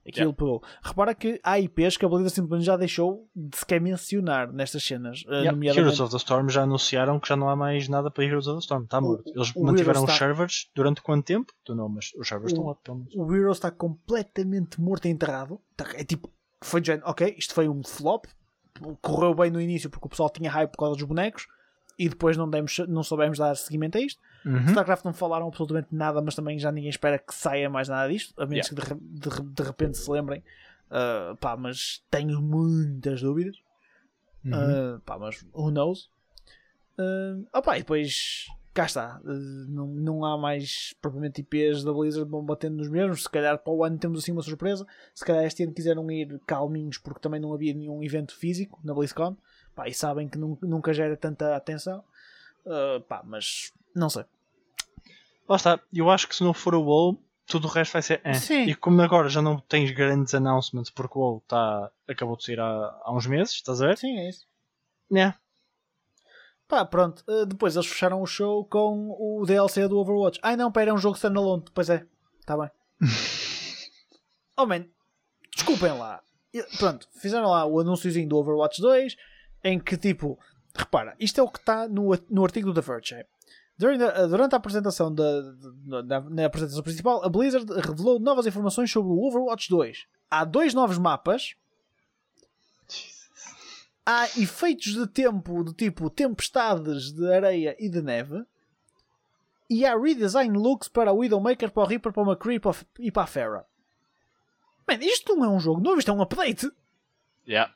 Aquilo 0.06 0.34
pegou. 0.34 0.62
Repara 0.82 1.14
que 1.14 1.40
há 1.42 1.58
IPs 1.58 1.96
que 1.96 2.04
a 2.04 2.08
Blizzard 2.08 2.30
simplesmente 2.34 2.66
já 2.66 2.76
deixou 2.76 3.26
de 3.34 3.56
sequer 3.56 3.80
mencionar 3.80 4.52
nestas 4.52 4.84
cenas. 4.84 5.22
uh, 5.26 5.30
Yeah, 5.30 5.52
nomeadamente- 5.52 5.78
Heroes 5.80 6.00
of 6.00 6.10
the 6.10 6.16
Storm 6.18 6.48
já 6.50 6.62
anunciaram 6.62 7.18
que 7.18 7.28
já 7.28 7.36
não 7.36 7.48
há 7.48 7.56
mais 7.56 7.88
nada 7.88 8.10
para 8.10 8.24
Heroes 8.24 8.46
of 8.46 8.56
the 8.58 8.60
Storm 8.64 8.84
está 8.84 9.00
morto 9.00 9.30
eles 9.34 9.50
o 9.56 9.64
mantiveram 9.64 10.04
os 10.04 10.10
está- 10.10 10.18
servers 10.26 10.70
durante 10.74 11.00
quanto 11.00 11.24
tempo? 11.24 11.52
Tu 11.64 11.74
não, 11.74 11.88
mas 11.88 12.12
os 12.18 12.28
servers 12.28 12.52
O- 12.52 12.70
estão 12.72 12.98
lá 12.98 13.04
o 13.24 13.34
Heroes 13.34 13.56
está 13.56 13.70
completamente 13.70 14.80
morto 14.80 15.06
e 15.06 15.10
enterrado. 15.10 15.60
Tá- 15.76 15.90
É 15.94 16.04
tipo, 16.04 16.30
foi 16.62 16.80
de 16.80 16.88
género, 16.88 17.08
ok, 17.08 17.34
isto 17.38 17.54
foi 17.54 17.68
um 17.68 17.82
flop, 17.82 18.26
correu 19.00 19.34
bem 19.34 19.50
no 19.50 19.60
início 19.60 19.88
porque 19.88 20.06
o 20.06 20.10
pessoal 20.10 20.28
tinha 20.30 20.50
hype 20.50 20.70
por 20.72 20.78
causa 20.78 20.94
dos 20.96 21.04
bonecos 21.04 21.46
e 21.98 22.08
depois 22.08 22.36
não, 22.36 22.48
demos, 22.48 22.78
não 22.88 23.02
soubemos 23.02 23.38
dar 23.38 23.54
seguimento 23.56 23.98
a 23.98 24.00
isto. 24.00 24.20
Uhum. 24.44 24.66
StarCraft 24.68 25.04
não 25.04 25.12
falaram 25.12 25.46
absolutamente 25.48 25.88
nada, 25.92 26.20
mas 26.20 26.34
também 26.34 26.58
já 26.58 26.70
ninguém 26.72 26.90
espera 26.90 27.18
que 27.18 27.34
saia 27.34 27.68
mais 27.70 27.88
nada 27.88 28.08
disto, 28.12 28.34
a 28.40 28.46
menos 28.46 28.68
Yeah. 28.68 28.86
que 28.86 28.94
de, 29.04 29.30
de 29.30 29.42
de 29.54 29.62
repente 29.62 29.96
se 29.98 30.10
lembrem. 30.10 30.42
Ah, 30.90 31.36
pá, 31.40 31.56
mas 31.56 32.04
tenho 32.10 32.40
muitas 32.42 33.20
dúvidas. 33.22 33.56
Uhum. 34.44 34.52
Ah, 34.54 35.00
pá, 35.04 35.18
mas 35.18 35.44
who 35.54 35.70
knows? 35.70 36.10
Uh, 36.98 37.44
opa, 37.52 37.76
e 37.76 37.80
depois 37.80 38.46
cá 38.72 38.84
está. 38.86 39.20
eh, 39.24 39.28
Não, 39.68 39.86
não 39.86 40.24
há 40.24 40.36
mais 40.38 40.94
propriamente 41.00 41.40
IPs 41.40 41.82
da 41.82 41.92
Blizzard 41.92 42.30
vão 42.30 42.44
batendo 42.44 42.76
nos 42.76 42.88
mesmos. 42.88 43.22
Se 43.22 43.30
calhar 43.30 43.58
para 43.58 43.72
o 43.72 43.84
ano 43.84 43.98
temos 43.98 44.20
assim 44.20 44.32
uma 44.32 44.42
surpresa. 44.42 44.86
Se 45.14 45.24
calhar 45.24 45.44
este 45.44 45.64
ano 45.64 45.72
quiseram 45.72 46.08
ir 46.10 46.40
calminhos 46.46 46.98
porque 46.98 47.20
também 47.20 47.40
não 47.40 47.52
havia 47.52 47.74
nenhum 47.74 48.02
evento 48.02 48.34
físico 48.36 48.78
na 48.84 48.94
BlizzCon. 48.94 49.36
Pá, 49.74 49.88
e 49.88 49.94
sabem 49.94 50.28
que 50.28 50.38
nun- 50.38 50.58
nunca 50.62 50.92
gera 50.92 51.16
tanta 51.16 51.56
atenção. 51.56 52.04
Ah, 52.66 53.00
pá, 53.08 53.22
mas 53.24 53.72
não 53.94 54.08
sei. 54.08 54.24
Lá 55.48 55.56
está, 55.56 55.80
eu 55.92 56.10
acho 56.10 56.26
que 56.28 56.34
se 56.36 56.42
não 56.44 56.54
for 56.54 56.74
o 56.74 56.82
WoW, 56.82 57.20
tudo 57.46 57.66
o 57.66 57.70
resto 57.70 57.92
vai 57.92 58.02
ser. 58.02 58.20
eh. 58.24 58.34
Sim. 58.34 58.62
E 58.64 58.74
como 58.74 59.02
agora 59.02 59.28
já 59.28 59.42
não 59.42 59.58
tens 59.60 59.90
grandes 59.90 60.32
announcements 60.34 60.90
porque 60.90 61.18
o 61.18 61.20
WoW 61.22 61.42
tá, 61.46 61.90
acabou 62.08 62.36
de 62.36 62.44
sair 62.44 62.58
há, 62.60 62.64
há 63.02 63.12
uns 63.12 63.26
meses, 63.26 63.54
estás 63.54 63.82
a 63.82 63.86
ver? 63.88 63.98
Sim, 63.98 64.16
é 64.18 64.28
isso. 64.30 64.46
É. 65.14 65.34
Pá, 66.66 66.84
pronto. 66.86 67.22
Ah, 67.28 67.44
depois 67.44 67.76
eles 67.76 67.86
fecharam 67.88 68.22
o 68.22 68.26
show 68.26 68.64
com 68.64 69.10
o 69.18 69.44
DLC 69.44 69.86
do 69.86 69.98
Overwatch. 69.98 70.38
Ai 70.42 70.56
não, 70.56 70.72
pera, 70.72 70.90
é 70.90 70.94
um 70.94 70.98
jogo 70.98 71.16
standalone. 71.16 71.64
Pois 71.74 71.90
é, 71.90 72.06
está 72.40 72.56
bem. 72.56 72.70
oh 74.56 74.64
man, 74.66 74.86
desculpem 75.54 75.92
lá. 75.98 76.22
Pronto, 76.78 77.08
fizeram 77.20 77.50
lá 77.50 77.66
o 77.66 77.80
anúnciozinho 77.80 78.28
do 78.28 78.36
Overwatch 78.38 78.80
2 78.80 79.16
em 79.64 79.80
que 79.80 79.96
tipo, 79.96 80.38
repara, 80.76 81.16
isto 81.18 81.40
é 81.40 81.42
o 81.42 81.48
que 81.48 81.58
está 81.58 81.88
no, 81.88 82.10
no 82.30 82.44
artigo 82.44 82.72
do 82.72 82.74
The 82.74 82.86
Verge. 82.86 83.14
é. 83.14 83.26
The- 83.76 84.28
durante 84.28 84.52
a 84.54 84.58
apresentação 84.58 85.12
da, 85.12 85.40
da- 86.02 86.20
na 86.20 86.46
apresentação 86.46 86.82
principal, 86.82 87.24
a 87.24 87.28
Blizzard 87.28 87.66
revelou 87.80 88.20
novas 88.20 88.46
informações 88.46 88.90
sobre 88.92 89.10
o 89.10 89.20
Overwatch 89.26 89.68
2. 89.68 90.04
Há 90.30 90.44
dois 90.44 90.74
novos 90.74 90.96
mapas. 90.98 91.54
Há 94.06 94.24
efeitos 94.38 94.92
de 94.92 95.06
tempo 95.06 95.64
do 95.64 95.72
tipo 95.72 96.10
tempestades 96.10 97.10
de 97.12 97.32
areia 97.32 97.74
e 97.78 97.88
de 97.88 98.02
neve. 98.02 98.44
E 99.70 99.84
há 99.86 99.96
redesign 99.98 100.56
looks 100.58 100.88
para 100.88 101.10
o 101.12 101.18
Widowmaker, 101.20 101.70
para 101.70 101.82
o 101.82 101.86
Reaper, 101.86 102.12
para 102.12 102.22
o 102.22 102.26
McCree 102.30 102.60
e 103.00 103.06
e 103.06 103.10
para 103.10 103.22
a 103.22 103.26
Farah. 103.26 103.64
Man, 104.86 104.98
isto 105.00 105.34
não 105.34 105.44
é 105.46 105.48
um 105.48 105.58
jogo 105.58 105.80
novo, 105.80 105.98
isto 105.98 106.10
é 106.10 106.14
um 106.14 106.20
update. 106.20 106.70
Yeah. 107.48 107.74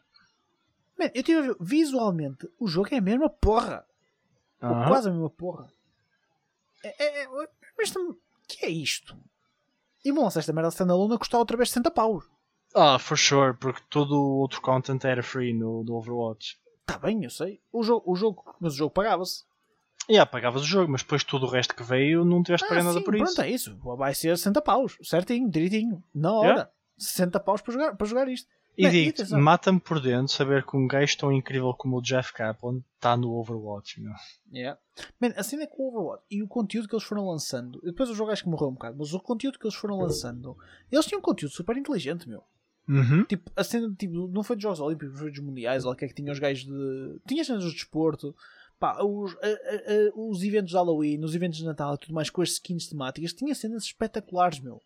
Man, 0.98 1.10
eu 1.14 1.22
tive 1.22 1.38
a 1.38 1.42
ver, 1.42 1.56
visualmente, 1.60 2.48
o 2.58 2.66
jogo 2.66 2.88
é 2.92 2.98
a 2.98 3.00
mesma 3.02 3.30
porra. 3.30 3.86
Ou 4.60 4.74
quase 4.88 5.08
a 5.08 5.12
mesma 5.12 5.30
porra. 5.30 5.68
É, 6.82 7.04
é, 7.04 7.24
é, 7.24 7.48
mas 7.76 7.92
que 8.48 8.64
é 8.64 8.68
isto? 8.68 9.16
E 10.04 10.12
bom, 10.12 10.28
se 10.30 10.38
esta 10.38 10.52
merda 10.52 10.70
standalone 10.70 11.14
a 11.14 11.18
custar 11.18 11.38
outra 11.38 11.56
vez 11.56 11.68
60 11.70 11.90
paus. 11.90 12.24
Ah, 12.74 12.98
for 12.98 13.16
sure, 13.16 13.54
porque 13.54 13.82
todo 13.88 14.12
o 14.12 14.38
outro 14.38 14.60
content 14.60 15.04
era 15.04 15.22
free 15.22 15.52
no, 15.52 15.84
do 15.84 15.94
Overwatch. 15.94 16.58
Está 16.80 16.98
bem, 16.98 17.24
eu 17.24 17.30
sei. 17.30 17.60
O 17.72 17.82
jogo, 17.82 18.10
o 18.10 18.16
jogo, 18.16 18.56
mas 18.60 18.74
o 18.74 18.76
jogo 18.76 18.90
pagava-se. 18.90 19.44
E 20.08 20.12
yeah, 20.14 20.30
pagavas 20.30 20.62
o 20.62 20.64
jogo, 20.64 20.90
mas 20.90 21.02
depois 21.02 21.22
tudo 21.22 21.46
o 21.46 21.50
resto 21.50 21.74
que 21.74 21.82
veio 21.82 22.24
não 22.24 22.42
tiveste 22.42 22.66
de 22.66 22.70
pagar 22.70 22.84
nada 22.84 22.98
sim, 22.98 23.04
por 23.04 23.14
isso. 23.14 23.24
Pronto, 23.24 23.42
é 23.42 23.50
isso. 23.50 23.76
Vai 23.76 24.14
ser 24.14 24.36
60 24.38 24.62
paus. 24.62 24.96
Certinho, 25.02 25.50
direitinho. 25.50 26.02
Na 26.14 26.32
hora. 26.32 26.48
Yeah. 26.48 26.70
60 26.96 27.40
paus 27.40 27.60
para 27.60 27.72
jogar, 27.74 27.96
para 27.96 28.06
jogar 28.06 28.28
isto. 28.28 28.48
E 28.78 29.08
atenção. 29.08 29.40
mata-me 29.40 29.80
por 29.80 30.00
dentro 30.00 30.28
saber 30.32 30.64
que 30.64 30.76
um 30.76 30.86
gajo 30.86 31.18
tão 31.18 31.32
incrível 31.32 31.74
como 31.74 31.98
o 31.98 32.02
Jeff 32.02 32.32
Kaplan 32.32 32.80
está 32.94 33.16
no 33.16 33.32
Overwatch, 33.32 34.00
meu. 34.00 34.12
Yeah. 34.52 34.78
Man, 35.20 35.32
a 35.36 35.42
cena 35.42 35.64
é 35.64 35.66
com 35.66 35.82
o 35.82 35.88
Overwatch 35.88 36.22
e 36.30 36.42
o 36.42 36.48
conteúdo 36.48 36.88
que 36.88 36.94
eles 36.94 37.04
foram 37.04 37.26
lançando. 37.28 37.80
Depois 37.82 38.08
o 38.08 38.14
jogo 38.14 38.30
acho 38.30 38.44
que 38.44 38.48
morreu 38.48 38.68
um 38.68 38.74
bocado, 38.74 38.96
mas 38.98 39.12
o 39.12 39.20
conteúdo 39.20 39.58
que 39.58 39.66
eles 39.66 39.74
foram 39.76 39.98
lançando. 39.98 40.56
Eles 40.92 41.06
tinham 41.06 41.18
um 41.18 41.22
conteúdo 41.22 41.52
super 41.52 41.76
inteligente, 41.76 42.28
meu. 42.28 42.42
Uhum. 42.88 43.24
Tipo, 43.24 43.50
a 43.54 43.62
cena, 43.62 43.92
tipo, 43.98 44.28
não 44.28 44.42
foi 44.42 44.56
dos 44.56 44.62
Jogos 44.62 44.80
Olímpicos, 44.80 45.18
foi 45.18 45.30
dos 45.30 45.40
Mundiais, 45.40 45.84
lá 45.84 45.94
que 45.94 46.04
é 46.04 46.08
que 46.08 46.14
tinha 46.14 46.32
os 46.32 46.38
gajos 46.38 46.64
de. 46.64 47.20
Tinha 47.26 47.44
cenas 47.44 47.64
do 47.64 47.70
desporto, 47.70 48.34
pá, 48.80 49.02
os, 49.04 49.32
a- 49.36 49.46
a- 49.46 49.48
a- 49.48 50.12
os 50.14 50.42
eventos 50.42 50.70
de 50.70 50.76
Halloween, 50.76 51.22
os 51.22 51.34
eventos 51.34 51.58
de 51.58 51.64
Natal 51.66 51.94
e 51.96 51.98
tudo 51.98 52.14
mais, 52.14 52.30
com 52.30 52.40
as 52.40 52.50
skins 52.52 52.86
temáticas, 52.88 53.34
tinha 53.34 53.54
cenas 53.54 53.82
espetaculares, 53.82 54.60
meu. 54.60 54.80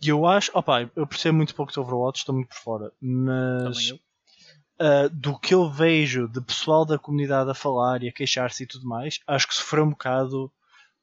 E 0.00 0.08
eu 0.08 0.26
acho, 0.26 0.50
opá, 0.54 0.88
eu 0.96 1.06
percebo 1.06 1.36
muito 1.36 1.54
pouco 1.54 1.72
de 1.72 1.78
Overwatch, 1.80 2.18
estou 2.20 2.34
muito 2.34 2.48
por 2.48 2.56
fora, 2.56 2.92
mas 3.00 3.88
eu. 3.90 3.98
ah, 4.78 5.08
do 5.12 5.38
que 5.38 5.54
eu 5.54 5.70
vejo 5.70 6.26
de 6.28 6.40
pessoal 6.40 6.84
da 6.84 6.98
comunidade 6.98 7.50
a 7.50 7.54
falar 7.54 8.02
e 8.02 8.08
a 8.08 8.12
queixar-se 8.12 8.64
e 8.64 8.66
tudo 8.66 8.86
mais, 8.86 9.20
acho 9.26 9.46
que 9.46 9.54
sofreu 9.54 9.84
um 9.84 9.90
bocado 9.90 10.52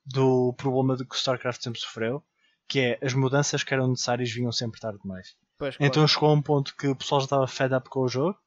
do 0.05 0.53
problema 0.57 0.97
de 0.97 1.05
que 1.05 1.15
o 1.15 1.17
StarCraft 1.17 1.61
sempre 1.63 1.79
sofreu, 1.79 2.23
que 2.67 2.79
é 2.79 2.99
as 3.01 3.13
mudanças 3.13 3.63
que 3.63 3.73
eram 3.73 3.87
necessárias 3.87 4.29
vinham 4.31 4.51
sempre 4.51 4.79
tarde 4.79 4.99
demais. 5.01 5.35
Pois, 5.57 5.77
claro. 5.77 5.91
Então 5.91 6.07
chegou 6.07 6.29
a 6.29 6.33
um 6.33 6.41
ponto 6.41 6.75
que 6.75 6.87
o 6.87 6.95
pessoal 6.95 7.21
já 7.21 7.25
estava 7.25 7.47
fed 7.47 7.73
up 7.75 7.89
com 7.89 8.01
o 8.01 8.07
jogo, 8.07 8.37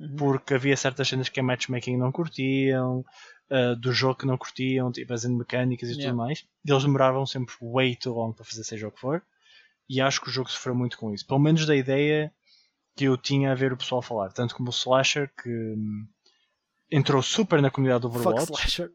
Uhum. 0.00 0.14
porque 0.14 0.54
havia 0.54 0.76
certas 0.76 1.08
cenas 1.08 1.28
que 1.28 1.40
a 1.40 1.42
matchmaking 1.42 1.96
não 1.96 2.12
curtiam, 2.12 3.04
ah, 3.50 3.74
do 3.74 3.92
jogo 3.92 4.14
que 4.20 4.26
não 4.26 4.38
curtiam, 4.38 4.92
tipo 4.92 5.12
as 5.12 5.24
mecânicas 5.24 5.88
e 5.88 5.92
Yeah. 5.92 6.10
tudo 6.10 6.16
mais. 6.18 6.46
E 6.64 6.70
eles 6.70 6.84
demoravam 6.84 7.26
sempre 7.26 7.54
way 7.60 7.96
too 7.96 8.14
long 8.14 8.32
para 8.32 8.44
fazer 8.44 8.62
seja 8.62 8.86
o 8.86 8.92
que 8.92 9.00
for. 9.00 9.22
E 9.88 10.00
acho 10.00 10.20
que 10.20 10.28
o 10.28 10.32
jogo 10.32 10.50
sofreu 10.50 10.74
muito 10.74 10.98
com 10.98 11.12
isso. 11.12 11.26
Pelo 11.26 11.40
menos 11.40 11.64
da 11.64 11.74
ideia 11.74 12.32
que 12.94 13.04
eu 13.04 13.16
tinha 13.16 13.52
a 13.52 13.54
ver 13.54 13.72
o 13.72 13.76
pessoal 13.76 14.02
falar. 14.02 14.32
Tanto 14.32 14.54
como 14.54 14.68
o 14.68 14.72
Slasher, 14.72 15.32
que 15.42 15.48
hum, 15.48 16.06
entrou 16.90 17.22
super 17.22 17.62
na 17.62 17.70
comunidade 17.70 18.02
do 18.02 18.10
Fuck 18.10 18.26
Overwatch. 18.26 18.52
Slasher. 18.52 18.92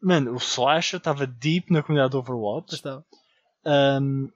Mano, 0.00 0.32
o 0.32 0.36
Slasher 0.36 0.98
estava 0.98 1.26
deep 1.26 1.72
na 1.72 1.82
comunidade 1.82 2.12
do 2.12 2.18
Overwatch. 2.18 2.74
está. 2.74 3.02
Um, 3.66 4.30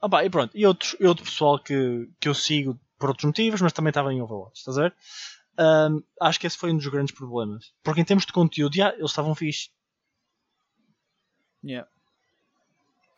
ah 0.00 0.08
pá, 0.08 0.24
e 0.24 0.30
pronto. 0.30 0.56
E 0.56 0.64
outro, 0.66 0.96
e 1.00 1.06
outro 1.06 1.24
pessoal 1.24 1.58
que, 1.58 2.08
que 2.20 2.28
eu 2.28 2.34
sigo 2.34 2.78
por 2.98 3.08
outros 3.08 3.24
motivos, 3.24 3.60
mas 3.60 3.72
também 3.72 3.90
estava 3.90 4.12
em 4.12 4.22
Overwatch, 4.22 4.58
estás 4.58 4.78
a 4.78 4.82
ver? 4.82 4.94
Um, 5.58 6.02
acho 6.20 6.38
que 6.38 6.46
esse 6.46 6.56
foi 6.56 6.72
um 6.72 6.76
dos 6.76 6.86
grandes 6.86 7.14
problemas. 7.14 7.72
Porque 7.82 8.00
em 8.00 8.04
termos 8.04 8.26
de 8.26 8.32
conteúdo, 8.32 8.76
já, 8.76 8.92
eles 8.94 9.10
estavam 9.10 9.34
fixe. 9.34 9.70
Yeah. 11.64 11.88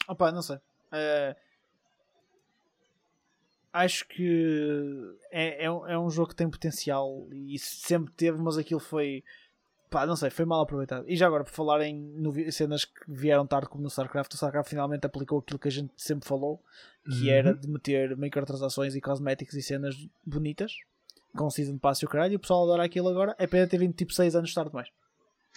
Opa, 0.08 0.30
não 0.30 0.42
sei. 0.42 0.58
Eh, 0.92 1.36
acho 3.84 4.06
que 4.08 5.14
é, 5.30 5.64
é, 5.64 5.70
um- 5.70 5.86
é 5.86 5.98
um 5.98 6.10
jogo 6.10 6.30
que 6.30 6.36
tem 6.36 6.48
potencial 6.50 7.26
e 7.32 7.58
sempre 7.58 8.12
teve, 8.14 8.38
mas 8.38 8.56
aquilo 8.58 8.80
foi. 8.80 9.22
Pá, 9.88 10.04
não 10.04 10.16
sei, 10.16 10.30
foi 10.30 10.44
mal 10.44 10.60
aproveitado. 10.62 11.04
E 11.08 11.16
já 11.16 11.26
agora, 11.26 11.44
por 11.44 11.52
falar 11.52 11.80
em 11.82 11.94
novi- 11.94 12.50
cenas 12.50 12.84
que 12.84 12.92
vieram 13.08 13.46
tarde, 13.46 13.68
como 13.68 13.82
no 13.82 13.88
StarCraft, 13.88 14.32
o 14.32 14.34
StarCraft 14.36 14.68
finalmente 14.68 15.06
aplicou 15.06 15.38
aquilo 15.38 15.58
que 15.60 15.68
a 15.68 15.70
gente 15.70 15.92
sempre 15.96 16.28
falou, 16.28 16.60
que 17.04 17.22
Uhum. 17.28 17.30
era 17.30 17.54
de 17.54 17.68
meter 17.68 18.16
microtransações 18.16 18.94
e 18.96 19.00
cosméticos 19.00 19.54
e 19.54 19.62
cenas 19.62 19.94
bonitas 20.24 20.72
com 21.36 21.48
Season 21.48 21.78
Pass 21.78 22.00
e 22.00 22.04
o 22.04 22.08
caralho. 22.08 22.32
E 22.32 22.36
o 22.36 22.40
pessoal 22.40 22.64
adora 22.64 22.82
aquilo 22.84 23.08
agora. 23.08 23.34
É 23.38 23.46
pena 23.46 23.66
ter 23.68 23.78
vindo 23.78 23.92
tipo 23.94 24.12
6 24.12 24.34
anos 24.34 24.52
tarde 24.52 24.70
demais. 24.70 24.88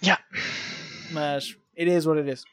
Yeah. 0.02 0.22
Mas 1.10 1.56
it 1.76 1.90
is 1.90 2.06
what 2.06 2.20
it 2.20 2.30
is. 2.30 2.44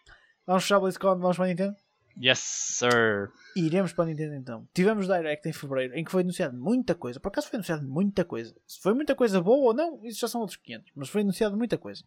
Vamos 0.48 0.64
fechar 0.64 0.78
a 0.78 0.80
BlizzCon, 0.80 1.20
vamos 1.20 1.36
para 1.38 1.46
a 1.46 1.48
Nintendo? 1.50 1.76
Yes, 2.20 2.40
sir. 2.40 3.32
E 3.56 3.62
iremos 3.66 3.94
para 3.94 4.06
a 4.06 4.08
Nintendo 4.08 4.34
então. 4.36 4.68
Tivemos 4.74 5.06
Direct 5.08 5.48
em 5.48 5.54
Fevereiro, 5.54 5.94
em 5.96 6.04
que 6.04 6.12
foi 6.12 6.22
anunciado 6.24 6.58
muita 6.58 6.96
coisa. 6.96 7.20
Por 7.20 7.28
acaso 7.28 7.48
foi 7.48 7.58
anunciado 7.58 7.88
muita 7.88 8.26
coisa. 8.26 8.56
Se 8.66 8.82
foi 8.82 8.94
muita 8.94 9.14
coisa 9.16 9.40
boa 9.42 9.68
ou 9.68 9.74
não, 9.74 10.04
isso 10.06 10.20
já 10.20 10.28
são 10.28 10.42
outros 10.42 10.58
500. 10.58 10.92
Mas 10.96 11.10
foi 11.10 11.22
anunciado 11.22 11.56
muita 11.56 11.78
coisa. 11.78 12.04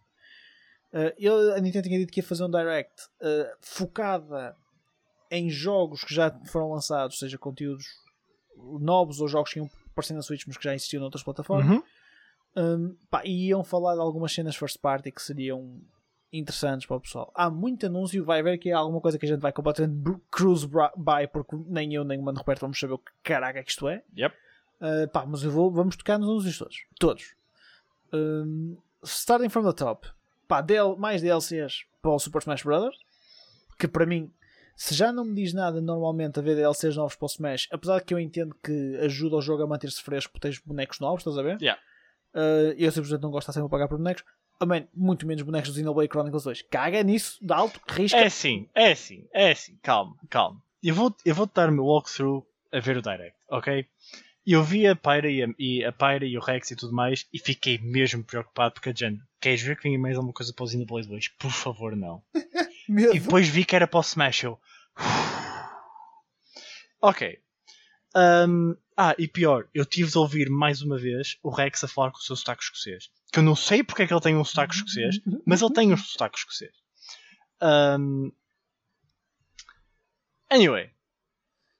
Uh, 0.92 1.12
ele- 1.16 1.52
a 1.56 1.60
Nintendo 1.60 1.86
tinha 1.86 1.98
dito 2.00 2.12
que 2.12 2.20
ia 2.20 2.24
fazer 2.26 2.44
um 2.44 2.50
Direct 2.50 2.92
uh, 3.20 3.56
focada 3.60 4.56
em 5.30 5.48
jogos 5.48 6.02
que 6.02 6.12
já 6.12 6.30
foram 6.46 6.72
lançados, 6.72 7.18
seja 7.18 7.38
conteúdos 7.38 7.84
novos 8.80 9.20
ou 9.20 9.28
jogos 9.28 9.52
que 9.52 9.60
iam 9.60 9.70
aparecer 9.92 10.14
na 10.14 10.22
Switch, 10.22 10.44
mas 10.46 10.56
que 10.56 10.64
já 10.64 10.74
existiam 10.74 11.00
noutras 11.00 11.22
plataformas. 11.22 11.68
Uhum. 11.76 11.82
Um, 12.56 12.96
pá, 13.08 13.22
e 13.24 13.46
iam 13.48 13.62
falar 13.62 13.94
de 13.94 14.00
algumas 14.00 14.32
cenas 14.32 14.56
first 14.56 14.78
party 14.80 15.12
que 15.12 15.22
seriam 15.22 15.80
interessantes 16.32 16.86
para 16.86 16.96
o 16.96 17.00
pessoal. 17.00 17.32
Há 17.34 17.50
muito 17.50 17.86
anúncio, 17.86 18.24
vai 18.24 18.40
haver 18.40 18.58
que 18.58 18.70
há 18.70 18.78
alguma 18.78 19.00
coisa 19.00 19.18
que 19.18 19.26
a 19.26 19.28
gente 19.28 19.40
vai 19.40 19.52
completamente 19.52 20.20
cruise 20.30 20.66
by, 20.66 21.26
porque 21.32 21.56
nem 21.66 21.94
eu 21.94 22.04
nem 22.04 22.18
o 22.18 22.22
Mano 22.22 22.38
Roberto 22.38 22.60
vamos 22.60 22.78
saber 22.78 22.94
o 22.94 22.98
que 22.98 23.12
caraca 23.22 23.62
que 23.62 23.70
isto 23.70 23.88
é. 23.88 24.02
Yep. 24.16 24.34
Uh, 24.80 25.08
pá, 25.08 25.26
mas 25.26 25.42
eu 25.42 25.50
vou, 25.50 25.70
vamos 25.70 25.96
tocar 25.96 26.18
nos 26.18 26.28
anúncios 26.28 26.58
todos. 26.58 26.76
Todos. 26.98 27.34
Um, 28.12 28.76
starting 29.04 29.48
from 29.48 29.64
the 29.64 29.72
top. 29.72 30.08
Pá, 30.48 30.60
DL, 30.60 30.96
mais 30.96 31.20
DLCs 31.20 31.84
para 32.00 32.10
o 32.10 32.18
Super 32.18 32.40
Smash 32.40 32.62
Bros. 32.62 32.96
Que 33.78 33.88
para 33.88 34.06
mim, 34.06 34.32
se 34.76 34.94
já 34.94 35.12
não 35.12 35.24
me 35.24 35.34
diz 35.34 35.52
nada 35.52 35.80
normalmente 35.80 36.38
a 36.38 36.42
ver 36.42 36.56
DLCs 36.56 36.96
novos 36.96 37.16
para 37.16 37.26
o 37.26 37.28
Smash, 37.28 37.68
apesar 37.70 37.98
de 37.98 38.04
que 38.04 38.14
eu 38.14 38.18
entendo 38.18 38.54
que 38.62 38.96
ajuda 39.02 39.36
o 39.36 39.42
jogo 39.42 39.62
a 39.62 39.66
manter-se 39.66 40.02
fresco 40.02 40.32
porque 40.32 40.48
tens 40.48 40.58
bonecos 40.58 41.00
novos, 41.00 41.20
estás 41.20 41.36
a 41.36 41.42
ver? 41.42 41.60
Yeah. 41.60 41.80
Uh, 42.34 42.72
eu 42.78 42.90
simplesmente 42.92 43.22
não 43.22 43.30
gosto 43.30 43.46
de 43.46 43.50
estar 43.50 43.52
sempre 43.52 43.66
a 43.66 43.70
pagar 43.70 43.88
por 43.88 43.98
bonecos. 43.98 44.24
Ah, 44.62 44.66
man, 44.66 44.86
muito 44.94 45.26
menos 45.26 45.42
bonecos 45.42 45.70
do 45.70 45.76
Xenoblade 45.76 46.10
Chronicles 46.10 46.44
2. 46.44 46.62
Caga 46.70 47.02
nisso, 47.02 47.38
dá 47.40 47.56
alto, 47.56 47.80
risca. 47.88 48.18
É 48.18 48.28
sim, 48.28 48.68
é 48.74 48.94
sim, 48.94 49.26
é 49.32 49.54
sim. 49.54 49.78
Calma, 49.82 50.14
calma. 50.28 50.62
Eu 50.82 50.94
vou, 50.94 51.16
eu 51.24 51.34
vou 51.34 51.46
dar 51.46 51.70
o 51.70 51.72
meu 51.72 51.86
walkthrough 51.86 52.46
a 52.70 52.78
ver 52.78 52.98
o 52.98 53.02
Direct, 53.02 53.38
ok? 53.48 53.86
Eu 54.46 54.62
vi 54.62 54.86
a 54.86 54.94
Pyra 54.94 55.30
e 55.30 55.42
a, 55.42 55.48
e 55.58 55.82
a 55.82 55.92
Pyra 55.92 56.26
e 56.26 56.36
o 56.36 56.42
Rex 56.42 56.70
e 56.70 56.76
tudo 56.76 56.92
mais 56.92 57.26
e 57.32 57.38
fiquei 57.38 57.78
mesmo 57.78 58.22
preocupado 58.22 58.74
porque 58.74 58.90
a 58.90 58.92
Jen, 58.92 59.18
queres 59.40 59.62
ver 59.62 59.76
que 59.76 59.84
venha 59.84 59.98
mais 59.98 60.16
alguma 60.16 60.34
coisa 60.34 60.52
para 60.52 60.64
o 60.64 60.68
Xenoblade 60.68 61.08
2? 61.08 61.28
Por 61.28 61.50
favor, 61.50 61.96
não. 61.96 62.22
E 62.88 63.20
depois 63.20 63.48
vi 63.48 63.64
que 63.64 63.76
era 63.76 63.86
para 63.86 63.98
o 63.98 64.02
Smash. 64.02 64.42
Eu... 64.42 64.58
ok. 67.00 67.38
Um, 68.16 68.76
ah, 68.96 69.14
e 69.16 69.28
pior, 69.28 69.68
eu 69.72 69.86
tive 69.86 70.10
de 70.10 70.18
ouvir 70.18 70.50
mais 70.50 70.82
uma 70.82 70.98
vez 70.98 71.38
o 71.40 71.50
Rex 71.50 71.84
a 71.84 71.88
falar 71.88 72.10
com 72.10 72.18
o 72.18 72.20
seu 72.20 72.34
sotaque 72.34 72.64
escocês. 72.64 73.08
Que 73.30 73.38
eu 73.38 73.42
não 73.42 73.54
sei 73.56 73.82
porque 73.82 74.02
é 74.02 74.06
que 74.06 74.12
ele 74.12 74.20
tem 74.20 74.36
um 74.36 74.44
sotaque 74.44 74.74
escocês, 74.74 75.20
mas 75.46 75.62
ele 75.62 75.72
tem 75.72 75.92
um 75.92 75.96
sotaque 75.96 76.38
escocês. 76.38 76.72
Um, 77.62 78.32
anyway, 80.50 80.90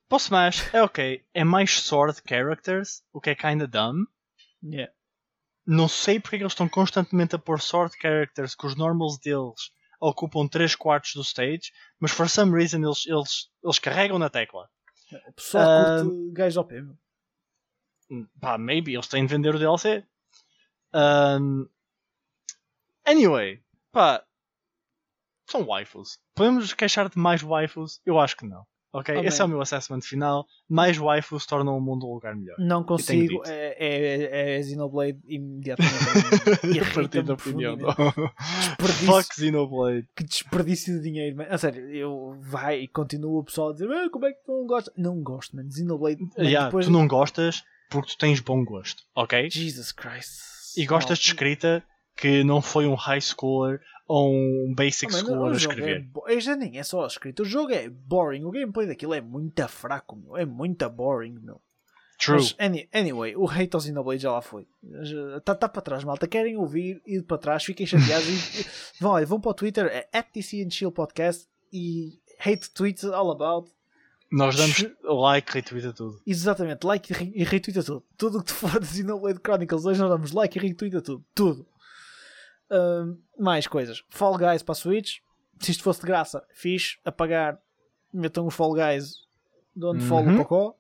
para 0.09 0.17
o 0.17 0.19
Smash 0.19 0.75
é 0.75 0.83
ok, 0.83 1.25
é 1.33 1.45
mais 1.45 1.81
sword 1.81 2.21
characters, 2.29 3.03
o 3.13 3.21
que 3.21 3.31
é 3.31 3.35
kinda 3.35 3.67
dumb. 3.67 4.07
Yeah. 4.63 4.93
Não 5.67 5.89
sei 5.89 6.19
porque 6.19 6.37
é 6.37 6.39
que 6.39 6.43
eles 6.43 6.53
estão 6.53 6.69
constantemente 6.69 7.35
a 7.35 7.39
pôr 7.39 7.61
sword 7.61 7.97
characters 8.01 8.55
que 8.55 8.67
os 8.67 8.75
normals 8.75 9.19
deles 9.19 9.73
ocupam 10.01 10.49
3 10.49 10.75
quartos 10.75 11.15
do 11.15 11.23
stage, 11.23 11.73
mas 11.99 12.11
for 12.11 12.29
some 12.29 12.53
reason 12.53 12.79
eles, 12.79 13.07
eles, 13.07 13.51
eles 13.63 13.79
carregam 13.79 14.19
na 14.19 14.31
tecla. 14.31 14.69
O 15.29 15.33
pessoal 15.33 15.65
Ah, 15.65 16.03
curte 16.03 16.33
gajos 16.33 16.67
meu. 16.67 18.27
Pá, 18.41 18.59
maybe 18.59 18.95
eles 18.95 19.07
têm 19.07 19.25
de 19.25 19.33
vender 19.33 19.55
o 19.55 19.59
DLC. 19.59 20.05
Um, 20.95 21.67
anyway, 23.05 23.61
pá, 23.93 24.25
são 25.47 25.65
waifus. 25.65 26.19
Podemos 26.35 26.73
queixar 26.73 27.09
de 27.09 27.19
mais 27.19 27.43
waifus? 27.43 28.01
Eu 28.05 28.19
acho 28.19 28.37
que 28.37 28.47
não. 28.47 28.65
Ok? 28.93 29.15
Amém. 29.15 29.27
Esse 29.29 29.41
é 29.41 29.45
o 29.45 29.49
meu 29.49 29.61
assessment 29.61 30.01
final. 30.01 30.47
Mais 30.69 30.97
waifus 30.97 31.47
tornam 31.47 31.77
o 31.77 31.81
mundo 31.81 32.09
um 32.09 32.15
lugar 32.15 32.35
melhor. 32.35 32.57
Não 32.59 32.83
consigo. 32.83 33.41
dito. 33.41 33.43
É, 33.49 33.77
é, 33.79 34.59
é 34.59 34.63
Xenoblade 34.63 35.21
imediatamente. 35.25 35.95
Irrita-me 36.67 36.95
Partido 36.95 37.23
de 37.23 37.33
opinião. 37.33 37.79
Fuck 39.07 39.35
Xenoblade. 39.35 40.09
Que 40.17 40.25
desperdício 40.25 40.97
de 40.97 41.03
dinheiro, 41.03 41.37
man. 41.37 41.47
A 41.51 41.57
sério, 41.57 41.89
eu 41.89 42.37
vai 42.41 42.81
e 42.81 42.89
continua 42.89 43.39
o 43.41 43.45
pessoal 43.45 43.71
a 43.71 43.73
dizer 43.75 43.89
"Ah, 43.93 44.09
como 44.11 44.27
é 44.27 44.33
que 44.33 44.43
tu 44.45 44.53
não 44.53 44.67
gostas? 44.67 44.95
Não 44.97 45.23
gosto, 45.23 45.55
man. 45.55 45.71
Xenoblade. 45.71 46.23
man, 46.23 46.31
Yeah, 46.39 46.67
depois... 46.67 46.87
Tu 46.87 46.93
não 46.93 47.07
gostas 47.07 47.63
porque 47.91 48.11
tu 48.11 48.19
tens 48.19 48.41
bom 48.41 48.65
gosto. 48.65 49.05
Ok? 49.15 49.51
Jesus 49.51 49.93
Christ. 49.93 50.50
E 50.77 50.87
gostas 50.87 51.19
de 51.19 51.27
escrita 51.27 51.83
que 52.17 52.45
não 52.45 52.61
foi 52.61 52.87
um 52.87 52.95
high 52.95 53.21
schooler 53.21 53.81
ou 54.07 54.33
um 54.33 54.75
basic 54.77 55.11
mano, 55.13 55.27
schooler 55.27 55.55
a 55.55 55.59
jogo 55.59 55.75
escrever. 55.75 56.09
É, 56.27 56.35
é, 56.35 56.41
já 56.41 56.57
nem 56.57 56.79
é 56.79 56.83
só 56.83 57.05
a 57.05 57.07
escrita. 57.07 57.43
O 57.43 57.47
jogo 57.47 57.73
é 57.73 57.89
boring. 57.89 58.45
O 58.45 58.51
gameplay 58.51 58.87
daquilo 58.87 59.15
é 59.15 59.21
muito 59.21 59.67
fraco, 59.69 60.17
meu. 60.17 60.37
É 60.37 60.45
muito 60.45 60.89
boring, 60.91 61.39
meu. 61.41 61.61
True. 62.19 62.37
Mas, 62.37 62.55
any- 62.59 62.89
anyway, 62.93 63.35
o 63.35 63.49
hate 63.49 63.75
ao 63.75 63.81
Xenoblade 63.81 64.23
já 64.23 64.31
lá 64.33 64.43
foi. 64.43 64.67
Está 65.39 65.55
tá 65.55 65.69
para 65.69 65.81
trás, 65.81 66.05
malta. 66.05 66.29
Querem 66.29 66.57
ouvir, 66.57 67.01
ir 67.07 67.23
para 67.23 67.39
trás, 67.39 67.65
fiquem 67.65 67.87
chateados. 67.87 68.29
e, 68.61 68.67
vão, 69.01 69.13
olha, 69.13 69.25
vão 69.25 69.41
para 69.41 69.51
o 69.51 69.55
Twitter, 69.55 69.87
é 70.13 70.25
Chill 70.71 70.93
Podcast 70.93 71.47
e 71.73 72.19
hate 72.39 72.71
tweets 72.73 73.05
all 73.05 73.31
about. 73.31 73.71
Nós 74.31 74.55
damos 74.57 74.87
like, 75.03 75.53
retweet 75.53 75.93
tudo. 75.93 76.21
Exatamente, 76.27 76.85
like 76.87 77.13
e 77.13 77.17
re- 77.17 77.33
e 77.35 77.43
retweeta 77.45 77.83
tudo. 77.83 78.05
Tudo 78.17 78.39
o 78.39 78.41
que 78.43 78.47
te 78.47 78.53
for 78.55 78.79
de 78.79 78.87
Xenoblade 78.87 79.41
Chronicles 79.41 79.85
hoje 79.85 80.01
nós 80.01 80.09
damos 80.11 80.33
like 80.33 80.57
e 80.59 80.63
retweeta 80.63 81.03
tudo. 81.03 81.25
Tudo. 81.35 81.67
Ahm, 82.71 83.17
mais 83.39 83.67
coisas. 83.67 84.05
Fall 84.09 84.39
Guys 84.39 84.63
para 84.63 84.73
a 84.73 84.77
Switch. 84.77 85.19
Se 85.59 85.73
isto 85.73 85.83
fosse 85.83 86.01
de 86.01 86.07
graça, 86.07 86.45
fixe. 86.55 86.99
Apagar. 87.05 87.61
Metam 88.13 88.47
o 88.47 88.51
Fall 88.51 88.73
Guys 88.75 89.15
de 89.75 89.85
onde 89.85 90.05
fall 90.05 90.23
Uhum. 90.25 90.35
o 90.35 90.39
cocó. 90.45 90.77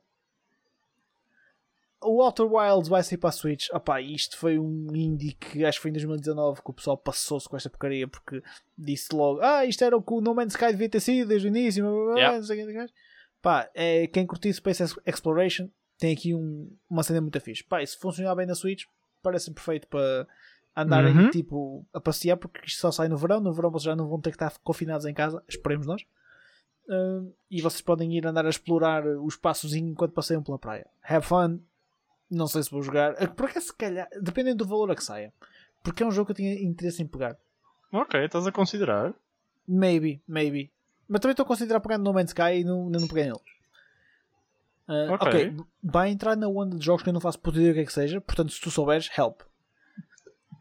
O 2.02 2.22
Outer 2.22 2.46
Wilds 2.50 2.88
vai 2.88 3.02
sair 3.02 3.18
para 3.18 3.28
a 3.28 3.32
Switch. 3.32 3.68
Opá, 3.72 4.00
isto 4.00 4.36
foi 4.38 4.58
um 4.58 4.86
indie 4.96 5.32
que 5.34 5.64
acho 5.66 5.78
que 5.78 5.82
foi 5.82 5.90
em 5.90 5.94
2019 5.94 6.62
que 6.62 6.70
o 6.70 6.72
pessoal 6.72 6.96
passou-se 6.96 7.46
com 7.48 7.56
esta 7.58 7.68
porcaria 7.68 8.08
porque 8.08 8.42
disse 8.76 9.14
logo: 9.14 9.40
Ah, 9.42 9.66
isto 9.66 9.84
era 9.84 9.94
o 9.96 10.02
que 10.02 10.14
o 10.14 10.20
No 10.20 10.34
Man's 10.34 10.54
Sky 10.54 10.68
devia 10.68 10.88
ter 10.88 11.00
sido 11.00 11.28
desde 11.28 11.46
o 11.46 11.50
início. 11.50 11.84
Yeah. 12.16 12.38
Pá, 13.42 13.70
é, 13.74 14.06
quem 14.06 14.26
curtir 14.26 14.52
Space 14.52 14.82
Ex- 14.82 14.98
Exploration 15.06 15.68
tem 15.98 16.12
aqui 16.14 16.34
um- 16.34 16.70
uma 16.88 17.02
cena 17.02 17.20
muito 17.20 17.40
fixe. 17.40 17.64
Pá, 17.64 17.82
e 17.82 17.86
se 17.86 17.98
funcionar 17.98 18.34
bem 18.34 18.46
na 18.46 18.54
Switch, 18.54 18.84
parece 19.22 19.50
perfeito 19.52 19.86
para 19.88 20.26
andarem 20.76 21.16
Uhum. 21.16 21.30
tipo 21.30 21.86
a 21.92 22.00
passear, 22.00 22.36
porque 22.36 22.60
isto 22.66 22.80
só 22.80 22.90
sai 22.92 23.08
no 23.08 23.16
verão. 23.16 23.40
No 23.40 23.52
verão 23.52 23.70
vocês 23.70 23.84
já 23.84 23.96
não 23.96 24.08
vão 24.08 24.20
ter 24.20 24.30
que 24.30 24.36
estar 24.36 24.52
confinados 24.62 25.06
em 25.06 25.14
casa, 25.14 25.42
esperemos 25.48 25.86
nós. 25.86 26.02
Ah, 26.88 27.22
e 27.50 27.60
vocês 27.62 27.80
podem 27.80 28.14
ir 28.16 28.26
andar 28.26 28.46
a 28.46 28.50
explorar 28.50 29.06
o 29.06 29.26
espaçozinho 29.28 29.88
enquanto 29.88 30.12
passeiam 30.12 30.42
pela 30.42 30.58
praia. 30.58 30.86
Have 31.02 31.26
fun. 31.26 31.58
Não 32.30 32.46
sei 32.46 32.62
se 32.62 32.70
vou 32.70 32.82
jogar. 32.82 33.14
Ah, 33.22 33.26
Por 33.26 33.46
acaso, 33.46 33.66
se 33.66 33.74
calhar, 33.74 34.08
dependendo 34.20 34.58
do 34.64 34.68
valor 34.68 34.90
a 34.90 34.94
que 34.94 35.02
saia. 35.04 35.32
Porque 35.82 36.02
é 36.02 36.06
um 36.06 36.10
jogo 36.12 36.26
que 36.26 36.32
eu 36.32 36.36
tinha 36.36 36.52
interesse 36.62 37.02
em 37.02 37.06
pegar. 37.06 37.36
Ok, 37.92 38.24
estás 38.24 38.46
a 38.46 38.52
considerar. 38.52 39.12
Maybe, 39.66 40.22
maybe. 40.28 40.70
Mas 41.10 41.20
também 41.20 41.32
estou 41.32 41.42
a 41.44 41.46
considerar 41.46 41.80
pegar 41.80 41.98
no 41.98 42.04
No 42.04 42.12
Man's 42.14 42.30
Sky 42.30 42.60
e 42.60 42.64
não, 42.64 42.84
ainda 42.86 43.00
não 43.00 43.08
peguei 43.08 43.24
nele. 43.24 43.40
Ah, 44.86 45.14
Ok. 45.14 45.28
ok, 45.28 45.56
vai 45.82 46.08
entrar 46.10 46.36
na 46.36 46.48
onda 46.48 46.76
de 46.78 46.84
jogos 46.84 47.02
que 47.02 47.08
eu 47.08 47.12
não 47.12 47.20
faço 47.20 47.38
puta 47.40 47.58
ideia 47.58 47.72
o 47.72 47.74
que 47.74 47.80
é 47.80 47.84
que 47.84 47.92
seja, 47.92 48.20
portanto, 48.20 48.52
se 48.52 48.60
tu 48.60 48.70
souberes, 48.70 49.10
help. 49.18 49.40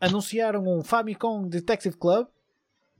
Anunciaram 0.02 0.64
um 0.68 0.84
Famicom 0.84 1.48
Detective 1.48 1.98
Club, 1.98 2.28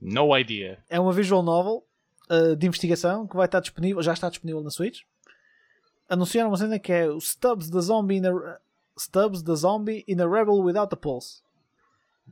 No 0.00 0.36
idea. 0.36 0.78
é 0.88 1.00
uma 1.00 1.12
visual 1.12 1.42
novel 1.42 1.84
ah, 2.28 2.54
de 2.56 2.66
investigação 2.66 3.26
que 3.26 3.36
vai 3.36 3.46
estar 3.46 3.60
disponível, 3.60 4.02
já 4.02 4.12
está 4.12 4.28
disponível 4.28 4.62
na 4.62 4.70
Switch. 4.70 5.00
Anunciaram 6.08 6.50
uma 6.50 6.56
cena 6.56 6.78
que 6.78 6.92
é 6.92 7.08
o 7.08 7.20
Stubbs 7.20 7.70
the 7.70 7.80
Zombie 7.80 8.16
in 8.16 8.26
a, 8.26 8.58
Stubbs 8.98 9.42
the 9.42 9.54
Zombie 9.54 10.04
in 10.08 10.20
a 10.20 10.26
Rebel 10.28 10.58
Without 10.62 10.92
a 10.92 10.96
Pulse. 10.96 11.42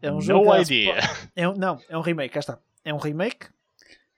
É 0.02 0.12
um 0.12 0.20
jogo 0.20 0.44
no 0.46 0.52
que- 0.56 0.62
idea. 0.62 0.96
é 1.34 1.48
um- 1.48 1.54
não, 1.54 1.80
é 1.88 1.96
um 1.96 2.00
remake, 2.00 2.34
cá 2.34 2.40
está. 2.40 2.58
É 2.84 2.92
um 2.92 2.98
remake, 2.98 3.46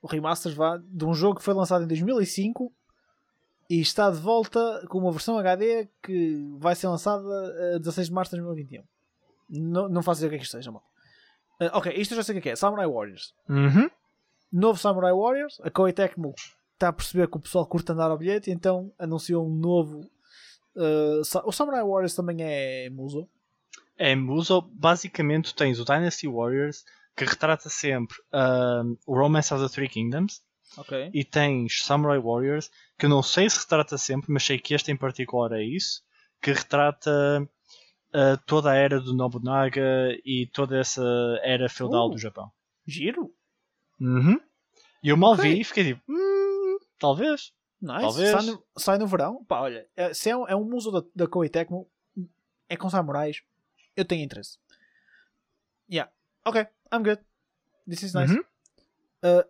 o 0.02 0.06
remaster 0.06 0.54
vá, 0.54 0.76
de 0.76 1.04
um 1.04 1.14
jogo 1.14 1.38
que 1.38 1.44
foi 1.44 1.54
lançado 1.54 1.84
em 1.84 1.86
2005 1.86 2.72
e 3.68 3.80
está 3.80 4.10
de 4.10 4.18
volta 4.18 4.84
com 4.88 4.98
uma 4.98 5.12
versão 5.12 5.38
HD 5.38 5.88
que 6.02 6.54
vai 6.58 6.74
ser 6.74 6.88
lançada 6.88 7.24
a 7.76 7.78
16 7.78 8.08
de 8.08 8.12
março 8.12 8.30
de 8.34 8.42
2021. 8.42 8.82
Não, 9.50 9.88
não 9.88 10.02
faço 10.02 10.20
ideia 10.20 10.28
o 10.28 10.30
que 10.30 10.36
é 10.36 10.38
que 10.38 10.44
isto 10.44 10.56
seja, 10.56 10.70
mal. 10.70 10.82
ok, 11.72 11.92
isto 11.94 12.12
eu 12.12 12.16
já 12.16 12.22
sei 12.22 12.32
o 12.32 12.36
que 12.36 12.38
é 12.38 12.42
que 12.42 12.48
é. 12.50 12.56
Samurai 12.56 12.86
Warriors. 12.86 13.34
Uhum. 13.48 13.90
Novo 14.52 14.78
Samurai 14.78 15.12
Warriors. 15.12 15.60
A 15.62 15.70
Koei 15.70 15.92
Tecmo 15.92 16.34
está 16.74 16.88
a 16.88 16.92
perceber 16.92 17.28
que 17.28 17.36
o 17.36 17.40
pessoal 17.40 17.66
curte 17.66 17.92
andar 17.92 18.10
ao 18.10 18.18
bilhete, 18.18 18.50
então 18.50 18.90
anunciou 18.98 19.46
um 19.46 19.54
novo. 19.54 20.00
uh, 20.74 21.20
o 21.44 21.52
Samurai 21.52 21.84
Warriors 21.84 22.14
também 22.14 22.38
é 22.40 22.88
Muso. 22.90 23.28
É 23.96 24.16
Muso, 24.16 24.62
basicamente 24.72 25.54
tens 25.54 25.78
o 25.78 25.84
Dynasty 25.84 26.26
Warriors 26.26 26.84
que 27.16 27.24
retrata 27.24 27.68
sempre 27.68 28.16
um, 28.32 28.96
o 29.06 29.14
Romance 29.18 29.52
of 29.52 29.62
the 29.62 29.72
Three 29.72 29.88
Kingdoms 29.88 30.42
Ok. 30.78 31.10
e 31.12 31.24
tens 31.24 31.84
Samurai 31.84 32.18
Warriors 32.18 32.70
que 32.98 33.06
eu 33.06 33.10
não 33.10 33.22
sei 33.22 33.48
se 33.50 33.58
retrata 33.60 33.98
sempre, 33.98 34.32
mas 34.32 34.44
sei 34.44 34.58
que 34.58 34.74
este 34.74 34.90
em 34.92 34.96
particular 34.96 35.52
é 35.52 35.62
isso, 35.62 36.02
que 36.40 36.52
retrata 36.52 37.10
uh, 37.42 38.36
toda 38.46 38.70
a 38.70 38.74
era 38.76 39.00
do 39.00 39.14
Nobunaga 39.14 39.82
e 40.24 40.46
toda 40.52 40.78
essa 40.78 41.02
era 41.42 41.68
feudal 41.68 42.06
Uh. 42.06 42.10
do 42.10 42.18
Japão. 42.18 42.50
Giro. 42.86 43.32
Uhum. 44.00 44.40
E 45.02 45.08
eu 45.08 45.16
mal 45.16 45.32
Ok. 45.32 45.44
vi 45.44 45.60
e 45.60 45.64
fiquei 45.64 45.84
tipo, 45.84 46.02
"Hum, 46.08 46.78
talvez. 46.98 47.52
Nice. 47.82 48.00
Talvez. 48.02 48.30
Sai 48.30 48.42
no, 48.46 48.64
sai 48.76 48.98
no 48.98 49.06
verão. 49.06 49.44
Pá, 49.46 49.60
olha, 49.60 49.86
é, 49.96 50.12
se 50.12 50.28
é 50.30 50.36
um, 50.36 50.46
é 50.48 50.54
um 50.54 50.64
muso 50.64 50.90
da, 50.90 51.02
da 51.14 51.26
Koei 51.26 51.48
Tecmo, 51.48 51.88
é 52.68 52.76
com 52.76 52.90
samurais, 52.90 53.42
eu 53.96 54.04
tenho 54.04 54.22
interesse. 54.24 54.58
Yeah. 55.90 56.12
Ok, 56.46 56.66
I'm 56.92 57.02
good. 57.02 57.20
This 57.88 58.02
is 58.02 58.14
nice. 58.14 58.32
Uhum. 58.32 58.42
Uh, 59.22 59.42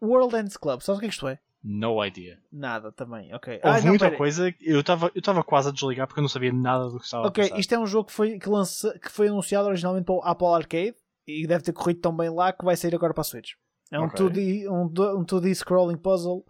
World 0.00 0.34
Ends 0.36 0.56
Club, 0.56 0.80
sabes 0.80 0.98
o 0.98 1.00
que 1.00 1.06
é 1.06 1.08
que 1.08 1.14
isto 1.14 1.28
é? 1.28 1.38
No 1.64 2.04
idea. 2.04 2.40
Nada 2.50 2.90
também, 2.90 3.32
ok. 3.34 3.60
Houve 3.62 3.68
Ah, 3.78 3.80
não, 3.80 3.88
muita 3.90 4.06
pera. 4.06 4.16
coisa, 4.16 4.52
eu 4.60 4.80
estava 4.80 5.06
eu 5.14 5.18
estava 5.20 5.44
quase 5.44 5.68
a 5.68 5.72
desligar 5.72 6.06
porque 6.08 6.18
eu 6.18 6.22
não 6.22 6.28
sabia 6.28 6.52
nada 6.52 6.88
do 6.88 6.98
que 6.98 7.04
estava 7.04 7.24
a 7.24 7.28
Ok, 7.28 7.52
isto 7.56 7.72
é 7.74 7.78
um 7.78 7.86
jogo 7.86 8.06
que 8.08 8.12
foi, 8.12 8.38
que, 8.38 8.48
lança, 8.48 8.98
que 8.98 9.08
foi 9.10 9.28
anunciado 9.28 9.68
originalmente 9.68 10.06
para 10.06 10.14
o 10.16 10.22
Apple 10.24 10.46
Arcade 10.48 10.96
e 11.26 11.46
deve 11.46 11.62
ter 11.62 11.72
corrido 11.72 12.00
tão 12.00 12.16
bem 12.16 12.30
lá 12.30 12.52
que 12.52 12.64
vai 12.64 12.76
sair 12.76 12.94
agora 12.96 13.14
para 13.14 13.20
a 13.20 13.24
Switch. 13.24 13.52
É 13.92 14.00
um, 14.00 14.04
Ok. 14.06 14.26
2D, 14.26 14.68
um, 14.68 14.86
um 15.20 15.24
2D 15.24 15.54
scrolling 15.54 15.98
puzzle 15.98 16.44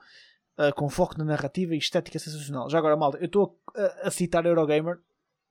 uh, 0.59 0.75
com 0.75 0.89
foco 0.89 1.19
na 1.19 1.25
narrativa 1.25 1.75
e 1.75 1.79
estética 1.79 2.19
sensacional. 2.19 2.71
Já 2.71 2.79
agora, 2.79 2.97
malta, 2.97 3.19
eu 3.19 3.27
estou 3.27 3.61
a, 3.77 4.09
a 4.09 4.11
citar 4.11 4.47
Eurogamer. 4.47 4.99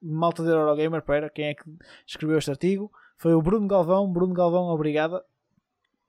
Malta 0.01 0.41
de 0.41 0.49
Eurogamer, 0.49 1.03
pera, 1.03 1.29
quem 1.29 1.49
é 1.49 1.53
que 1.53 1.63
escreveu 2.07 2.39
este 2.39 2.49
artigo? 2.49 2.91
Foi 3.21 3.35
o 3.35 3.41
Bruno 3.41 3.67
Galvão. 3.67 4.11
Bruno 4.11 4.33
Galvão, 4.33 4.63
obrigada. 4.69 5.23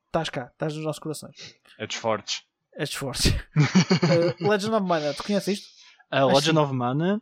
Estás 0.07 0.31
cá, 0.31 0.47
estás 0.51 0.75
nos 0.75 0.83
nossos 0.83 0.99
corações. 0.99 1.55
É 1.79 1.87
dos 1.87 1.97
fortes. 1.97 2.43
És 2.73 2.95
forte. 2.95 3.29
uh, 3.29 4.33
Legend 4.49 4.75
of 4.77 4.87
Mana, 4.87 5.13
tu 5.13 5.23
conheces 5.23 5.59
isto? 5.59 5.69
A 6.11 6.25
Acho 6.25 6.37
Legend 6.37 6.59
of 6.59 6.73
Mana. 6.73 7.21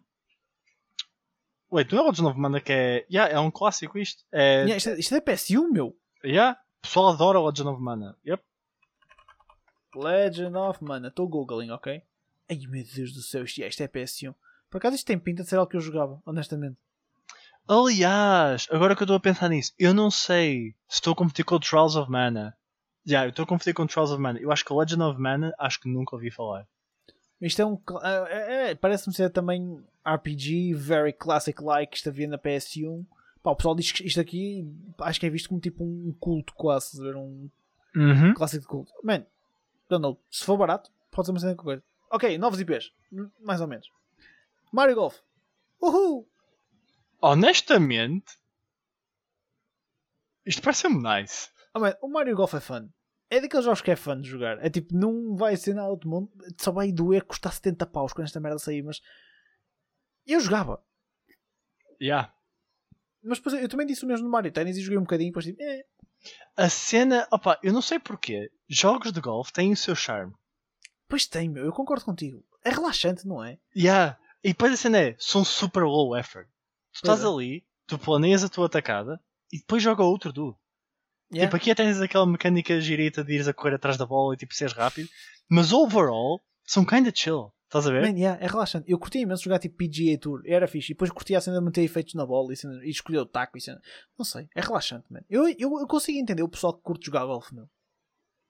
Wait, 1.73 1.91
não 1.91 2.05
é 2.05 2.09
Legend 2.09 2.29
of 2.29 2.39
Mana 2.39 2.61
que 2.61 2.73
é. 2.73 3.07
Yeah, 3.11 3.35
é 3.35 3.41
um 3.41 3.51
clássico 3.51 3.99
isto. 3.99 4.25
É. 4.31 4.63
Yeah, 4.63 4.77
isto, 4.77 4.91
é 4.91 4.99
isto 5.01 5.15
é 5.17 5.21
PS1, 5.21 5.73
meu. 5.73 5.99
Yeah, 6.25 6.57
o 6.79 6.83
pessoal 6.83 7.09
adora 7.09 7.41
Legend 7.41 7.71
of 7.71 7.83
Mana. 7.83 8.17
Yep. 8.25 8.45
Legend 9.97 10.57
of 10.57 10.85
Mana. 10.85 11.09
Estou 11.09 11.27
googling, 11.27 11.73
ok? 11.73 12.01
Ai 12.49 12.59
meu 12.69 12.85
Deus 12.85 13.13
do 13.13 13.23
céu, 13.23 13.43
isto, 13.43 13.61
isto 13.61 13.83
é 13.83 13.89
PS1. 13.89 14.37
Por 14.71 14.79
acaso 14.79 14.95
isto 14.95 15.07
tem 15.07 15.19
pinta 15.19 15.43
de 15.43 15.49
ser 15.49 15.57
algo 15.57 15.69
que 15.69 15.77
eu 15.77 15.81
jogava, 15.81 16.23
honestamente. 16.25 16.79
Aliás, 17.75 18.67
agora 18.69 18.97
que 18.97 19.03
eu 19.03 19.05
estou 19.05 19.17
a 19.17 19.21
pensar 19.21 19.49
nisso, 19.49 19.73
eu 19.79 19.95
não 19.95 20.11
sei 20.11 20.75
se 20.89 20.97
estou 20.97 21.13
a 21.13 21.17
competir 21.17 21.45
com 21.45 21.55
o 21.55 21.61
Trials 21.61 21.95
of 21.95 22.11
Mana. 22.11 22.57
Yeah, 23.07 23.27
eu 23.29 23.31
estou 23.31 23.45
a 23.45 23.47
competir 23.47 23.73
com 23.73 23.85
o 23.85 23.87
Trials 23.87 24.11
of 24.11 24.21
Mana. 24.21 24.41
Eu 24.41 24.51
acho 24.51 24.65
que 24.65 24.73
Legend 24.75 25.01
of 25.05 25.21
Mana, 25.21 25.53
acho 25.57 25.79
que 25.81 25.89
nunca 25.89 26.17
ouvi 26.17 26.33
falar. 26.33 26.67
Isto 27.41 27.63
é 27.63 27.67
um. 27.67 27.81
é- 28.03 28.33
é- 28.33 28.71
é, 28.71 28.75
Parece-me 28.75 29.15
ser 29.15 29.31
também 29.31 29.81
RPG, 30.05 30.75
very 30.75 31.13
classic 31.13 31.63
like. 31.63 31.97
Isto 31.97 32.09
havia 32.09 32.27
na 32.27 32.39
PS1. 32.39 33.07
Pá, 33.41 33.53
o 33.53 33.57
pessoal 33.57 33.77
diz 33.77 33.93
que 33.93 34.05
isto 34.05 34.21
aqui 34.21 34.67
acho 34.99 35.21
que 35.21 35.27
é 35.27 35.31
visto 35.31 35.49
como 35.49 35.61
tipo 35.61 35.85
um 35.85 36.13
culto 36.19 36.53
quase, 36.55 37.01
ver 37.01 37.15
um 37.15 37.49
Uhum. 37.95 38.35
clássico 38.35 38.63
de 38.63 38.67
culto. 38.69 38.93
Man, 39.05 39.25
don't 39.89 40.03
know. 40.03 40.21
Se 40.29 40.45
for 40.45 40.57
barato, 40.57 40.91
pode 41.13 41.27
ser 41.27 41.33
uma 41.33 41.39
cena 41.39 41.55
com 41.55 41.63
coisa. 41.63 41.85
Ok, 42.11 42.37
novos 42.37 42.59
IPs. 42.61 42.91
Mais 43.41 43.61
ou 43.61 43.69
menos. 43.69 43.89
Mario 44.73 44.97
Golf. 44.97 45.19
Uhul! 45.81 46.29
Honestamente, 47.21 48.39
isto 50.47 50.63
parece-me 50.63 51.03
nice. 51.03 51.49
Ah, 51.75 51.79
man, 51.79 51.95
o 52.01 52.09
Mario 52.09 52.35
Golf 52.37 52.55
é 52.55 52.61
fun. 52.61 52.89
É 53.29 53.41
daqueles 53.41 53.65
jogos 53.65 53.81
que 53.81 53.91
é 53.91 53.97
fun 53.97 54.21
de 54.21 54.29
jogar. 54.29 54.65
É 54.65 54.69
tipo, 54.69 54.97
não 54.97 55.37
vai 55.37 55.57
ser 55.57 55.75
nada 55.75 55.95
do 55.95 56.09
mundo. 56.09 56.31
Só 56.59 56.73
vai 56.73 56.91
doer 56.91 57.25
custar 57.25 57.53
70 57.53 57.87
paus 57.87 58.13
quando 58.13 58.27
esta 58.27 58.41
merda 58.41 58.59
sair, 58.59 58.83
mas 58.83 59.01
eu 60.27 60.41
jogava. 60.41 60.83
Yeah. 62.01 62.35
Mas 63.23 63.39
depois 63.39 63.63
eu 63.63 63.69
também 63.69 63.87
disse 63.87 64.05
o 64.05 64.09
mesmo 64.09 64.25
no 64.25 64.33
Mario 64.33 64.51
Tennis 64.51 64.77
e 64.77 64.81
joguei 64.81 64.99
um 64.99 65.03
bocadinho. 65.03 65.31
Depois 65.31 65.45
tipo, 65.45 65.63
eh, 65.63 65.85
A 66.57 66.69
cena, 66.69 67.29
opa, 67.31 67.59
eu 67.63 67.73
não 67.73 67.83
sei 67.83 67.99
porquê. 68.01 68.51
Jogos 68.69 69.13
de 69.13 69.21
golfe 69.21 69.53
têm 69.53 69.73
o 69.73 69.77
seu 69.77 69.95
charme. 69.95 70.35
pois 71.07 71.27
tem, 71.27 71.49
meu. 71.49 71.65
Eu 71.65 71.73
concordo 71.73 72.05
contigo. 72.05 72.45
É 72.65 72.71
relaxante, 72.71 73.27
não 73.27 73.45
é? 73.45 73.59
Yeah. 73.77 74.19
E 74.43 74.49
depois 74.49 74.73
a 74.73 74.77
cena 74.77 74.99
é, 74.99 75.17
são 75.19 75.45
super 75.45 75.85
low 75.85 76.17
effort. 76.17 76.49
Tu 76.93 76.97
estás 76.97 77.23
é. 77.23 77.27
ali, 77.27 77.65
tu 77.87 77.99
planeias 77.99 78.43
a 78.45 78.49
tua 78.49 78.67
atacada 78.67 79.21
e 79.53 79.59
depois 79.59 79.83
joga 79.83 80.03
outro 80.03 80.33
tu. 80.33 80.57
Yeah. 81.33 81.47
Tipo, 81.47 81.57
aqui 81.57 81.75
tens 81.75 82.01
aquela 82.01 82.27
mecânica 82.27 82.81
girita 82.81 83.23
de 83.23 83.35
ires 83.35 83.47
a 83.49 83.55
correr 83.55 83.75
atrás 83.77 83.97
da 83.97 84.05
bola 84.05 84.35
e 84.35 84.37
tipo 84.37 84.53
seres 84.55 84.73
rápido. 84.73 85.09
Mas 85.49 85.73
overall, 85.73 86.41
são 86.65 86.85
kinda 86.85 87.13
chill. 87.15 87.53
Estás 87.67 87.87
a 87.87 87.91
ver? 87.93 88.03
Man, 88.03 88.19
yeah, 88.19 88.43
é 88.45 88.49
relaxante. 88.49 88.91
Eu 88.91 88.99
curtia 88.99 89.21
imenso 89.23 89.45
jogar 89.45 89.61
tipo 89.61 89.77
PGA 89.77 90.19
Tour, 90.19 90.43
era 90.45 90.67
fixe. 90.67 90.91
E 90.91 90.95
depois 90.95 91.09
curtia 91.13 91.39
a 91.39 91.41
cena 91.41 91.61
de 91.61 91.65
meter 91.65 91.83
efeitos 91.85 92.15
na 92.15 92.27
bola 92.27 92.53
e, 92.53 92.57
cena- 92.57 92.85
e 92.85 92.91
escolher 92.91 93.19
o 93.19 93.27
taco 93.27 93.57
e 93.57 93.61
cena. 93.61 93.81
Não 94.19 94.25
sei, 94.25 94.49
é 94.57 94.61
relaxante, 94.61 95.07
man. 95.09 95.21
Eu, 95.31 95.49
eu, 95.51 95.79
eu 95.79 95.87
consigo 95.87 96.19
entender 96.19 96.43
o 96.43 96.49
pessoal 96.49 96.75
que 96.75 96.83
curte 96.83 97.07
jogar 97.07 97.25
golfe, 97.27 97.55
meu. 97.55 97.69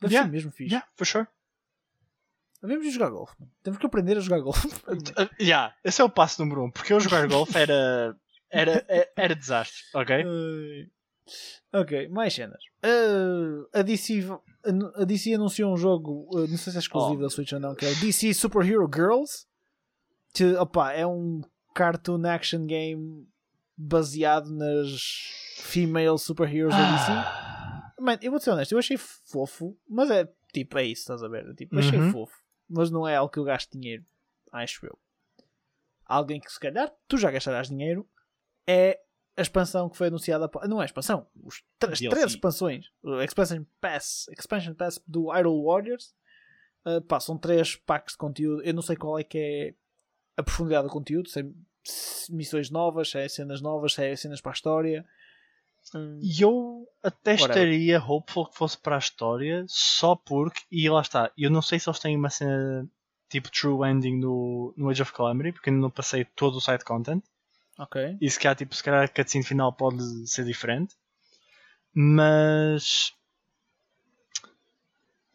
Deve 0.00 0.14
Yeah, 0.14 0.26
ser 0.26 0.32
mesmo 0.32 0.50
fixe. 0.50 0.72
Yeah, 0.72 0.88
for 0.96 1.06
sure. 1.06 1.26
Devemos 2.62 2.86
ir 2.86 2.90
jogar 2.92 3.10
golfe, 3.10 3.34
man. 3.38 3.48
Temos 3.62 3.78
que 3.78 3.84
aprender 3.86 4.16
a 4.16 4.20
jogar 4.20 4.40
golfe. 4.40 4.68
Uh, 4.88 5.28
yeah, 5.38 5.74
esse 5.84 6.00
é 6.00 6.04
o 6.04 6.08
passo 6.10 6.40
número 6.42 6.64
um. 6.64 6.70
Porque 6.70 6.92
eu 6.92 7.00
jogar 7.00 7.26
golfe 7.28 7.56
era, 7.58 8.16
era, 8.50 8.84
era, 8.88 9.08
era 9.16 9.34
desastre, 9.34 9.82
ok? 9.94 10.24
Ok, 11.72 12.08
mais 12.08 12.34
cenas. 12.34 12.62
Uh, 12.84 13.68
a, 13.72 13.82
DC, 13.82 14.20
a 14.96 15.04
DC 15.04 15.34
anunciou 15.34 15.72
um 15.72 15.76
jogo, 15.76 16.28
uh, 16.34 16.46
não 16.48 16.56
sei 16.56 16.72
se 16.72 16.78
é 16.78 16.80
exclusivo 16.80 17.20
Oh. 17.20 17.22
da 17.22 17.30
Switch 17.30 17.52
ou 17.52 17.60
não, 17.60 17.74
que 17.74 17.86
é 17.86 17.90
o 17.90 17.94
DC 18.00 18.34
Superhero 18.34 18.88
Girls. 18.92 19.46
Que, 20.32 20.54
opa, 20.56 20.92
é 20.92 21.06
um 21.06 21.40
cartoon 21.74 22.24
action 22.26 22.66
game 22.66 23.26
baseado 23.76 24.50
nas 24.50 25.00
female 25.58 26.18
superheroes 26.18 26.74
da 26.74 26.90
DC. 26.92 27.10
Ah. 27.12 27.92
Man, 28.00 28.18
eu 28.22 28.30
vou 28.30 28.40
ser 28.40 28.50
honesto, 28.50 28.72
eu 28.72 28.78
achei 28.78 28.96
fofo, 28.96 29.76
mas 29.88 30.10
é 30.10 30.28
tipo, 30.52 30.78
é 30.78 30.84
isso, 30.84 31.02
estás 31.02 31.22
a 31.22 31.28
ver? 31.28 31.54
Tipo, 31.54 31.78
achei 31.78 31.98
Uhum. 31.98 32.10
fofo, 32.12 32.36
mas 32.68 32.90
não 32.90 33.06
é 33.06 33.14
algo 33.16 33.30
que 33.32 33.38
eu 33.38 33.44
gasto 33.44 33.78
dinheiro, 33.78 34.04
acho 34.52 34.84
eu. 34.86 34.98
Alguém 36.06 36.40
que 36.40 36.50
se 36.50 36.58
calhar 36.58 36.90
tu 37.06 37.16
já 37.18 37.30
gastarás 37.30 37.68
dinheiro 37.68 38.08
é 38.70 39.00
a 39.36 39.42
expansão 39.42 39.88
que 39.88 39.96
foi 39.96 40.08
anunciada. 40.08 40.50
Não 40.68 40.80
é 40.82 40.84
expansão, 40.84 41.26
os 41.42 41.62
as 41.82 41.98
três 41.98 42.32
expansões, 42.32 42.86
o 43.02 43.20
Expansion 43.20 43.64
Pass, 43.80 44.26
Expansion 44.38 44.74
Pass 44.74 45.02
do 45.06 45.36
Idol 45.36 45.64
Warriors. 45.64 46.14
Uh, 46.86 47.00
pá, 47.02 47.20
são 47.20 47.36
três 47.36 47.76
packs 47.76 48.12
de 48.12 48.18
conteúdo. 48.18 48.62
Eu 48.62 48.72
não 48.74 48.82
sei 48.82 48.96
qual 48.96 49.18
é 49.18 49.24
que 49.24 49.38
é 49.38 49.74
a 50.36 50.42
profundidade 50.42 50.86
do 50.86 50.92
conteúdo, 50.92 51.28
se 51.28 51.40
é 51.40 51.44
missões 52.30 52.70
novas, 52.70 53.10
se 53.10 53.18
é 53.18 53.28
cenas 53.28 53.60
novas, 53.60 53.94
se 53.94 54.04
é 54.04 54.16
cenas 54.16 54.40
para 54.40 54.52
a 54.52 54.54
história. 54.54 55.06
Hum, 55.94 56.18
E 56.22 56.42
eu 56.42 56.86
até 57.02 57.32
Whatever. 57.32 57.50
estaria 57.50 57.98
hopeful 58.02 58.46
que 58.46 58.56
fosse 58.56 58.78
para 58.78 58.96
a 58.96 58.98
história, 58.98 59.64
só 59.68 60.14
porque, 60.14 60.60
e 60.70 60.88
lá 60.88 61.00
está, 61.00 61.30
eu 61.36 61.50
não 61.50 61.62
sei 61.62 61.78
se 61.78 61.88
eles 61.88 61.98
têm 61.98 62.16
uma 62.16 62.30
cena 62.30 62.88
tipo 63.30 63.50
true 63.50 63.88
ending 63.88 64.18
no, 64.18 64.74
no 64.76 64.90
Age 64.90 65.02
of 65.02 65.12
Calamity, 65.12 65.52
porque 65.52 65.70
ainda 65.70 65.80
não 65.82 65.90
passei 65.90 66.24
todo 66.24 66.56
o 66.56 66.60
side 66.60 66.84
content, 66.84 67.22
ok. 67.80 68.18
e 68.20 68.30
se 68.30 68.38
calhar, 68.38 68.56
tipo, 68.56 68.74
se 68.74 68.82
calhar 68.82 69.04
a 69.04 69.08
cutscene 69.08 69.44
final 69.44 69.72
pode 69.72 70.28
ser 70.28 70.44
diferente, 70.44 70.94
mas 71.92 73.12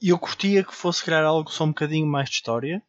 eu 0.02 0.18
curtia 0.18 0.64
que 0.64 0.74
fosse 0.74 1.04
criar 1.04 1.24
algo 1.24 1.50
só 1.52 1.64
um 1.64 1.70
bocadinho 1.70 2.08
mais 2.08 2.30
de 2.30 2.36
história, 2.36 2.82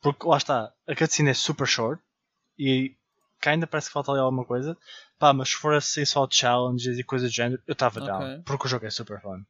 porque 0.00 0.26
lá 0.26 0.36
está, 0.36 0.72
a 0.86 0.94
cutscene 0.94 1.30
é 1.30 1.34
super 1.34 1.66
short, 1.66 2.02
e 2.58 2.96
que 3.40 3.48
ainda 3.48 3.66
parece 3.66 3.88
que 3.88 3.92
falta 3.92 4.10
ali 4.10 4.20
alguma 4.20 4.44
coisa. 4.44 4.76
Pá, 5.18 5.32
mas 5.32 5.50
se 5.50 5.56
for 5.56 5.74
assim 5.74 6.04
só 6.04 6.26
challenges 6.30 6.98
e 6.98 7.04
coisas 7.04 7.30
do 7.30 7.34
género, 7.34 7.62
eu 7.66 7.72
estava 7.72 8.00
Ok. 8.00 8.06
down. 8.06 8.42
Porque 8.42 8.66
o 8.66 8.68
jogo 8.68 8.86
é 8.86 8.90
super 8.90 9.20
fun. 9.20 9.44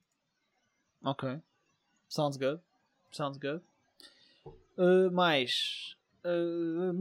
Ok. 1.04 1.40
Sounds 2.08 2.36
good. 2.36 2.60
Sounds 3.12 3.38
good. 3.38 3.62
Uh, 4.76 5.10
mais. 5.12 5.96
Uh, 6.24 6.92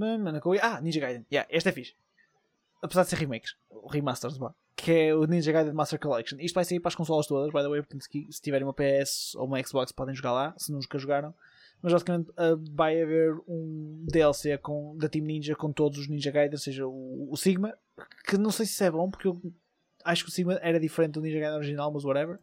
ah, 0.61 0.81
Ninja 0.81 0.99
Gaiden. 0.99 1.25
Yeah, 1.31 1.47
este 1.49 1.69
é 1.69 1.71
fixe. 1.71 1.95
Apesar 2.83 3.03
de 3.03 3.09
ser 3.09 3.15
remakes, 3.15 3.55
remasters, 3.89 4.37
vá. 4.37 4.53
Que 4.75 4.91
é 4.91 5.15
o 5.15 5.25
Ninja 5.25 5.51
Gaiden 5.51 5.73
Master 5.73 5.97
Collection. 5.99 6.37
Isto 6.39 6.55
vai 6.55 6.65
sair 6.65 6.79
para 6.79 6.89
as 6.89 6.95
consolas 6.95 7.25
todas, 7.25 7.51
by 7.51 7.59
the 7.61 7.69
way. 7.69 7.81
Portanto, 7.81 8.03
se 8.03 8.41
tiverem 8.41 8.67
uma 8.67 8.73
PS 8.73 9.33
ou 9.35 9.45
uma 9.45 9.63
Xbox, 9.63 9.91
podem 9.91 10.13
jogar 10.13 10.33
lá. 10.33 10.53
Se 10.57 10.71
nunca 10.71 10.99
jogaram. 10.99 11.33
Mas 11.81 11.93
basicamente 11.93 12.29
uh, 12.31 12.57
vai 12.71 13.01
haver 13.01 13.33
um 13.47 14.05
DLC 14.09 14.57
com, 14.57 14.97
da 14.97 15.09
Team 15.09 15.25
Ninja 15.25 15.55
com 15.55 15.71
todos 15.71 15.99
os 15.99 16.07
Ninja 16.07 16.31
Gaiden, 16.31 16.57
seja 16.57 16.87
o, 16.87 17.27
o 17.31 17.35
Sigma, 17.35 17.73
que 18.25 18.37
não 18.37 18.51
sei 18.51 18.65
se 18.65 18.83
é 18.85 18.89
bom, 18.89 19.09
porque 19.09 19.27
eu 19.27 19.41
acho 20.05 20.23
que 20.23 20.29
o 20.29 20.33
Sigma 20.33 20.53
era 20.61 20.79
diferente 20.79 21.13
do 21.13 21.21
Ninja 21.21 21.39
Gaiden 21.39 21.57
original, 21.57 21.91
mas 21.91 22.05
whatever. 22.05 22.39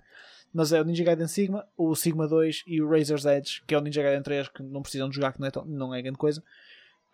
Mas 0.53 0.72
é 0.72 0.80
o 0.80 0.84
Ninja 0.84 1.05
Gaiden 1.05 1.26
Sigma, 1.28 1.66
o 1.76 1.95
Sigma 1.95 2.28
2 2.28 2.64
e 2.66 2.82
o 2.82 2.88
Razor's 2.91 3.24
Edge, 3.24 3.62
que 3.66 3.74
é 3.74 3.78
o 3.78 3.80
Ninja 3.80 4.03
Gaiden 4.03 4.22
3, 4.22 4.49
que 4.49 4.62
não 4.62 4.82
precisam 4.82 5.09
de 5.09 5.14
jogar, 5.16 5.32
que 5.32 5.41
não 5.41 5.47
é, 5.47 5.51
tão- 5.51 5.64
não 5.64 5.95
é 5.95 6.03
grande 6.03 6.18
coisa. 6.18 6.43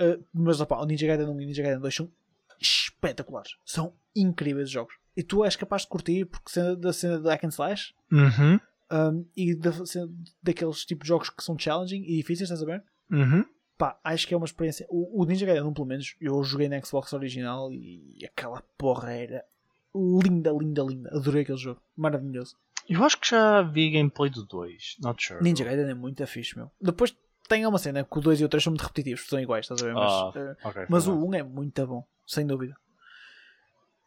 Uh, 0.00 0.22
mas 0.32 0.60
opa, 0.60 0.80
o 0.80 0.84
Ninja 0.84 1.06
Gaiden 1.06 1.28
1 1.28 1.40
e 1.40 1.44
o 1.44 1.46
Ninja 1.46 1.62
Gaiden 1.62 1.80
2 1.80 1.94
são 1.94 2.10
espetaculares. 2.60 3.52
São 3.64 3.92
incríveis 4.14 4.66
os 4.68 4.72
jogos. 4.72 4.94
E 5.16 5.22
tu 5.22 5.44
és 5.44 5.56
capaz 5.56 5.82
de 5.82 5.88
curtir 5.88 6.24
porque 6.26 6.50
cena 6.50 6.76
da 6.76 6.92
cena 6.92 7.18
do 7.18 7.28
Hack 7.28 7.44
and 7.44 7.48
Slash 7.48 7.94
Uhum. 8.12 8.60
um, 8.92 9.24
e 9.36 9.54
da, 9.54 9.70
daqueles 10.42 10.84
tipos 10.84 11.04
de 11.04 11.08
jogos 11.08 11.30
que 11.30 11.42
são 11.42 11.58
challenging 11.58 12.02
e 12.02 12.16
difíceis, 12.18 12.50
estás 12.50 12.62
a 12.62 12.66
ver? 12.66 12.82
Uhum. 13.10 13.44
Pá, 13.78 13.98
acho 14.04 14.26
que 14.26 14.32
é 14.34 14.36
uma 14.36 14.46
experiência. 14.46 14.86
O, 14.88 15.22
o 15.22 15.24
Ninja 15.26 15.44
Gaiden 15.44 15.64
1, 15.64 15.74
pelo 15.74 15.86
menos, 15.86 16.14
eu 16.20 16.42
joguei 16.42 16.68
na 16.68 16.80
Xbox 16.80 17.12
original 17.12 17.72
e 17.72 18.24
aquela 18.24 18.62
porra 18.78 19.12
era 19.12 19.44
linda, 19.94 20.50
linda, 20.52 20.82
linda. 20.82 21.10
Adorei 21.14 21.42
aquele 21.42 21.58
jogo. 21.58 21.80
Maravilhoso. 21.96 22.56
Eu 22.88 23.02
acho 23.04 23.18
que 23.20 23.28
já 23.30 23.62
vi 23.62 23.90
gameplay 23.90 24.30
do 24.30 24.44
2. 24.46 24.96
Not 25.02 25.22
sure. 25.22 25.42
Ninja 25.42 25.64
Gaiden 25.64 25.90
é 25.90 25.94
muito 25.94 26.24
fixe, 26.26 26.56
meu. 26.56 26.70
Depois 26.80 27.14
tem 27.48 27.66
uma 27.66 27.78
cena 27.78 28.04
que 28.04 28.18
o 28.18 28.20
2 28.20 28.40
e 28.40 28.44
o 28.44 28.48
3 28.48 28.62
são 28.64 28.70
muito 28.72 28.82
repetitivos, 28.82 29.26
são 29.28 29.40
iguais, 29.40 29.64
estás 29.64 29.82
a 29.82 29.86
ver? 29.86 29.94
Mas, 29.94 30.12
Ah, 30.12 30.32
eh, 30.36 30.56
ok, 30.64 30.86
mas 30.88 31.04
foi 31.04 31.14
o 31.14 31.16
mal. 31.18 31.26
1 31.28 31.34
é 31.34 31.42
muito 31.42 31.86
bom, 31.86 32.06
sem 32.26 32.46
dúvida. 32.46 32.74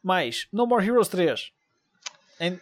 Mais, 0.03 0.47
No 0.51 0.65
More 0.67 0.85
Heroes 0.85 1.07
3. 1.07 1.51
Em- 2.39 2.59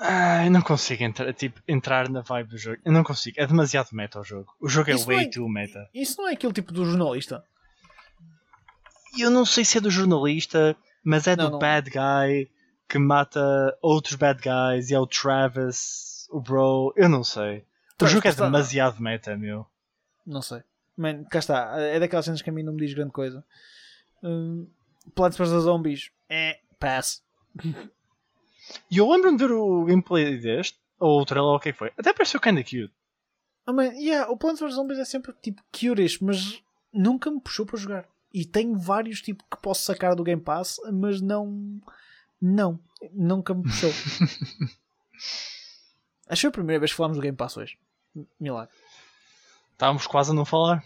Ah, 0.00 0.46
eu 0.46 0.50
não 0.50 0.62
consigo 0.62 1.02
entrar, 1.04 1.32
tipo, 1.34 1.60
entrar 1.68 2.08
na 2.08 2.22
vibe 2.22 2.48
do 2.50 2.58
jogo. 2.58 2.80
Eu 2.84 2.92
não 2.92 3.04
consigo. 3.04 3.38
É 3.38 3.46
demasiado 3.46 3.90
meta 3.92 4.18
o 4.20 4.24
jogo. 4.24 4.52
O 4.58 4.68
jogo 4.68 4.90
é 4.90 4.94
Isso 4.94 5.06
way 5.06 5.16
não 5.18 5.24
é- 5.24 5.28
too 5.30 5.48
meta. 5.48 5.88
Isso 5.94 6.16
não 6.20 6.28
é 6.28 6.32
aquele 6.32 6.52
tipo 6.52 6.72
do 6.72 6.84
jornalista? 6.84 7.44
Eu 9.18 9.30
não 9.30 9.44
sei 9.44 9.64
se 9.64 9.76
é 9.78 9.80
do 9.80 9.90
jornalista, 9.90 10.74
mas 11.04 11.26
é 11.26 11.36
Não, 11.36 11.44
do 11.46 11.50
não. 11.52 11.58
bad 11.58 11.90
guy 11.90 12.50
que 12.88 12.98
mata 12.98 13.76
outros 13.82 14.14
bad 14.14 14.40
guys 14.40 14.90
e 14.90 14.94
é 14.94 14.98
o 14.98 15.06
Travis, 15.06 16.26
o 16.30 16.40
bro. 16.40 16.92
Eu 16.96 17.08
não 17.08 17.22
sei. 17.22 17.64
O 18.00 18.06
jogo 18.06 18.26
é 18.26 18.32
demasiado 18.32 19.00
meta, 19.00 19.36
meu. 19.36 19.66
Não 20.26 20.40
sei. 20.42 20.62
Man, 20.96 21.24
cá 21.24 21.38
está. 21.38 21.78
É 21.78 22.00
daquelas 22.00 22.24
cenas 22.24 22.42
que 22.42 22.48
a 22.50 22.52
mim 22.52 22.62
não 22.62 22.72
me 22.72 22.80
diz 22.84 22.94
grande 22.94 23.12
coisa. 23.12 23.44
Hum, 24.22 24.66
Plants 25.14 25.36
vs 25.36 25.62
Zombies. 25.62 26.10
É. 26.28 26.58
Pass. 26.78 27.22
E 28.90 28.98
eu 28.98 29.10
lembro-me 29.10 29.36
de 29.36 29.46
ver 29.46 29.52
o 29.52 29.84
gameplay 29.84 30.38
deste, 30.38 30.78
ou 30.98 31.20
o 31.20 31.24
trailer, 31.24 31.50
ou 31.50 31.56
o 31.56 31.60
que 31.60 31.70
é 31.70 31.72
foi. 31.72 31.92
Até 31.98 32.12
pareceu 32.12 32.40
kinda 32.40 32.62
cute. 32.62 32.92
Ah, 33.66 33.72
man, 33.72 33.92
yeah, 33.94 34.30
o 34.30 34.36
Plants 34.36 34.60
vs 34.60 34.74
Zombies 34.74 34.98
é 34.98 35.04
sempre 35.04 35.32
tipo 35.42 35.62
curious, 35.72 36.18
mas 36.18 36.62
nunca 36.92 37.30
me 37.30 37.40
puxou 37.40 37.64
para 37.66 37.78
jogar. 37.78 38.08
E 38.32 38.44
tenho 38.44 38.76
vários 38.78 39.20
tipo 39.20 39.44
que 39.50 39.60
posso 39.60 39.82
sacar 39.82 40.14
do 40.16 40.24
Game 40.24 40.42
Pass, 40.42 40.80
mas 40.92 41.20
não. 41.20 41.80
Não. 42.40 42.80
Nunca 43.12 43.54
me 43.54 43.62
puxou. 43.62 43.90
Acho 46.28 46.40
que 46.40 46.40
foi 46.40 46.48
a 46.48 46.52
primeira 46.52 46.80
vez 46.80 46.92
que 46.92 46.96
falámos 46.96 47.18
do 47.18 47.22
Game 47.22 47.36
Pass 47.36 47.56
hoje. 47.56 47.78
Milagre. 48.40 48.74
Estávamos 49.72 50.06
quase 50.06 50.30
a 50.30 50.34
não 50.34 50.44
falar. 50.44 50.82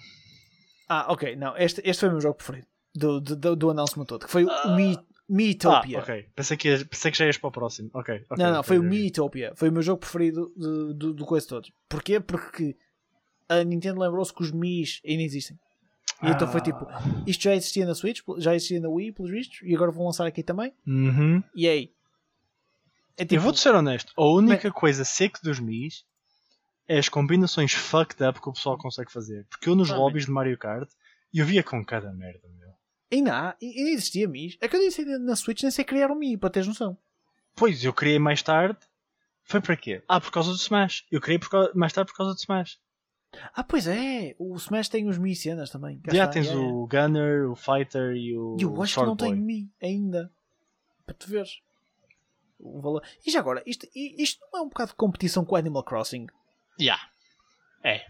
Ah, 0.88 1.12
ok. 1.12 1.36
Não, 1.36 1.56
este, 1.56 1.80
este 1.84 2.00
foi 2.00 2.08
o 2.08 2.12
meu 2.12 2.20
jogo 2.20 2.36
preferido. 2.36 2.66
Do, 2.97 3.20
do, 3.20 3.36
do, 3.36 3.57
do 3.57 3.70
announcement 3.70 4.05
todo. 4.07 4.24
Que 4.24 4.30
foi 4.32 4.44
o 4.44 4.51
Ah. 4.51 4.74
Me, 4.76 4.99
Meetopia. 5.28 5.99
Ah, 5.99 6.03
ok. 6.03 6.26
Pensei 6.36 6.57
que, 6.57 6.68
ias- 6.68 6.84
pensei 6.84 7.11
que 7.11 7.18
já 7.18 7.26
ias 7.26 7.36
para 7.36 7.49
o 7.49 7.53
próximo. 7.53 7.90
Ok. 7.92 8.14
ok, 8.30 8.44
não, 8.44 8.53
não, 8.55 8.62
foi 8.62 8.78
o. 8.78 8.82
Miitopia. 8.82 9.53
Foi 9.57 9.68
o 9.68 9.72
meu 9.72 9.82
jogo 9.82 9.99
preferido 10.01 10.53
de- 10.57 10.94
do, 10.94 11.12
do 11.14 11.24
coisa 11.26 11.47
todo. 11.49 11.68
Porquê? 11.88 12.20
Porque 12.20 12.76
a 13.49 13.62
Nintendo 13.64 14.01
lembrou-se 14.01 14.32
que 14.32 14.42
os 14.42 14.51
Miis 14.53 15.01
ainda 15.07 15.22
existem. 15.22 15.59
E 16.22 16.28
então 16.30 16.47
foi 16.49 16.61
Ah. 16.61 16.64
tipo, 16.64 16.86
isto 17.26 17.42
já 17.42 17.55
existia 17.55 17.84
na 17.84 17.94
Switch, 17.94 18.20
já 18.38 18.55
existia 18.55 18.80
na 18.80 18.88
Wii, 18.88 19.12
pelos 19.12 19.30
vistos, 19.30 19.59
e 19.62 19.74
agora 19.74 19.90
vão 19.90 20.07
lançar 20.07 20.26
aqui 20.26 20.42
também. 20.42 20.72
Uhum. 20.86 21.42
E 21.55 21.68
aí? 21.68 21.90
É 23.18 23.24
tipo, 23.24 23.34
Eu 23.34 23.40
vou-te 23.40 23.59
ser 23.61 23.74
honesto, 23.74 24.12
a 24.16 24.24
única 24.26 24.70
coisa 24.70 25.05
seca 25.05 25.40
dos 25.42 25.59
Mis 25.59 26.05
é 26.88 26.99
as 26.99 27.09
combinações 27.09 27.72
fucked 27.72 28.22
up 28.22 28.40
que 28.40 28.49
o 28.49 28.53
pessoal 28.53 28.78
consegue 28.78 29.11
fazer. 29.12 29.44
Porque 29.51 29.68
eu 29.68 29.74
nos 29.74 29.90
Ah, 29.90 29.97
lobbies 29.97 30.26
de 30.26 30.30
Mario 30.30 30.57
Kart 30.57 30.88
eu 31.34 31.44
via 31.44 31.62
com 31.62 31.84
cada 31.84 32.12
merda, 32.12 32.47
meu. 32.59 32.65
Ainda 33.12 33.34
há, 33.34 33.57
ainda 33.62 33.90
existia 33.90 34.28
Mi. 34.28 34.57
É 34.61 34.68
que 34.68 34.76
eu 34.76 34.80
disse 34.80 35.00
ainda 35.02 35.18
na 35.18 35.36
Switch 35.36 35.62
nem 35.62 35.70
sei 35.70 35.84
criar 35.84 36.11
um 36.11 36.14
Mi, 36.18 36.36
para 36.36 36.50
teres 36.50 36.66
noção. 36.68 36.96
Pois, 37.54 37.84
eu 37.84 37.92
criei 37.92 38.18
mais 38.18 38.42
tarde. 38.42 38.78
Foi 39.44 39.61
para 39.61 39.76
quê? 39.76 40.02
Ah, 40.09 40.20
por 40.20 40.30
causa 40.32 40.50
do 40.50 40.57
Smash. 40.57 41.04
Eu 41.11 41.20
criei 41.20 41.38
causa- 41.38 41.70
mais 41.74 41.92
tarde 41.92 42.11
por 42.11 42.16
causa 42.16 42.34
do 42.34 42.38
Smash. 42.38 42.78
Ah, 43.54 43.62
pois 43.62 43.86
é, 43.86 44.34
o 44.38 44.57
Smash 44.57 44.88
tem 44.88 45.09
os 45.09 45.18
Mi 45.18 45.34
cenas 45.36 45.70
também. 45.70 46.00
Já 46.07 46.12
está, 46.24 46.28
tens 46.28 46.46
yeah, 46.46 46.61
yeah. 46.62 46.76
o 46.78 46.86
Gunner, 46.86 47.50
o 47.50 47.54
Fighter 47.57 48.14
e 48.16 48.36
o 48.36 48.57
eu 48.61 48.82
acho 48.82 48.92
que 48.92 48.94
Sword 48.94 49.09
não 49.11 49.16
Boy. 49.16 49.28
tenho 49.30 49.44
Mi 49.44 49.70
ainda. 49.82 50.30
Para 51.04 51.14
tu 51.14 51.28
veres. 51.28 51.61
O 52.59 52.80
valor. 52.80 53.02
E 53.24 53.30
já 53.30 53.38
agora, 53.40 53.62
isto, 53.66 53.86
isto 53.94 54.40
não 54.52 54.61
é 54.61 54.62
um 54.62 54.68
bocado 54.68 54.90
de 54.90 54.96
competição 54.96 55.44
com 55.44 55.54
o 55.54 55.59
Animal 55.59 55.84
Crossing? 55.84 56.26
Yeah. 56.80 57.02
É. 57.84 58.04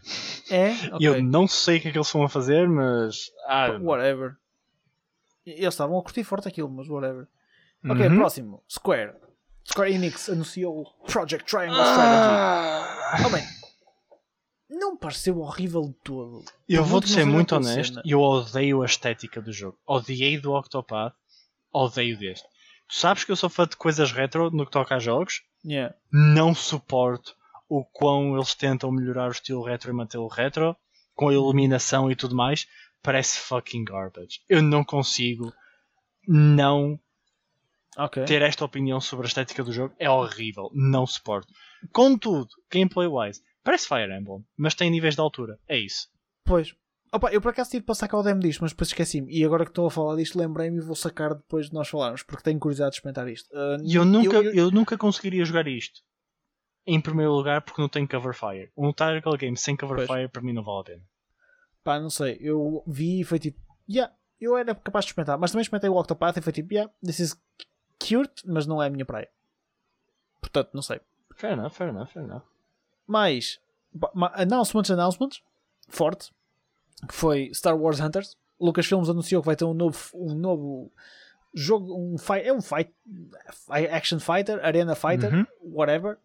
É? 0.50 0.72
E 0.98 1.04
Eu 1.04 1.22
não 1.22 1.46
sei 1.46 1.78
o 1.78 1.80
que 1.82 1.88
é 1.88 1.92
que 1.92 1.98
eles 1.98 2.10
vão 2.10 2.28
fazer, 2.28 2.68
mas. 2.68 3.30
Ah, 3.46 3.76
Whatever. 3.80 4.36
Eles 5.46 5.74
estavam 5.74 5.98
a 5.98 6.02
curtir 6.02 6.24
forte 6.24 6.48
aquilo, 6.48 6.68
mas 6.68 6.88
whatever. 6.88 7.26
Ok, 7.88 8.06
Uhum. 8.08 8.16
próximo. 8.16 8.62
Square. 8.68 9.14
Square 9.70 9.92
Enix 9.94 10.28
anunciou 10.28 10.82
o 10.82 11.06
Project 11.06 11.44
Triangle 11.48 11.80
Strategy. 11.82 12.28
Ah, 12.30 13.16
Oh, 13.26 13.30
bem, 13.30 13.44
não 14.68 14.96
pareceu 14.96 15.38
horrível 15.38 15.82
de 15.82 15.94
todo. 16.04 16.44
eu 16.68 16.84
vou-te 16.84 17.08
ser 17.08 17.24
muito 17.24 17.54
honesto, 17.54 17.94
cena. 17.94 18.02
eu 18.04 18.20
odeio 18.20 18.82
a 18.82 18.86
estética 18.86 19.40
do 19.40 19.52
jogo. 19.52 19.78
Odiei 19.86 20.38
do 20.38 20.52
Octopath, 20.52 21.14
odeio 21.72 22.18
deste. 22.18 22.46
Tu 22.88 22.94
sabes 22.96 23.24
que 23.24 23.32
eu 23.32 23.36
sou 23.36 23.48
fã 23.50 23.66
de 23.66 23.76
coisas 23.76 24.12
retro 24.12 24.50
no 24.50 24.64
que 24.64 24.70
toca 24.72 24.94
a 24.96 24.98
jogos? 24.98 25.42
Yeah. 25.64 25.94
Não 26.12 26.54
suporto 26.54 27.34
o 27.68 27.84
quão 27.84 28.34
eles 28.36 28.54
tentam 28.54 28.90
melhorar 28.92 29.28
o 29.28 29.32
estilo 29.32 29.62
retro 29.64 29.90
e 29.90 29.92
mantê-lo 29.92 30.28
retro, 30.28 30.76
com 31.14 31.28
a 31.28 31.32
iluminação 31.32 32.10
e 32.10 32.14
tudo 32.16 32.34
mais. 32.36 32.66
Parece 33.06 33.38
fucking 33.38 33.84
garbage. 33.84 34.40
Eu 34.48 34.60
não 34.62 34.82
consigo 34.84 35.52
não 36.26 36.98
Ok. 37.96 38.24
ter 38.24 38.42
esta 38.42 38.64
opinião 38.64 39.00
sobre 39.00 39.26
a 39.26 39.28
estética 39.28 39.62
do 39.64 39.72
jogo. 39.72 39.94
É 39.98 40.10
horrível. 40.10 40.70
Não 40.74 41.06
suporto. 41.06 41.52
Contudo, 41.92 42.48
gameplay-wise, 42.70 43.40
parece 43.62 43.86
Fire 43.88 44.12
Emblem, 44.12 44.44
mas 44.56 44.74
tem 44.74 44.90
níveis 44.90 45.14
de 45.14 45.20
altura. 45.20 45.58
É 45.68 45.78
isso. 45.78 46.08
Pois. 46.44 46.74
Opa, 47.12 47.30
eu 47.32 47.40
por 47.40 47.50
acaso 47.52 47.70
tive 47.70 47.84
para 47.86 47.94
sacar 47.94 48.18
o 48.18 48.22
demo 48.22 48.40
disto, 48.40 48.60
mas 48.60 48.72
depois 48.72 48.88
esqueci-me. 48.88 49.32
E 49.32 49.44
agora 49.44 49.64
que 49.64 49.70
estou 49.70 49.86
a 49.86 49.90
falar 49.90 50.16
disto, 50.16 50.36
lembrei-me 50.38 50.78
e 50.78 50.80
vou 50.84 50.96
sacar 50.96 51.34
depois 51.34 51.68
de 51.68 51.74
nós 51.74 51.88
falarmos, 51.88 52.22
porque 52.24 52.42
tenho 52.42 52.58
curiosidade 52.58 52.90
de 52.90 52.96
experimentar 52.96 53.28
isto. 53.28 53.48
Ah, 53.56 53.76
E 53.82 53.94
eu 53.94 54.04
nunca, 54.04 54.36
eu- 54.36 54.52
eu, 54.52 54.70
nunca 54.72 54.98
conseguiria 54.98 55.44
jogar 55.44 55.68
isto. 55.68 56.00
Em 56.84 57.00
primeiro 57.00 57.32
lugar, 57.32 57.62
porque 57.62 57.80
não 57.80 57.88
tem 57.88 58.06
cover 58.06 58.34
fire. 58.34 58.70
Um 58.76 58.92
Tactical 58.92 59.36
game 59.36 59.56
sem 59.56 59.76
cover 59.76 59.96
Pois. 59.98 60.08
fire 60.08 60.28
para 60.28 60.42
mim 60.42 60.52
não 60.52 60.64
vale 60.64 60.80
a 60.80 60.84
pena. 60.84 61.02
Pá, 61.86 62.00
não 62.00 62.10
sei. 62.10 62.36
Eu 62.40 62.82
vi 62.86 63.20
e 63.20 63.24
foi 63.24 63.38
tipo, 63.38 63.58
yeah, 63.88 64.12
eu 64.40 64.56
era 64.56 64.74
capaz 64.74 65.04
de 65.04 65.10
experimentar, 65.10 65.38
mas 65.38 65.50
também 65.52 65.62
experimentei 65.62 65.88
o 65.88 65.96
Octopath 65.96 66.36
e 66.36 66.40
foi 66.40 66.52
tipo, 66.52 66.72
yeah, 66.74 66.92
this 67.04 67.20
is 67.20 67.40
cute, 67.98 68.42
mas 68.46 68.66
não 68.66 68.82
é 68.82 68.88
a 68.88 68.90
minha 68.90 69.04
praia. 69.04 69.28
Portanto, 70.40 70.70
não 70.74 70.82
sei. 70.82 71.00
Fair 71.36 71.52
enough, 71.52 71.70
fair 71.72 71.88
enough, 71.90 72.08
fair 72.08 72.24
enough. 72.24 72.42
Mais 73.06 73.60
announcements, 74.34 74.90
announcements, 74.90 75.42
forte, 75.88 76.32
que 77.06 77.14
foi 77.14 77.50
Star 77.54 77.76
Wars 77.78 78.00
Hunters. 78.00 78.36
Lucasfilms 78.60 79.08
anunciou 79.08 79.42
que 79.42 79.46
vai 79.46 79.54
ter 79.56 79.64
um 79.64 79.74
novo, 79.74 79.98
um 80.14 80.34
novo 80.34 80.90
jogo, 81.54 81.94
um 81.96 82.18
fight, 82.18 82.46
é 82.48 82.52
um 82.52 82.60
fight, 82.60 82.92
fi- 83.52 83.86
action 83.88 84.18
fighter, 84.18 84.58
arena 84.64 84.94
fighter, 84.94 85.32
Uhum. 85.32 85.46
whatever. 85.62 86.18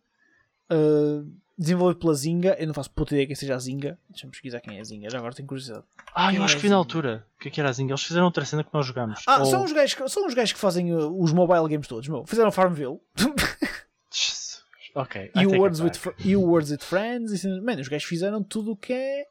Uh, 0.71 1.29
desenvolvido 1.57 1.99
pela 1.99 2.13
Zynga. 2.13 2.55
Eu 2.59 2.67
não 2.67 2.73
faço 2.73 2.89
puta 2.91 3.13
ideia 3.13 3.27
quem 3.27 3.35
seja 3.35 3.55
a 3.55 3.59
Zynga. 3.59 3.97
Deixa-me 4.09 4.31
pesquisar 4.31 4.59
quem 4.61 4.77
é 4.77 4.81
a 4.81 4.83
Zynga, 4.83 5.09
já 5.09 5.17
agora 5.17 5.33
tenho 5.33 5.47
curiosidade. 5.47 5.83
Ah, 6.15 6.27
eu 6.29 6.35
Quem 6.37 6.43
acho 6.45 6.53
é 6.53 6.57
que 6.57 6.61
vi 6.63 6.69
na 6.69 6.75
Zinga? 6.75 6.77
altura. 6.77 7.27
O 7.35 7.39
que 7.41 7.47
é 7.47 7.51
que 7.51 7.59
era 7.59 7.69
a 7.69 7.73
Zinga? 7.73 7.91
Eles 7.91 8.03
fizeram 8.03 8.25
outra 8.25 8.43
cena 8.45 8.63
que 8.63 8.73
nós 8.73 8.85
jogámos. 8.85 9.21
Ah, 9.27 9.39
Ou- 9.39 9.45
são, 9.45 9.63
os 9.63 9.71
gajos, 9.71 9.93
que- 9.95 10.09
são 10.09 10.25
os 10.27 10.33
gajos 10.33 10.53
que 10.53 10.59
fazem 10.59 10.93
uh, 10.93 11.21
os 11.21 11.31
mobile 11.31 11.67
games 11.69 11.87
todos, 11.87 12.07
meu. 12.09 12.25
Fizeram 12.25 12.51
Farmville 12.51 12.99
Jesus. 14.11 14.63
Ok. 14.95 15.31
e, 15.35 15.45
Words 15.47 15.79
it 15.81 15.99
with, 16.07 16.15
e 16.25 16.35
Words 16.35 16.71
with 16.71 16.79
Friends. 16.81 17.43
E, 17.43 17.47
man, 17.61 17.75
os 17.79 17.87
gajos 17.87 18.07
fizeram 18.07 18.43
tudo 18.43 18.71
o 18.71 18.75
que 18.75 18.93
é. 18.93 19.25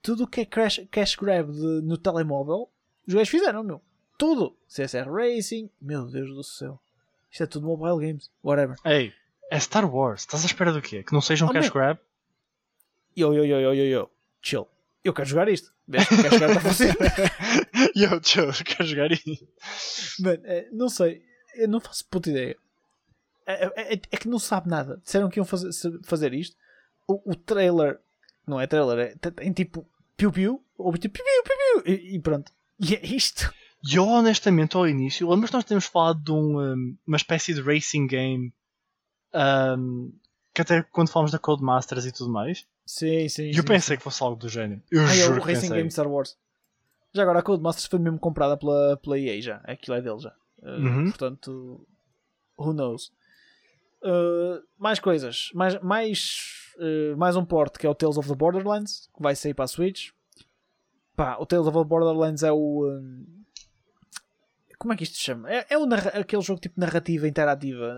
Tudo 0.00 0.24
o 0.24 0.26
que 0.26 0.40
é 0.42 0.44
crash, 0.46 0.80
cash 0.90 1.16
grab 1.16 1.50
de- 1.52 1.82
no 1.82 1.98
telemóvel. 1.98 2.70
Os 3.06 3.12
gajos 3.14 3.28
fizeram, 3.28 3.62
meu. 3.62 3.82
Tudo. 4.16 4.56
CSR 4.68 5.08
Racing. 5.10 5.68
Meu 5.80 6.06
Deus 6.06 6.28
do 6.34 6.42
céu. 6.42 6.80
Isto 7.30 7.42
é 7.42 7.46
tudo 7.46 7.66
mobile 7.66 8.06
games. 8.06 8.30
Whatever. 8.42 8.76
Ei, 8.84 9.12
é 9.50 9.58
Star 9.60 9.84
Wars. 9.92 10.20
Estás 10.22 10.42
à 10.44 10.46
espera 10.46 10.72
do 10.72 10.82
quê? 10.82 11.02
Que 11.02 11.12
não 11.12 11.20
seja 11.20 11.44
um 11.44 11.48
Oh, 11.48 11.52
cash 11.52 11.70
grab? 11.70 11.98
Yo, 13.16 13.32
yo, 13.34 13.44
yo, 13.44 13.60
yo, 13.60 13.72
yo, 13.74 13.84
yo. 13.84 14.10
Chill. 14.42 14.66
Eu 15.04 15.12
quero 15.12 15.28
jogar 15.28 15.48
isto. 15.48 15.72
Vês 15.86 16.06
que 16.06 16.14
o 16.14 16.22
cash 16.22 16.38
grab 16.38 16.50
está 16.56 16.60
funcionar. 16.60 16.96
Yo, 17.96 18.08
eu 18.14 18.64
quero 18.64 18.84
jogar 18.84 19.10
isso. 19.12 19.48
Mano, 20.20 20.40
é, 20.44 20.68
não 20.72 20.88
sei, 20.88 21.22
eu 21.56 21.68
não 21.68 21.80
faço 21.80 22.04
puta 22.08 22.30
ideia. 22.30 22.56
É, 23.46 23.64
é- 23.66 23.94
é- 23.94 24.00
é 24.10 24.16
que 24.16 24.28
não 24.28 24.38
sabe 24.38 24.68
nada. 24.68 25.00
Disseram 25.02 25.28
que 25.30 25.38
iam 25.40 25.44
fazer, 25.46 25.70
fazer 26.04 26.34
isto. 26.34 26.56
O, 27.06 27.32
o 27.32 27.34
trailer, 27.34 27.98
não 28.46 28.60
é 28.60 28.66
trailer, 28.66 28.98
é, 28.98 29.30
tem- 29.30 29.52
tipo 29.52 29.88
piu-piu, 30.16 30.62
ou 30.76 30.92
tipo 30.98 31.14
piu-piu, 31.14 31.42
piu-piu, 31.44 31.94
e, 31.94 32.16
e 32.16 32.20
pronto. 32.20 32.52
E 32.78 32.94
é 32.94 33.06
isto. 33.06 33.52
E 33.88 33.96
eu, 33.96 34.06
honestamente, 34.06 34.76
ao 34.76 34.86
início, 34.86 35.28
lembras 35.30 35.50
que 35.50 35.56
nós 35.56 35.64
tínhamos 35.64 35.86
falado 35.86 36.20
de 36.22 36.32
um, 36.32 36.60
um, 36.60 36.96
uma 37.06 37.16
espécie 37.16 37.54
de 37.54 37.62
racing 37.62 38.06
game 38.06 38.52
um, 39.34 40.12
que 40.54 40.62
até 40.62 40.82
quando 40.82 41.08
falamos 41.10 41.30
da 41.32 41.38
Codemasters 41.38 42.04
e 42.06 42.12
tudo 42.12 42.30
mais, 42.30 42.66
Sim, 42.84 43.28
sim. 43.28 43.50
eu 43.54 43.62
pensei 43.64 43.96
que 43.96 44.02
fosse 44.02 44.22
algo 44.22 44.36
do 44.36 44.48
género. 44.48 44.82
Eu 44.90 45.02
Ah, 45.02 45.10
é 45.10 45.14
juro 45.14 45.38
o 45.38 45.42
que 45.42 45.48
Racing 45.48 45.60
pensei. 45.68 45.76
Game 45.76 45.90
Star 45.90 46.08
Wars. 46.08 46.36
Já 47.12 47.22
agora 47.22 47.38
a 47.40 47.42
Codemasters 47.42 47.86
foi 47.86 47.98
mesmo 47.98 48.18
comprada 48.18 48.56
pela, 48.56 48.96
pela 48.96 49.18
EA 49.18 49.40
já. 49.42 49.56
Aquilo 49.64 49.96
é 49.96 50.00
dele 50.02 50.18
já. 50.18 50.34
Uh, 50.58 50.68
Uhum. 50.70 51.04
Portanto, 51.10 51.86
who 52.58 52.72
knows. 52.72 53.12
Uh, 54.02 54.62
mais 54.78 54.98
coisas. 55.00 55.50
Mais, 55.54 55.80
mais, 55.82 56.72
uh, 56.78 57.16
mais 57.16 57.36
um 57.36 57.44
porte 57.44 57.78
que 57.78 57.86
é 57.86 57.90
o 57.90 57.94
Tales 57.94 58.16
of 58.16 58.28
the 58.28 58.34
Borderlands, 58.34 59.08
que 59.14 59.22
vai 59.22 59.34
sair 59.36 59.54
para 59.54 59.64
a 59.64 59.68
Switch. 59.68 60.10
Pá, 61.16 61.36
o 61.38 61.46
Tales 61.46 61.66
of 61.66 61.76
the 61.76 61.84
Borderlands 61.84 62.42
é 62.42 62.52
o. 62.52 62.86
um, 62.88 63.26
como 64.78 64.92
é 64.92 64.96
que 64.96 65.02
isto 65.02 65.16
se 65.16 65.24
chama? 65.24 65.50
É, 65.52 65.66
é 65.70 65.76
o 65.78 65.84
aquele 66.14 66.42
jogo 66.42 66.60
tipo 66.60 66.78
narrativa 66.80 67.26
interativa. 67.26 67.94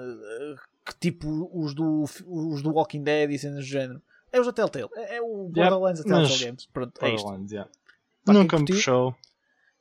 Que 0.85 0.95
tipo 0.99 1.51
os 1.53 1.75
do, 1.75 2.05
os 2.27 2.63
do 2.63 2.73
Walking 2.73 3.03
Dead 3.03 3.31
e 3.31 3.39
cenas 3.39 3.65
do 3.65 3.71
género. 3.71 4.03
É 4.33 4.41
os 4.41 4.47
da 4.47 4.53
Telltale. 4.53 4.89
É, 4.95 5.17
é 5.17 5.23
o 5.23 5.49
Borderlands 5.49 6.05
da 6.05 6.09
Telltale 6.09 6.45
Games. 6.45 6.67
Pronto, 6.67 7.05
é 7.05 7.15
isto. 7.15 7.25
Borderlands, 7.25 7.53
yeah. 7.53 7.71
Pá, 8.25 8.33
Nunca 8.33 8.57
me 8.57 8.65
curtiu? 8.65 8.77
puxou. 8.77 9.17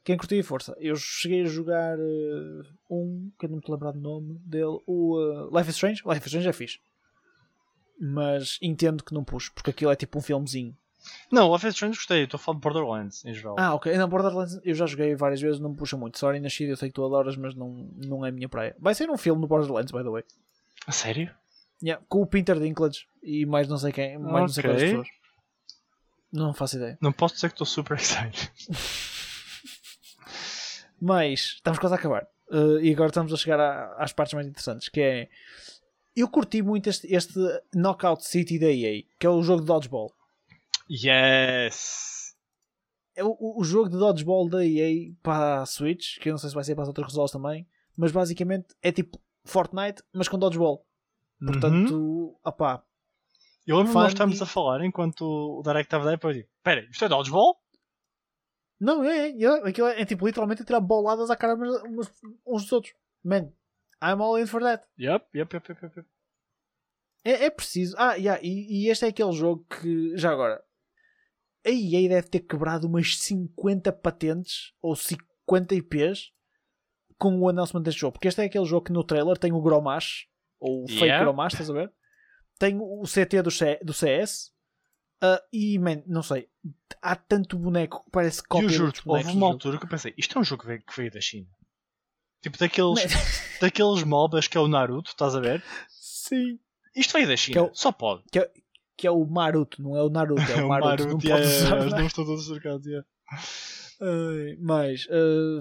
Quem 0.04 0.18
curtia 0.18 0.44
força? 0.44 0.76
Eu 0.80 0.96
cheguei 0.96 1.44
a 1.44 1.46
jogar 1.46 1.98
uh, 2.00 2.66
um 2.90 3.30
que 3.38 3.46
eu 3.46 3.50
não 3.50 3.58
me 3.58 3.64
lembrar 3.68 3.92
do 3.92 4.00
nome 4.00 4.40
dele, 4.44 4.80
o 4.88 5.18
uh, 5.18 5.56
Life 5.56 5.70
is 5.70 5.76
Strange. 5.76 6.02
Life 6.06 6.22
is 6.22 6.26
Strange 6.26 6.48
é 6.50 6.54
fixe, 6.54 6.80
mas 8.00 8.58
entendo 8.62 9.04
que 9.04 9.14
não 9.14 9.24
puxo 9.24 9.52
porque 9.54 9.70
aquilo 9.70 9.92
é 9.92 9.96
tipo 9.96 10.18
um 10.18 10.22
filmezinho. 10.22 10.76
Não, 11.32 11.54
Life 11.54 11.68
is 11.68 11.76
Strange 11.76 11.98
gostei. 11.98 12.24
Estou 12.24 12.38
a 12.38 12.42
falar 12.42 12.58
de 12.58 12.62
Borderlands 12.62 13.24
em 13.26 13.34
geral. 13.34 13.56
Ah, 13.60 13.76
ok. 13.76 13.96
Não, 13.96 14.10
Borderlands 14.10 14.60
eu 14.64 14.74
já 14.74 14.86
joguei 14.86 15.16
várias 15.16 15.42
vezes, 15.42 15.60
não 15.60 15.70
me 15.70 15.76
puxa 15.76 15.96
muito. 15.96 16.18
Sorry, 16.18 16.40
nascido, 16.40 16.70
eu 16.70 16.78
sei 16.78 16.90
que 16.90 16.96
tu 16.96 17.06
adoras, 17.06 17.38
mas 17.38 17.54
não, 17.54 17.90
não 17.96 18.26
é 18.26 18.30
a 18.30 18.32
minha 18.32 18.50
praia. 18.50 18.76
Vai 18.80 18.96
ser 18.96 19.10
um 19.10 19.18
filme 19.18 19.42
no 19.42 19.48
Borderlands, 19.48 19.92
by 19.92 20.04
the 20.04 20.10
way. 20.10 20.24
A 20.90 20.92
sério? 20.92 21.32
Yeah, 21.84 22.04
com 22.10 22.24
o 22.24 22.26
Peter 22.26 22.60
Dinklage 22.60 23.06
e 23.22 23.46
mais 23.46 23.68
não 23.68 23.78
sei 23.78 23.92
quem, 23.92 24.18
mais 24.18 24.42
não 24.42 24.48
sei 24.48 24.64
quantas 24.64 24.82
pessoas. 24.84 25.08
Não 26.34 26.52
faço 26.54 26.78
ideia. 26.78 26.98
Não 27.00 27.12
posso 27.12 27.36
dizer 27.36 27.50
que 27.50 27.54
estou 27.54 27.68
super 27.68 27.96
excited. 27.98 28.52
Mas 31.00 31.40
estamos 31.56 31.80
quase 31.80 31.96
a 31.96 31.98
acabar. 31.98 32.28
Uh, 32.52 32.80
e 32.82 32.92
agora 32.92 33.10
estamos 33.10 33.32
a 33.32 33.38
chegar 33.38 33.60
à- 33.60 33.96
às 34.04 34.12
partes 34.12 34.34
mais 34.34 34.48
interessantes. 34.48 34.90
Que 34.90 35.02
é. 35.02 35.30
Eu 36.16 36.28
curti 36.28 36.62
muito 36.62 36.90
este, 36.90 37.08
este 37.14 37.34
Knockout 37.74 38.26
City 38.26 38.60
da 38.60 38.72
EA, 38.72 39.04
que 39.20 39.26
é 39.26 39.30
o 39.30 39.42
jogo 39.44 39.62
de 39.62 39.68
dodgeball. 39.68 40.12
Yes! 40.90 42.36
É 43.16 43.24
o, 43.24 43.30
o- 43.40 43.62
o 43.62 43.64
jogo 43.64 43.90
de 43.90 43.98
dodgeball 43.98 44.50
da 44.50 44.66
EA 44.66 45.14
para 45.22 45.62
a 45.62 45.66
Switch, 45.66 46.18
que 46.20 46.30
eu 46.30 46.34
não 46.34 46.40
sei 46.40 46.50
se 46.50 46.56
vai 46.56 46.64
ser 46.64 46.74
para 46.76 46.82
as 46.82 46.88
outras 46.88 47.08
consoles 47.08 47.32
também, 47.32 47.68
mas 47.96 48.12
basicamente 48.12 48.68
é 48.82 48.92
tipo 48.92 49.20
Fortnite, 49.46 50.04
mas 50.14 50.28
com 50.28 50.38
dodgeball. 50.38 50.86
Portanto, 51.44 51.96
Uhum. 51.96 52.36
opá, 52.44 52.84
Eu 53.66 53.78
lembro 53.78 53.92
que 53.94 53.98
nós 54.00 54.12
estávamos 54.12 54.40
e- 54.40 54.44
a 54.44 54.46
falar 54.46 54.84
enquanto 54.84 55.22
o 55.22 55.62
Direct 55.64 55.86
estava 55.88 56.04
daí 56.06 56.16
depois 56.16 56.36
digo: 56.36 56.50
Pera, 56.64 56.82
isto 56.90 57.06
é 57.06 57.10
Dodgeball? 57.10 57.56
Não, 58.80 59.04
é, 59.04 59.30
é, 59.30 59.42
é, 59.44 59.70
aquilo 59.70 59.88
é, 59.88 60.02
é 60.02 60.06
tipo 60.06 60.26
literalmente 60.26 60.64
tirar 60.64 60.80
boladas 60.80 61.30
à 61.30 61.36
cara 61.36 61.54
umas- 61.56 62.12
uns 62.48 62.64
dos 62.64 62.72
outros. 62.72 62.94
Man, 63.24 63.52
I'm 64.02 64.22
all 64.22 64.38
in 64.40 64.46
for 64.48 64.62
that. 64.62 64.86
Yep, 64.98 65.26
yep, 65.36 65.54
yep, 65.54 65.70
yep, 65.70 65.84
yep. 65.98 66.08
É, 67.24 67.46
é 67.46 67.50
preciso. 67.50 67.96
Ah, 67.98 68.14
yeah, 68.16 68.42
e, 68.44 68.86
e 68.86 68.90
este 68.90 69.06
é 69.06 69.10
aquele 69.10 69.34
jogo 69.34 69.66
que, 69.66 70.18
já 70.18 70.32
agora, 70.32 70.64
a 71.66 71.70
EA 71.70 72.08
deve 72.10 72.30
ter 72.30 72.40
quebrado 72.40 72.88
umas 72.88 73.18
50 73.20 73.92
patentes 73.92 74.74
ou 74.82 74.96
50 74.96 75.76
IPs 75.76 76.32
com 77.20 77.38
o 77.40 77.48
announcement 77.50 77.82
deste 77.84 78.00
jogo. 78.02 78.14
Porque 78.14 78.28
este 78.30 78.42
é 78.42 78.46
aquele 78.46 78.66
jogo 78.66 78.86
que 78.86 78.92
no 78.92 79.04
trailer 79.04 79.38
tem 79.38 79.52
o 79.52 79.62
Gromash, 79.62 80.26
ou 80.60 80.86
o 80.86 80.88
fake 80.88 81.04
Yeah. 81.04 81.24
Gromash, 81.24 81.54
estás 81.54 81.70
a 81.70 81.74
ver? 81.74 81.92
Tem 82.58 82.78
o 82.80 83.04
CT 83.04 83.42
do, 83.44 83.52
C- 83.52 83.80
do 83.84 83.94
CS. 83.94 84.52
ah, 85.22 85.42
e, 85.54 85.78
man, 85.78 86.02
não 86.08 86.24
sei. 86.24 86.48
Há 87.02 87.16
tanto 87.16 87.58
boneco 87.60 88.04
que 88.06 88.10
parece 88.12 88.42
cópia 88.44 88.66
eu 88.66 88.70
de 88.70 88.74
juro, 88.76 88.94
houve 89.06 89.32
uma 89.32 89.48
altura 89.48 89.78
que 89.78 89.86
eu 89.86 89.90
pensei, 89.90 90.14
isto 90.18 90.38
é 90.38 90.42
um 90.42 90.44
jogo 90.44 90.62
que 90.64 90.68
veio, 90.68 90.82
que 90.82 90.96
veio 90.98 91.12
da 91.12 91.22
China. 91.22 91.48
Tipo 92.42 92.58
daqueles, 92.58 93.04
Man, 93.04 93.10
daqueles 93.62 94.04
MOBAs 94.04 94.48
que 94.48 94.58
é 94.58 94.62
o 94.62 94.68
Naruto, 94.68 95.10
estás 95.12 95.36
a 95.36 95.40
ver? 95.42 95.64
Sim. 95.90 96.58
Isto 96.96 97.14
veio 97.14 97.28
da 97.28 97.36
China, 97.38 97.54
Que 97.54 97.60
é 97.60 97.62
o- 97.62 97.74
só 97.76 97.92
pode. 97.92 98.24
Que 98.98 99.08
é 99.08 99.12
o 99.12 99.26
Maruto, 99.26 99.82
não 99.82 99.96
é 99.96 100.04
o 100.04 100.10
Naruto, 100.10 100.42
é 100.52 100.56
o 100.64 100.68
Maruto. 100.68 101.04
não 101.08 101.20
yeah, 101.20 101.20
pode 101.20 101.28
yeah, 101.28 101.46
usar, 101.46 101.66
yeah, 101.68 101.78
os 101.80 101.86
não 101.86 101.92
é? 101.92 101.96
nomes 102.00 102.08
estão 102.08 102.26
todos 102.26 102.48
trocados, 102.48 102.86
yeah. 102.86 103.08
Mas 104.60 105.06
uh, 105.08 105.60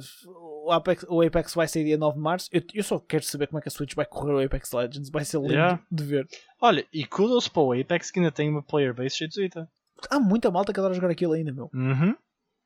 o, 0.66 0.70
Apex, 0.72 1.04
o 1.08 1.20
Apex 1.22 1.54
vai 1.54 1.66
sair 1.66 1.84
dia 1.84 1.98
9 1.98 2.16
de 2.16 2.22
março. 2.22 2.48
Eu, 2.52 2.62
eu 2.74 2.82
só 2.82 2.98
quero 3.00 3.24
saber 3.24 3.46
como 3.48 3.58
é 3.58 3.62
que 3.62 3.68
a 3.68 3.70
Switch 3.70 3.94
vai 3.94 4.06
correr 4.06 4.32
o 4.34 4.44
Apex 4.44 4.72
Legends. 4.72 5.10
Vai 5.10 5.24
ser 5.24 5.38
lindo 5.38 5.52
Yeah. 5.54 5.82
de 5.90 6.04
ver. 6.04 6.26
Olha, 6.60 6.86
e 6.92 7.04
kudos 7.04 7.48
para 7.48 7.62
o 7.62 7.72
Apex 7.72 8.10
que 8.10 8.20
ainda 8.20 8.30
tem 8.32 8.48
uma 8.48 8.62
player 8.62 8.94
base 8.94 9.16
cheia. 9.16 9.68
Há 10.10 10.20
muita 10.20 10.50
malta 10.50 10.72
que 10.72 10.78
adora 10.78 10.94
jogar 10.94 11.10
aquilo 11.10 11.32
ainda, 11.32 11.52
meu. 11.52 11.68
Uhum. 11.74 12.14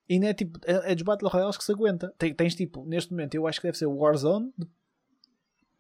E 0.09 0.19
não 0.19 0.29
é 0.29 0.35
tipo, 0.35 0.59
é, 0.67 0.93
é 0.93 0.95
dos 0.95 1.05
Battle 1.05 1.31
Royales 1.31 1.57
que 1.57 1.65
se 1.65 1.73
aguenta. 1.73 2.13
Tem- 2.19 2.35
tens 2.35 2.55
tipo, 2.55 2.85
neste 2.85 3.11
momento, 3.11 3.35
eu 3.35 3.47
acho 3.47 3.61
que 3.61 3.67
deve 3.69 3.79
ser 3.79 3.87
o 3.87 3.97
Warzone, 3.97 4.53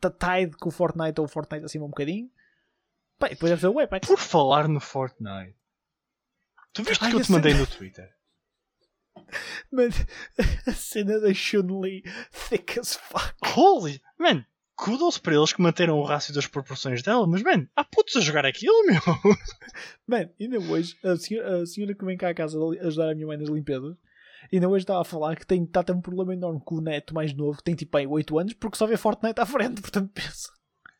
tá 0.00 0.10
tied 0.10 0.54
com 0.56 0.68
o 0.68 0.72
Fortnite 0.72 1.20
ou 1.20 1.26
o 1.26 1.28
Fortnite 1.28 1.64
acima 1.66 1.84
um 1.84 1.88
bocadinho. 1.88 2.30
Pá, 3.18 3.26
e 3.26 3.30
depois 3.30 3.50
deve 3.50 3.60
ser 3.60 3.68
o 3.68 3.78
Apex. 3.78 4.08
Por 4.08 4.18
falar 4.18 4.68
no 4.68 4.80
Fortnite, 4.80 5.54
tu 6.72 6.82
viste 6.82 7.04
o 7.04 7.10
que 7.10 7.16
eu 7.16 7.20
te 7.20 7.30
mandei 7.32 7.52
no 7.52 7.66
Twitter? 7.66 8.08
Mas 9.70 9.94
a 10.66 10.72
cena 10.72 11.18
da 11.20 11.32
Chun-Li 11.32 12.02
thick 12.48 12.78
as 12.78 12.94
fuck. 12.94 13.34
Holy, 13.56 14.00
man, 14.18 14.44
kudos 14.76 15.18
para 15.18 15.34
eles 15.34 15.52
que 15.52 15.62
manteram 15.62 15.98
o 15.98 16.04
rácio 16.04 16.34
das 16.34 16.46
proporções 16.46 17.02
dela, 17.02 17.26
mas 17.26 17.42
man, 17.42 17.66
há 17.76 17.84
putos 17.84 18.16
a 18.16 18.20
jogar 18.20 18.44
aquilo, 18.44 18.86
meu. 18.86 19.00
Mano, 20.06 20.30
ainda 20.40 20.58
hoje, 20.58 20.96
a 21.04 21.16
senhora, 21.16 21.62
a 21.62 21.66
senhora 21.66 21.94
que 21.94 22.04
vem 22.04 22.16
cá 22.16 22.30
à 22.30 22.34
casa 22.34 22.58
ajudar 22.80 23.10
a 23.10 23.14
minha 23.14 23.26
mãe 23.26 23.36
nas 23.36 23.48
limpezas, 23.48 23.96
ainda 24.52 24.68
hoje 24.68 24.82
estava 24.82 25.00
a 25.00 25.04
falar 25.04 25.36
que 25.36 25.46
tem, 25.46 25.64
está 25.64 25.80
a 25.80 25.84
ter 25.84 25.92
um 25.92 26.00
problema 26.00 26.34
enorme 26.34 26.60
com 26.64 26.76
o 26.76 26.80
neto 26.80 27.14
mais 27.14 27.32
novo, 27.32 27.58
que 27.58 27.64
tem 27.64 27.74
tipo 27.74 27.96
aí 27.96 28.06
8 28.06 28.38
anos, 28.38 28.52
porque 28.54 28.76
só 28.76 28.86
vê 28.86 28.96
Fortnite 28.96 29.40
à 29.40 29.46
frente, 29.46 29.80
portanto 29.82 30.10
pensa. 30.12 30.50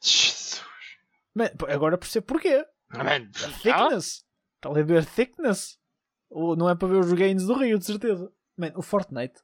Jesus. 0.01 0.63
Man, 1.35 1.51
agora 1.69 1.99
percebo 1.99 2.27
porquê. 2.27 2.65
Man, 2.91 3.29
ah, 3.35 3.49
Thickness. 3.63 4.25
Está 4.57 4.69
a 4.69 4.83
ver 4.83 5.05
thickness. 5.05 5.77
Não 6.57 6.69
é 6.69 6.75
para 6.75 6.89
ver 6.89 7.01
os 7.01 7.13
gains 7.13 7.45
do 7.45 7.55
Rio, 7.55 7.79
de 7.79 7.85
certeza. 7.85 8.33
Man, 8.57 8.73
o 8.77 8.83
Fortnite 8.83 9.41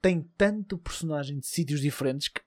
tem 0.00 0.22
tanto 0.36 0.78
personagem 0.78 1.38
de 1.38 1.46
sítios 1.46 1.80
diferentes 1.80 2.28
que 2.28 2.40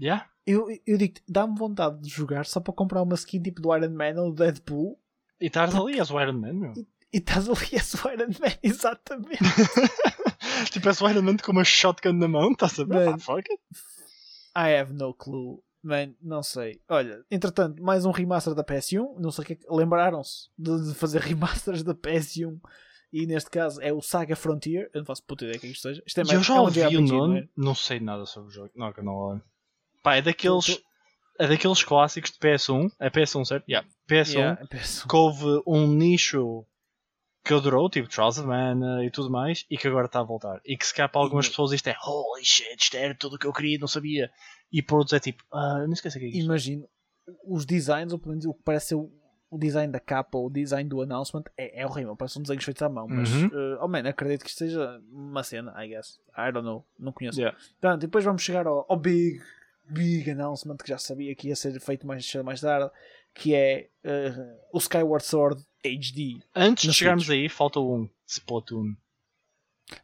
yeah. 0.00 0.28
eu, 0.46 0.66
eu 0.86 0.96
digo 0.96 1.14
dá-me 1.28 1.56
vontade 1.56 2.00
de 2.00 2.08
jogar 2.08 2.46
só 2.46 2.60
para 2.60 2.72
comprar 2.72 3.02
uma 3.02 3.14
skin 3.14 3.42
tipo 3.42 3.60
do 3.60 3.74
Iron 3.76 3.90
Man 3.90 4.20
ou 4.20 4.32
do 4.32 4.42
Deadpool 4.42 4.98
E 5.40 5.46
estás 5.46 5.74
ali, 5.74 5.98
és 5.98 6.10
o 6.10 6.20
Iron 6.20 6.38
Man, 6.38 6.54
meu. 6.54 6.72
e 7.12 7.18
estás 7.18 7.48
ali 7.48 7.76
a 7.76 8.06
o 8.06 8.12
Iron 8.12 8.28
Man, 8.40 8.56
exatamente. 8.62 9.38
tipo, 10.70 10.88
és 10.88 11.00
o 11.00 11.08
Iron 11.08 11.22
Man 11.22 11.36
com 11.36 11.52
uma 11.52 11.64
shotgun 11.64 12.14
na 12.14 12.28
mão, 12.28 12.52
estás 12.52 12.78
a 12.78 12.84
ver? 12.84 13.10
Man. 13.10 13.16
Ah. 14.54 14.68
I 14.68 14.78
have 14.78 14.94
no 14.94 15.12
clue. 15.12 15.62
Man, 15.86 16.14
não 16.20 16.42
sei. 16.42 16.80
Olha, 16.88 17.24
entretanto, 17.30 17.82
mais 17.82 18.04
um 18.04 18.10
remaster 18.10 18.54
da 18.54 18.64
PS1. 18.64 19.18
Não 19.18 19.30
sei 19.30 19.42
o 19.42 19.46
que 19.46 19.52
é 19.52 19.56
que. 19.56 19.66
Lembraram-se 19.70 20.48
de, 20.58 20.88
de 20.88 20.94
fazer 20.94 21.20
remasters 21.22 21.82
da 21.82 21.94
PS1. 21.94 22.58
E 23.12 23.24
neste 23.26 23.48
caso 23.48 23.80
é 23.80 23.92
o 23.92 24.02
Saga 24.02 24.34
Frontier. 24.34 24.90
Eu 24.92 25.00
não 25.00 25.06
faço 25.06 25.22
puta 25.24 25.44
ideia 25.44 25.58
que 25.58 25.66
é 25.66 25.68
que 25.70 25.74
isto 25.74 25.82
seja. 25.88 26.02
Isto 26.04 26.20
é 26.20 26.24
mais, 26.24 26.34
eu 26.34 26.42
já 26.42 26.56
é 26.56 26.60
um 26.60 26.64
o 26.64 26.70
JRPG, 26.70 27.00
não 27.00 27.18
nome, 27.18 27.38
é? 27.40 27.48
não 27.56 27.74
sei 27.74 28.00
nada 28.00 28.26
sobre 28.26 28.48
o 28.48 28.52
jogo. 28.52 28.70
Não, 28.74 28.92
que 28.92 29.00
não 29.00 29.14
olho. 29.14 29.42
Pá, 30.02 30.16
é 30.16 30.22
daqueles, 30.22 30.82
é 31.38 31.46
daqueles 31.46 31.82
clássicos 31.82 32.32
de 32.32 32.38
PS1. 32.38 32.90
É 32.98 33.08
PS1, 33.08 33.44
certo? 33.44 33.68
Yeah. 33.68 33.88
PS1. 34.10 34.32
Yeah, 34.34 34.60
é 34.60 34.66
PS1. 34.66 35.08
Que 35.08 35.16
houve 35.16 35.62
um 35.66 35.86
nicho 35.86 36.66
que 37.44 37.54
adorou, 37.54 37.88
tipo 37.88 38.08
of 38.20 38.42
Mana 38.42 39.04
e 39.04 39.10
tudo 39.10 39.30
mais, 39.30 39.64
e 39.70 39.78
que 39.78 39.86
agora 39.86 40.06
está 40.06 40.18
a 40.18 40.24
voltar. 40.24 40.60
E 40.64 40.76
que 40.76 40.84
se 40.84 40.92
calhar 40.92 41.10
para 41.10 41.20
algumas 41.20 41.46
E- 41.46 41.50
pessoas 41.50 41.70
isto 41.70 41.86
é 41.86 41.94
holy 42.04 42.44
shit, 42.44 42.76
isto 42.82 42.96
era 42.96 43.14
tudo 43.14 43.36
o 43.36 43.38
que 43.38 43.46
eu 43.46 43.52
queria, 43.52 43.78
não 43.78 43.86
sabia. 43.86 44.28
E 44.72 44.82
para 44.82 44.96
outros 44.96 45.12
é 45.12 45.20
tipo, 45.20 45.44
ah, 45.52 45.84
não 45.86 45.92
esqueci 45.92 46.16
o 46.16 46.20
que 46.20 46.26
é 46.26 46.28
isto. 46.30 46.40
Imagino 46.44 46.88
os 47.44 47.64
designs, 47.64 48.12
ou 48.12 48.18
pelo 48.18 48.30
menos 48.30 48.44
o 48.46 48.54
que 48.54 48.62
parece 48.62 48.88
ser 48.88 48.94
o, 48.96 49.10
o 49.50 49.58
design 49.58 49.92
da 49.92 50.00
capa, 50.00 50.36
ou 50.38 50.46
o 50.46 50.50
design 50.50 50.88
do 50.88 51.00
announcement, 51.02 51.44
é, 51.56 51.80
é 51.82 51.86
horrível. 51.86 52.16
Parece 52.16 52.38
um 52.38 52.42
desenho 52.42 52.60
feito 52.62 52.84
à 52.84 52.88
mão. 52.88 53.06
Mas, 53.08 53.32
Uhum. 53.32 53.46
eh, 53.46 53.78
oh 53.80 53.88
man, 53.88 54.00
acredito 54.08 54.42
que 54.44 54.48
isto 54.50 54.58
seja 54.58 55.00
uma 55.10 55.42
cena, 55.42 55.72
I 55.82 55.88
guess. 55.88 56.20
I 56.36 56.52
don't 56.52 56.64
know. 56.66 56.84
Não 56.98 57.12
conheço. 57.12 57.38
Yeah. 57.40 57.56
Pronto, 57.80 58.02
e 58.02 58.06
depois 58.06 58.24
vamos 58.24 58.42
chegar 58.42 58.66
ao, 58.66 58.84
ao 58.88 58.96
big, 58.98 59.40
big 59.88 60.30
announcement 60.30 60.76
que 60.76 60.88
já 60.88 60.98
sabia 60.98 61.34
que 61.34 61.48
ia 61.48 61.56
ser 61.56 61.78
feito 61.80 62.06
mais, 62.06 62.32
mais 62.44 62.60
tarde, 62.60 62.90
que 63.34 63.54
é 63.54 63.88
eh, 64.04 64.56
o 64.72 64.78
Skyward 64.78 65.24
Sword 65.24 65.64
HD. 65.84 66.38
Antes 66.54 66.88
de 66.88 66.92
chegarmos 66.94 67.24
Switch. 67.26 67.38
aí, 67.38 67.48
falta 67.48 67.78
um 67.80 68.08
Splatoon. 68.26 68.94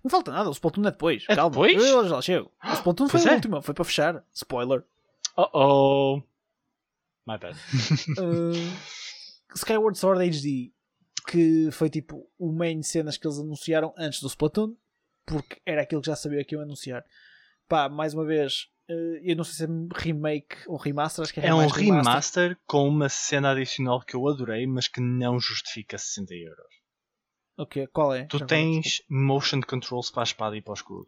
Não 0.03 0.11
falta 0.11 0.31
nada, 0.31 0.49
o 0.49 0.53
Splatoon 0.53 0.87
é 0.87 0.91
depois. 0.91 1.25
É 1.29 1.35
Calma, 1.35 1.51
depois? 1.51 1.83
eu 1.83 2.09
já 2.09 2.23
chego. 2.23 2.53
O 2.65 2.73
Splatoon 2.73 3.09
foi 3.09 3.21
Pois 3.21 3.27
é. 3.33 3.35
último, 3.35 3.63
foi 3.63 3.75
para 3.75 3.85
fechar. 3.85 4.25
Spoiler. 4.33 4.85
Oh 5.37 5.49
oh. 5.53 6.23
My 7.27 7.39
bad. 7.39 7.57
Uh, 8.19 9.55
Skyward 9.55 9.99
Sword 9.99 10.23
HD, 10.23 10.73
que 11.29 11.71
foi 11.73 11.91
tipo 11.91 12.29
o 12.39 12.53
main 12.53 12.83
cenas 12.83 13.17
que 13.17 13.27
eles 13.27 13.39
anunciaram 13.39 13.93
antes 13.99 14.21
do 14.21 14.29
Splatoon, 14.29 14.75
porque 15.27 15.61
era 15.67 15.83
aquilo 15.83 16.01
que 16.01 16.07
já 16.07 16.17
sabia 16.17 16.45
que 16.45 16.55
iam 16.55 16.63
anunciar. 16.63 17.05
Pá, 17.69 17.89
mais 17.89 18.15
uma 18.15 18.25
vez, 18.25 18.69
uh, 18.91 19.19
eu 19.23 19.37
não 19.37 19.45
sei 19.45 19.55
se 19.55 19.65
é 19.65 19.69
remake 19.95 20.57
ou 20.67 20.77
remaster, 20.77 21.23
acho 21.23 21.35
que 21.35 21.41
é, 21.41 21.47
É 21.47 21.55
um 21.55 21.59
mais 21.59 21.73
remaster 21.73 22.59
com 22.67 22.89
uma 22.89 23.09
cena 23.09 23.51
adicional 23.51 24.01
que 24.01 24.15
eu 24.15 24.27
adorei, 24.27 24.67
mas 24.67 24.89
que 24.89 25.01
não 25.01 25.39
justifica 25.39 25.99
60 25.99 26.35
euros. 26.35 26.72
Ok, 27.57 27.87
qual 27.89 28.15
é? 28.15 28.25
Tu 28.25 28.39
Já 28.39 28.47
tens 28.47 29.03
motion 29.09 29.61
controls 29.61 30.11
para 30.11 30.23
a 30.23 30.25
espada 30.25 30.57
e 30.57 30.63
para 30.63 30.73
o 30.73 30.75
escudo, 30.75 31.07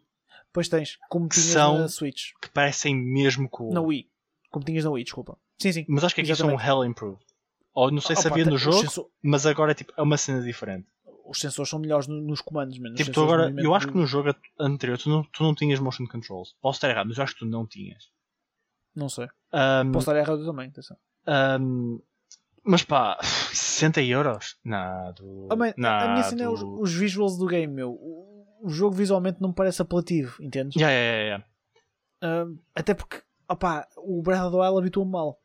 Pois 0.53 0.69
tens, 0.69 0.97
como 1.09 1.27
tinhas 1.27 1.47
são- 1.47 1.79
na 1.79 1.87
Switch. 1.89 2.31
que 2.41 2.49
parecem 2.49 2.95
mesmo 2.95 3.49
cool. 3.49 3.73
Na 3.73 3.81
Wii. 3.81 4.09
Como 4.51 4.63
tinhas 4.63 4.85
na 4.85 4.91
Wii, 4.91 5.03
desculpa. 5.03 5.37
Sim, 5.59 5.71
sim. 5.73 5.85
Mas 5.89 6.03
acho 6.03 6.15
que 6.15 6.21
aqui 6.21 6.33
são 6.35 6.47
Exatamente. 6.49 6.69
hell 6.69 6.85
improved. 6.85 7.25
Ou 7.73 7.91
não 7.91 7.99
sei 7.99 8.15
se 8.15 8.25
havia 8.27 8.45
no 8.45 8.57
jogo, 8.57 8.77
sensor- 8.79 9.09
mas 9.21 9.45
agora 9.45 9.71
é, 9.71 9.75
tipo, 9.75 9.91
é 9.97 10.01
uma 10.01 10.15
cena 10.17 10.41
diferente. 10.41 10.87
Os 11.27 11.39
sensores 11.39 11.69
são 11.69 11.79
melhores 11.79 12.07
no- 12.07 12.21
nos 12.21 12.39
comandos, 12.39 12.77
menos 12.77 12.97
Tipo, 12.97 13.11
tu 13.11 13.23
agora, 13.23 13.53
eu 13.57 13.73
acho 13.75 13.87
que 13.87 13.97
no 13.97 14.05
jogo 14.05 14.33
anterior 14.59 14.97
tu 14.97 15.09
não, 15.09 15.23
tu 15.23 15.43
não 15.43 15.53
tinhas 15.55 15.79
motion 15.79 16.05
controls. 16.07 16.55
Posso 16.61 16.77
estar 16.77 16.89
errado, 16.89 17.07
mas 17.07 17.17
eu 17.17 17.23
acho 17.23 17.33
que 17.33 17.39
tu 17.39 17.45
não 17.45 17.65
tinhas. 17.65 18.09
Não 18.95 19.09
sei. 19.09 19.27
Ahm, 19.51 19.91
Posso 19.91 20.09
estar 20.09 20.17
errado 20.17 20.45
também, 20.45 20.69
atenção. 20.69 20.95
ahm, 21.25 21.97
mas 22.65 22.83
pá, 22.83 23.17
60 23.21 24.01
euros? 24.03 24.57
Nada. 24.63 25.21
Man, 25.55 25.73
a 25.87 26.07
minha 26.13 26.23
cena 26.23 26.43
é 26.43 26.49
os, 26.49 26.61
os 26.63 26.93
visuals 26.93 27.37
do 27.37 27.45
game, 27.45 27.71
meu. 27.73 27.91
O, 27.91 28.45
o 28.63 28.69
jogo 28.69 28.95
visualmente 28.95 29.39
não 29.41 29.49
me 29.49 29.55
parece 29.55 29.81
apelativo, 29.81 30.41
entendes? 30.43 30.75
Yeah, 30.75 30.93
yeah, 30.93 31.43
yeah. 32.23 32.45
Um, 32.49 32.57
até 32.73 32.93
porque, 32.93 33.21
opá, 33.47 33.87
o 33.97 34.21
Breath 34.21 34.41
of 34.43 34.51
the 34.55 34.61
Wild 34.61 34.77
habituou-me 34.79 35.11
mal. 35.11 35.39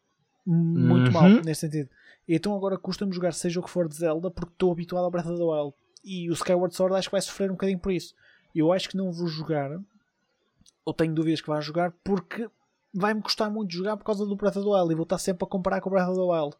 Muito 0.47 1.09
Uhum. 1.09 1.12
mal, 1.12 1.29
nesse 1.45 1.61
sentido. 1.62 1.91
E 2.27 2.35
então 2.35 2.57
agora 2.57 2.79
custa-me 2.79 3.12
jogar 3.12 3.33
seja 3.33 3.61
o 3.61 3.62
que 3.62 3.68
for 3.71 3.87
de 3.89 3.97
Zelda 3.97 4.31
porque 4.31 4.53
estou 4.53 4.73
habituado 4.73 5.05
ao 5.05 5.11
Breath 5.11 5.27
of 5.27 5.37
the 5.37 5.45
Wild. 5.45 5.75
E 6.03 6.31
o 6.31 6.33
Skyward 6.33 6.75
Sword 6.75 6.97
acho 6.97 7.09
que 7.09 7.12
vai 7.12 7.21
sofrer 7.21 7.51
um 7.51 7.55
bocadinho 7.55 7.79
por 7.79 7.93
isso. 7.93 8.14
Eu 8.55 8.73
acho 8.73 8.89
que 8.89 8.97
não 8.97 9.12
vou 9.12 9.27
jogar, 9.27 9.71
ou 10.85 10.95
tenho 10.95 11.14
dúvidas 11.14 11.41
que 11.41 11.49
vá 11.49 11.61
jogar, 11.61 11.93
porque 12.03 12.49
vai-me 12.95 13.21
custar 13.23 13.51
muito 13.51 13.73
jogar 13.73 13.97
por 13.97 14.05
causa 14.05 14.25
do 14.25 14.35
Breath 14.35 14.57
of 14.57 14.64
the 14.66 14.71
Wild 14.75 14.93
e 14.93 14.97
vou 14.97 15.03
estar 15.05 15.18
sempre 15.18 15.45
a 15.45 15.49
comparar 15.49 15.81
com 15.81 15.89
o 15.89 15.93
Breath 15.93 16.09
of 16.09 16.16
the 16.18 16.25
Wild. 16.25 16.57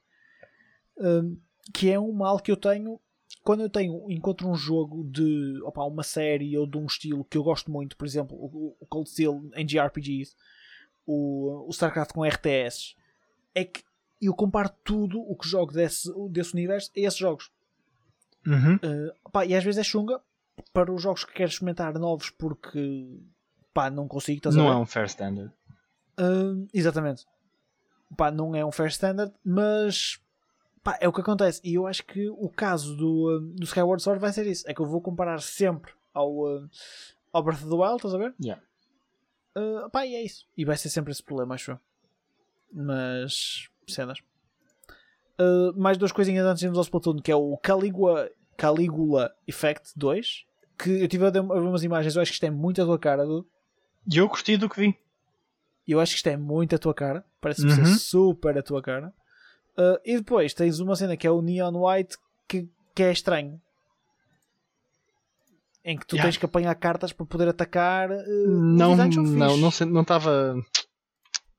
Um, 1.01 1.36
que 1.72 1.90
é 1.90 1.98
um 1.98 2.12
mal 2.12 2.38
que 2.38 2.53
eu 2.53 2.57
tenho 2.57 3.01
quando 3.42 3.62
eu 3.62 3.70
tenho, 3.70 4.11
encontro 4.11 4.48
um 4.48 4.55
jogo 4.55 5.05
de 5.05 5.61
opa, 5.62 5.82
uma 5.84 6.03
série 6.03 6.57
ou 6.59 6.66
de 6.66 6.76
um 6.76 6.86
estilo 6.86 7.24
que 7.24 7.38
eu 7.38 7.42
gosto 7.42 7.70
muito, 7.70 7.96
por 7.96 8.07
exemplo, 8.07 8.36
o, 8.36 8.76
o 8.78 8.86
Cold 8.86 9.09
Steel 9.09 9.51
em 9.55 9.64
JRPGs, 9.64 10.34
o, 11.07 11.66
o 11.66 11.70
StarCraft 11.70 12.12
com 12.12 12.24
RTS, 12.24 12.94
é 13.55 13.64
que 13.64 13.82
eu 14.20 14.34
comparo 14.34 14.70
tudo 14.84 15.20
o 15.20 15.34
que 15.36 15.48
jogo 15.48 15.72
desse, 15.72 16.12
desse 16.30 16.53
universo 16.53 16.90
a 16.94 17.01
esses 17.01 17.18
jogos. 17.18 17.51
Uhum. 18.46 18.76
Uh, 18.76 19.30
pá, 19.30 19.46
e 19.46 19.55
às 19.55 19.64
vezes 19.64 19.78
é 19.78 19.84
chunga 19.84 20.20
para 20.72 20.92
os 20.92 21.03
jogos 21.03 21.24
que 21.24 21.32
quero 21.32 21.51
experimentar 21.51 21.98
novos 21.98 22.30
porque 22.30 23.18
pá, 23.72 23.88
não 23.88 24.07
consigo. 24.07 24.40
Não 24.53 24.68
é 24.68 24.76
um 24.76 24.86
fair 24.86 25.07
standard. 25.07 25.53
Uh, 26.18 26.68
exatamente. 26.74 27.26
Pá, 28.16 28.30
não 28.30 28.55
é 28.55 28.64
um 28.64 28.72
fair 28.72 28.88
standard, 28.88 29.32
mas 29.44 30.20
pá, 30.82 30.98
é 31.00 31.08
o 31.08 31.12
que 31.12 31.20
acontece. 31.20 31.60
E 31.64 31.74
eu 31.74 31.86
acho 31.86 32.04
que 32.04 32.28
o 32.28 32.48
caso 32.48 32.96
do, 32.96 33.36
uh, 33.36 33.40
do 33.40 33.64
Skyward 33.64 34.02
Sword 34.02 34.20
vai 34.20 34.32
ser 34.32 34.46
isso. 34.46 34.68
É 34.68 34.74
que 34.74 34.80
eu 34.80 34.86
vou 34.86 35.00
comparar 35.00 35.40
sempre 35.40 35.92
ao, 36.12 36.30
uh, 36.32 36.68
ao 37.32 37.42
Breath 37.42 37.60
of 37.62 37.68
the 37.70 37.74
Wild, 37.76 37.96
estás 37.96 38.14
a 38.14 38.18
ver? 38.18 38.34
Yeah. 38.42 38.62
Uh, 39.56 39.90
pá, 39.90 40.06
e 40.06 40.14
é 40.14 40.22
isso. 40.22 40.46
E 40.56 40.64
vai 40.64 40.76
ser 40.76 40.88
sempre 40.88 41.12
esse 41.12 41.22
problema, 41.22 41.54
acho 41.54 41.72
eu. 41.72 41.78
Mas, 42.72 43.68
cenas. 43.88 44.18
Uh, 45.40 45.72
mais 45.76 45.96
duas 45.98 46.12
coisinhas 46.12 46.44
antes 46.46 46.60
de 46.60 46.66
irmos 46.66 46.78
ao 46.78 46.84
Splatoon, 46.84 47.16
que 47.16 47.32
é 47.32 47.36
o 47.36 47.56
Caligua, 47.56 48.30
Caligula 48.56 49.34
Effect 49.46 49.92
2. 49.96 50.44
Que 50.78 51.02
eu 51.02 51.08
tive 51.08 51.26
a 51.26 51.30
ver 51.30 51.40
umas 51.40 51.82
imagens, 51.82 52.14
eu 52.16 52.22
acho 52.22 52.30
que 52.30 52.34
isto 52.36 52.46
é 52.46 52.50
muito 52.50 52.80
a 52.80 52.84
tua 52.84 52.98
cara, 52.98 53.24
Dudu. 53.26 53.46
E 54.10 54.16
eu 54.18 54.28
curti 54.28 54.56
do 54.56 54.68
que 54.68 54.80
vi. 54.80 54.98
Eu 55.86 55.98
acho 56.00 56.12
que 56.12 56.16
isto 56.18 56.28
é 56.28 56.36
muito 56.36 56.74
a 56.74 56.78
tua 56.78 56.94
cara. 56.94 57.24
Parece-me 57.40 57.72
ser 57.72 57.80
Uhum. 57.80 57.94
super 57.94 58.56
a 58.56 58.62
tua 58.62 58.80
cara. 58.80 59.12
Uh, 59.78 59.98
e 60.04 60.16
depois 60.18 60.52
tens 60.54 60.78
uma 60.80 60.94
cena 60.96 61.16
que 61.16 61.26
é 61.26 61.30
o 61.30 61.40
Neon 61.40 61.72
White 61.74 62.16
que, 62.48 62.68
que 62.94 63.02
é 63.02 63.12
estranho. 63.12 63.60
Em 65.84 65.96
que 65.96 66.06
tu 66.06 66.14
Yeah. 66.16 66.28
tens 66.30 66.36
que 66.36 66.44
apanhar 66.44 66.74
cartas 66.74 67.12
para 67.12 67.24
poder 67.24 67.48
atacar. 67.48 68.10
uh, 68.10 68.46
Não, 68.46 68.94
não, 68.94 69.08
não 69.08 69.70
não 69.88 70.02
estava. 70.02 70.54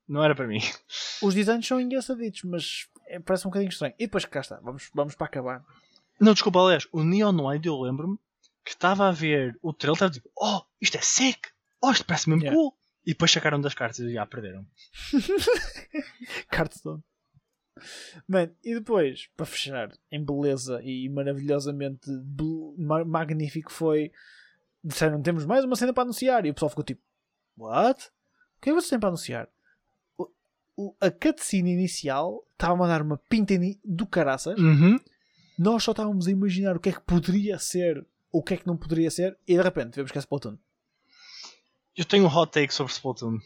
Não 0.08 0.24
era 0.24 0.36
para 0.36 0.46
mim. 0.48 0.60
Os 1.24 1.34
designs 1.34 1.66
são 1.66 1.80
engraçaditos, 1.80 2.44
mas 2.44 2.88
é- 3.08 3.20
parece 3.20 3.48
um 3.48 3.50
bocadinho 3.50 3.70
estranho. 3.70 3.96
E 3.98 4.06
depois 4.06 4.26
cá 4.26 4.42
está, 4.42 4.60
vamos, 4.62 4.90
vamos 4.94 5.16
para 5.16 5.26
acabar. 5.26 5.66
Não, 6.20 6.34
desculpa, 6.34 6.60
aliás, 6.60 6.88
o 6.92 7.04
Neon 7.04 7.36
White 7.48 7.68
eu 7.68 7.80
lembro-me 7.82 8.18
que 8.64 8.70
estava 8.72 9.08
a 9.08 9.12
ver 9.12 9.58
o 9.64 9.74
trailer, 9.74 9.96
estava 9.96 10.12
tipo, 10.12 10.30
oh, 10.40 10.62
isto 10.80 10.98
é 10.98 11.02
sick, 11.02 11.40
oh, 11.82 11.90
isto 11.92 12.06
parece 12.06 12.30
mesmo 12.30 12.44
Yeah. 12.44 12.56
cool. 12.56 12.76
E 13.04 13.12
depois 13.14 13.32
sacaram 13.32 13.60
das 13.60 13.74
cartas 13.74 13.98
e 14.00 14.14
já 14.14 14.24
perderam. 14.28 14.64
Cartstone. 16.52 17.04
Mano, 18.28 18.54
e 18.64 18.74
depois, 18.76 19.28
para 19.36 19.46
fechar, 19.46 19.92
em 20.12 20.24
beleza 20.24 20.82
e 20.84 21.08
maravilhosamente 21.10 22.10
magnífico, 23.06 23.72
foi. 23.72 24.12
Disseram: 24.84 25.22
temos 25.22 25.46
mais 25.46 25.64
uma 25.64 25.76
cena 25.76 25.94
para 25.94 26.04
anunciar. 26.04 26.46
E 26.46 26.50
o 26.50 26.54
pessoal 26.54 26.70
ficou 26.70 26.84
tipo: 26.84 27.02
What? 27.58 28.08
O 28.08 28.62
que 28.62 28.70
é 28.70 28.74
que 28.74 28.80
vocês 28.80 28.90
têm 28.90 29.00
para 29.00 29.10
anunciar? 29.10 29.48
O- 30.18 30.30
o- 30.76 30.96
a 31.00 31.10
cutscene 31.10 31.72
inicial 31.74 32.46
estava 32.54 32.74
a 32.74 32.78
mandar 32.78 33.02
uma 33.02 33.18
pinta 33.18 33.54
do 33.84 34.06
caraças. 34.06 34.60
Uhum. 34.60 35.00
Nós 35.58 35.84
só 35.84 35.92
estávamos 35.92 36.28
a 36.28 36.32
imaginar 36.32 36.76
o 36.76 36.80
que 36.80 36.90
é 36.90 36.94
que 36.94 37.02
poderia 37.02 37.58
ser, 37.60 38.06
o 38.32 38.42
que 38.44 38.56
é 38.56 38.58
que 38.58 38.68
não 38.68 38.78
poderia 38.78 39.10
ser, 39.12 39.38
e 39.48 39.56
de 39.56 39.62
repente 39.62 39.96
vemos 39.96 40.12
que 40.12 40.18
é 40.18 40.22
Splatoon. 40.22 40.58
Eu 41.96 42.06
tenho 42.06 42.26
um 42.26 42.28
hot 42.36 42.52
take 42.52 42.74
sobre 42.74 42.92
Splatoon. 42.94 43.38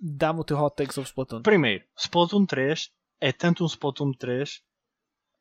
Dá-me 0.00 0.40
o 0.40 0.44
teu 0.44 0.56
hot 0.58 0.74
take 0.76 0.92
sobre 0.94 1.08
Splatoon. 1.08 1.42
Primeiro, 1.42 1.84
Splatoon 1.96 2.46
3 2.46 2.90
é 3.20 3.32
tanto 3.32 3.64
um 3.64 3.66
Splatoon 3.66 4.12
3 4.12 4.62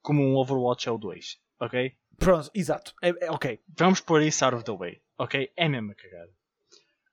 como 0.01 0.21
um 0.21 0.35
Overwatch 0.35 0.87
é 0.87 0.91
o 0.91 0.97
2. 0.97 1.39
Ok? 1.59 1.95
Pronto, 2.17 2.51
exato. 2.53 2.93
É, 3.01 3.09
é- 3.25 3.31
ok. 3.31 3.59
Vamos 3.77 3.99
pôr 4.01 4.21
isso 4.21 4.43
out 4.45 4.55
of 4.55 4.65
the 4.65 4.75
way. 4.75 5.01
Ok? 5.17 5.51
É 5.55 5.67
mesmo 5.67 5.91
a 5.91 5.95
cagada. 5.95 6.31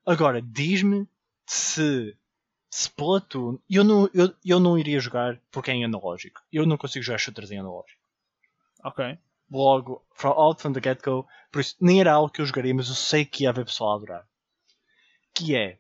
Agora, 0.05 0.43
diz-me 0.43 1.09
se 1.47 2.17
Splatoon. 2.71 3.59
Eu 3.69 3.85
não, 3.85 4.11
eu, 4.15 4.35
eu 4.45 4.61
não 4.61 4.79
iria 4.79 5.01
jogar 5.01 5.41
porque 5.51 5.71
é 5.71 5.75
em 5.75 5.85
analógico. 5.85 6.41
Eu 6.53 6.67
não 6.67 6.77
consigo 6.77 7.05
jogar 7.05 7.19
shooters 7.19 7.51
em 7.51 7.59
analógico. 7.59 8.01
Ok. 8.85 9.19
Logo, 9.51 10.05
from, 10.13 10.31
out 10.31 10.63
from 10.63 10.73
the 10.73 10.81
get-go. 10.83 11.27
Por 11.51 11.61
isso, 11.61 11.77
nem 11.81 12.01
era 12.01 12.13
algo 12.13 12.31
que 12.31 12.41
eu 12.41 12.47
jogaria, 12.47 12.75
mas 12.75 12.89
eu 12.89 12.95
sei 12.95 13.25
que 13.25 13.45
ia 13.45 13.51
haver 13.51 13.65
pessoal 13.65 13.93
a 13.93 13.97
adorar. 13.97 14.29
Que 15.35 15.57
é. 15.57 15.79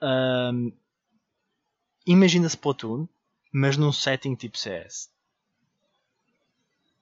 ahm, 0.00 0.70
imagina 2.06 2.46
Splatoon, 2.46 3.08
mas 3.58 3.76
num 3.76 3.92
setting 3.92 4.34
tipo 4.34 4.56
CS. 4.58 5.10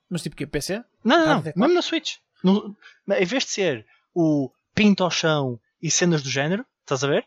Mas 0.09 0.23
tipo 0.23 0.37
que 0.37 0.47
PC? 0.47 0.83
Não, 1.05 1.19
não, 1.19 1.27
não. 1.27 1.35
Hard 1.43 1.57
Mesmo 1.57 1.75
na 1.75 1.83
Switch. 1.83 2.17
No- 2.43 2.77
em 3.09 3.25
vez 3.25 3.45
de 3.45 3.51
ser 3.51 3.87
o 4.15 4.51
pinto 4.75 5.03
ao 5.05 5.11
chão 5.11 5.59
e 5.83 5.91
cenas 5.91 6.23
do 6.23 6.31
género, 6.31 6.65
estás 6.83 7.03
a 7.03 7.09
ver? 7.09 7.27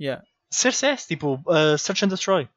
Yeah. 0.00 0.24
Ser 0.50 0.72
CS, 0.74 1.06
tipo 1.06 1.34
uh, 1.46 1.78
Search 1.78 2.04
and 2.04 2.08
Destroy. 2.08 2.48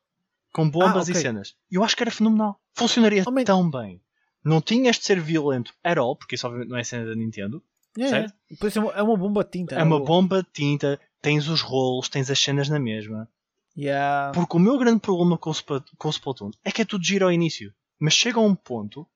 Com 0.51 0.69
bombas 0.69 1.07
Ah, 1.07 1.11
ok. 1.11 1.13
e 1.13 1.15
cenas. 1.15 1.55
Eu 1.71 1.83
acho 1.83 1.95
que 1.95 2.03
era 2.03 2.11
fenomenal. 2.11 2.59
Funcionaria 2.73 3.23
Oh, 3.27 3.43
tão 3.43 3.69
bem. 3.69 4.01
Não 4.43 4.61
tinhas 4.61 4.97
de 4.97 5.05
ser 5.05 5.19
violento 5.21 5.73
at 5.83 5.97
all, 5.97 6.15
porque 6.15 6.35
isso 6.35 6.45
obviamente 6.47 6.69
não 6.69 6.77
é 6.77 6.83
cena 6.83 7.05
da 7.05 7.15
Nintendo. 7.15 7.63
Yeah, 7.97 8.17
Certo? 8.17 8.33
yeah. 8.33 8.59
Por 8.59 8.67
isso 8.67 8.79
é 8.79 8.81
uma, 8.81 8.91
é 8.93 9.03
uma 9.03 9.17
bomba 9.17 9.43
de 9.43 9.51
tinta. 9.51 9.75
É 9.75 9.79
não 9.79 9.85
uma 9.85 9.99
bomba 10.03 10.41
de 10.43 10.49
tinta, 10.51 10.99
tens 11.21 11.47
os 11.47 11.61
rolos, 11.61 12.09
tens 12.09 12.29
as 12.29 12.39
cenas 12.39 12.67
na 12.69 12.79
mesma. 12.79 13.29
Yeah. 13.75 14.31
Porque 14.33 14.55
o 14.55 14.59
meu 14.59 14.77
grande 14.77 14.99
problema 14.99 15.37
com 15.37 15.49
o, 15.49 15.53
com 15.97 16.07
o 16.07 16.11
Splatoon 16.11 16.51
é 16.63 16.71
que 16.71 16.81
é 16.81 16.85
tudo 16.85 17.03
giro 17.03 17.25
ao 17.25 17.31
início. 17.31 17.73
Mas 17.99 18.13
chega 18.13 18.37
a 18.39 18.43
um 18.43 18.53
ponto 18.53 19.07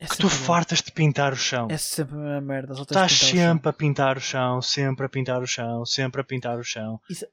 É 0.00 0.06
que 0.06 0.16
tu 0.16 0.28
fartas 0.28 0.82
de 0.82 0.90
pintar 0.90 1.32
o 1.32 1.36
chão. 1.36 1.68
É 1.70 1.76
sempre 1.76 2.14
a 2.16 2.18
mesma 2.18 2.40
merda. 2.40 2.74
Só 2.74 2.82
Estás 2.82 3.12
sempre 3.12 3.68
a 3.68 3.72
pintar 3.72 4.16
o 4.16 4.20
chão, 4.20 4.60
sempre 4.62 5.06
a 5.06 5.08
pintar 5.08 5.42
o 5.42 5.46
chão, 5.46 5.84
sempre 5.86 6.20
a 6.20 6.24
pintar 6.24 6.58
o 6.58 6.64
chão. 6.64 7.00
Isso- 7.08 7.26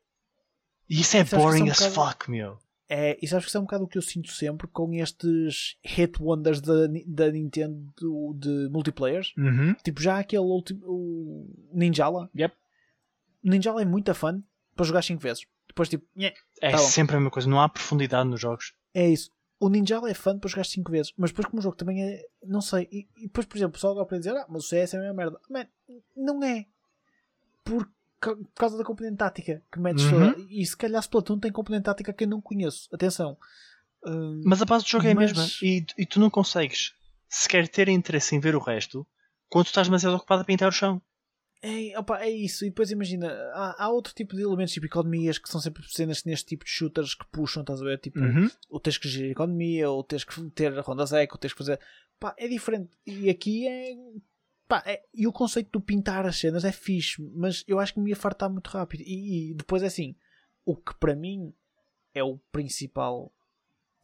E 0.89 1.01
isso 1.01 1.17
é 1.17 1.21
isso 1.21 1.35
acho 1.35 1.43
que 1.45 1.51
boring 1.51 1.65
isso 1.65 1.71
as 1.71 1.81
é 1.81 1.85
um 1.87 1.93
bocado- 1.95 2.11
fuck, 2.17 2.31
meu. 2.31 2.57
É, 2.91 3.17
e 3.21 3.27
sabes 3.27 3.45
que 3.45 3.49
isso 3.49 3.57
é 3.57 3.61
um 3.61 3.63
bocado 3.65 3.83
o 3.83 3.87
que 3.87 3.97
eu 3.99 4.01
sinto 4.01 4.31
sempre 4.31 4.67
com 4.67 4.91
estes 4.95 5.77
hit 5.85 6.19
wonders 6.19 6.59
da, 6.59 6.87
da 7.05 7.31
Nintendo 7.31 7.79
de 8.35 8.67
multiplayers. 8.71 9.31
Uhum. 9.37 9.75
Tipo, 9.83 10.01
já 10.01 10.17
aquele. 10.19 10.41
O 10.41 11.47
Ninjala. 11.71 12.29
Yep. 12.35 12.55
Ninjala 13.43 13.83
é 13.83 13.85
muito 13.85 14.13
fã 14.15 14.41
para 14.75 14.85
jogar 14.85 15.03
5 15.03 15.21
vezes. 15.21 15.45
Depois, 15.79 15.89
tipo, 15.89 16.05
nhé, 16.15 16.33
É 16.61 16.71
Tá 16.71 16.77
bom. 16.77 16.83
sempre 16.83 17.15
a 17.15 17.19
mesma 17.19 17.31
coisa, 17.31 17.47
não 17.49 17.61
há 17.61 17.69
profundidade 17.69 18.27
nos 18.29 18.41
jogos. 18.41 18.73
é 18.93 19.07
isso. 19.09 19.31
O 19.61 19.67
Ninjala 19.69 20.09
é 20.09 20.13
fã 20.13 20.37
para 20.39 20.49
jogar 20.49 20.63
5 20.65 20.89
vezes. 20.89 21.11
Mas 21.17 21.31
depois, 21.31 21.45
como 21.45 21.59
o 21.59 21.61
jogo 21.61 21.75
também 21.75 22.01
é. 22.01 22.21
Não 22.45 22.61
sei. 22.61 22.87
E, 22.91 23.07
e 23.17 23.23
depois, 23.23 23.45
por 23.45 23.57
exemplo, 23.57 23.71
o 23.71 23.73
pessoal 23.73 23.91
agora 23.91 24.05
para 24.07 24.17
dizer: 24.17 24.33
Ah, 24.35 24.45
mas 24.49 24.63
o 24.63 24.67
CS 24.67 24.93
é 24.93 24.97
a 24.97 25.01
mesma 25.01 25.13
merda. 25.15 25.39
Man, 25.49 25.67
não 26.15 26.41
é. 26.43 26.65
Por, 27.65 27.89
ca- 28.21 28.35
por 28.35 28.51
causa 28.55 28.77
da 28.77 28.83
componente 28.85 29.17
tática 29.17 29.61
que 29.71 29.79
metes 29.79 30.05
Uhum. 30.05 30.33
toda. 30.33 30.47
E 30.49 30.65
se 30.65 30.77
calhar 30.77 31.01
Splatoon 31.01 31.39
tem 31.39 31.51
componente 31.51 31.83
tática 31.83 32.13
que 32.13 32.23
eu 32.23 32.27
não 32.29 32.39
conheço. 32.41 32.87
Atenção. 32.93 33.37
Hum, 34.05 34.41
Mas 34.45 34.61
a 34.61 34.65
base 34.65 34.85
do 34.85 34.89
jogo 34.89 35.07
é 35.07 35.11
a 35.11 35.15
Mas- 35.15 35.33
mesma. 35.33 35.47
E, 35.61 35.85
e 35.97 36.05
tu 36.05 36.19
não 36.21 36.29
consegues 36.29 36.93
sequer 37.27 37.67
ter 37.67 37.89
interesse 37.89 38.33
em 38.35 38.39
ver 38.39 38.55
o 38.55 38.59
resto 38.59 39.05
quando 39.49 39.65
tu 39.65 39.69
estás 39.69 39.87
demasiado 39.87 40.15
ocupado 40.15 40.41
a 40.41 40.45
pintar 40.45 40.69
o 40.69 40.71
chão. 40.71 41.01
É, 41.61 41.97
opa, 41.99 42.21
é 42.21 42.29
isso, 42.29 42.63
e 42.65 42.69
depois 42.69 42.89
imagina, 42.89 43.27
há, 43.53 43.83
há 43.83 43.89
outro 43.89 44.13
tipo 44.13 44.33
de 44.33 44.41
elementos, 44.41 44.73
tipo 44.73 44.85
economias, 44.85 45.37
que 45.37 45.49
são 45.49 45.59
sempre 45.59 45.83
cenas 45.91 46.23
neste 46.23 46.45
tipo 46.45 46.63
de 46.63 46.71
shooters 46.71 47.13
que 47.13 47.25
puxam, 47.27 47.61
estás 47.61 47.81
a 47.81 47.83
ver? 47.83 47.99
Tipo, 47.99 48.19
Uhum. 48.21 48.49
ou 48.69 48.79
tens 48.79 48.97
que 48.97 49.09
gerir 49.09 49.29
a 49.29 49.31
economia, 49.33 49.89
ou 49.89 50.01
tens 50.01 50.23
que 50.23 50.41
ter 50.51 50.73
rondas 50.79 51.11
eco, 51.11 51.35
ou 51.35 51.37
tens 51.39 51.51
que 51.51 51.57
fazer. 51.57 51.77
Pá, 52.17 52.33
é 52.37 52.47
diferente. 52.47 52.89
E 53.05 53.29
aqui 53.29 53.67
é. 53.67 53.93
Pá, 54.69 54.83
é- 54.85 55.03
e 55.13 55.27
o 55.27 55.33
conceito 55.33 55.69
do 55.71 55.81
pintar 55.81 56.25
as 56.25 56.37
cenas 56.37 56.63
é 56.63 56.71
fixe, 56.71 57.21
mas 57.35 57.63
eu 57.67 57.77
acho 57.79 57.93
que 57.93 57.99
me 57.99 58.09
ia 58.11 58.15
fartar 58.15 58.49
muito 58.49 58.67
rápido. 58.69 59.01
E, 59.05 59.51
e 59.51 59.53
depois 59.53 59.83
é 59.83 59.87
assim, 59.87 60.15
o 60.63 60.75
que 60.77 60.93
para 60.97 61.15
mim 61.15 61.53
é 62.13 62.23
o 62.23 62.37
principal 62.51 63.33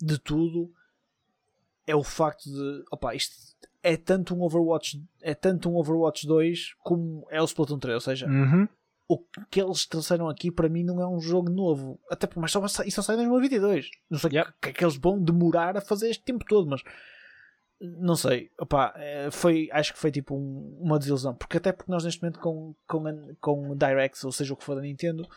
de 0.02 0.18
tudo 0.20 0.74
é 1.88 1.96
o 1.96 2.04
facto 2.04 2.50
de. 2.50 2.84
Opa, 2.92 3.14
isto 3.16 3.36
é 3.86 3.96
tanto 3.98 4.34
um 4.36 4.42
Overwatch, 4.42 5.02
é 5.22 5.34
tanto 5.36 5.70
um 5.70 5.76
Overwatch 5.76 6.26
2 6.26 6.74
como 6.80 7.26
é 7.30 7.42
o 7.42 7.46
Splatoon 7.46 7.78
3, 7.80 7.94
ou 7.96 8.02
seja, 8.02 8.26
Uhum. 8.28 8.68
o 9.08 9.20
que 9.52 9.62
eles 9.62 9.86
trouxeram 9.86 10.28
aqui 10.28 10.50
para 10.52 10.68
mim 10.68 10.84
não 10.84 11.00
é 11.00 11.08
um 11.08 11.20
jogo 11.20 11.50
novo. 11.52 12.00
Até 12.10 12.26
porque, 12.26 12.40
mas 12.40 12.52
só, 12.52 12.64
isso 12.66 12.96
só 12.96 13.02
sai 13.02 13.16
em 13.16 13.20
2022. 13.20 13.90
Não 14.10 14.18
sei 14.18 14.32
o 14.32 14.34
Yep. 14.36 14.54
que 14.62 14.70
é 14.70 14.74
que 14.74 14.84
eles 14.84 14.98
vão 14.98 15.22
demorar 15.22 15.78
a 15.78 15.82
fazer 15.82 16.10
este 16.10 16.24
tempo 16.24 16.44
todo, 16.46 16.68
mas 16.70 16.82
não 17.80 18.16
sei. 18.16 18.50
Opá, 18.60 18.94
eh, 18.98 19.30
foi, 19.32 19.70
acho 19.72 19.94
que 19.94 20.00
foi 20.00 20.12
tipo 20.12 20.36
um- 20.36 20.78
uma 20.82 20.98
desilusão. 20.98 21.36
Porque 21.36 21.58
até 21.58 21.72
porque 21.72 21.92
nós 21.92 22.04
neste 22.04 22.22
momento 22.22 22.40
com, 22.40 22.74
com, 22.88 23.04
com 23.40 23.76
Directs, 23.76 24.24
ou 24.24 24.32
seja 24.32 24.54
o 24.54 24.58
que 24.58 24.64
for 24.64 24.76
da 24.76 24.82
Nintendo, 24.82 25.28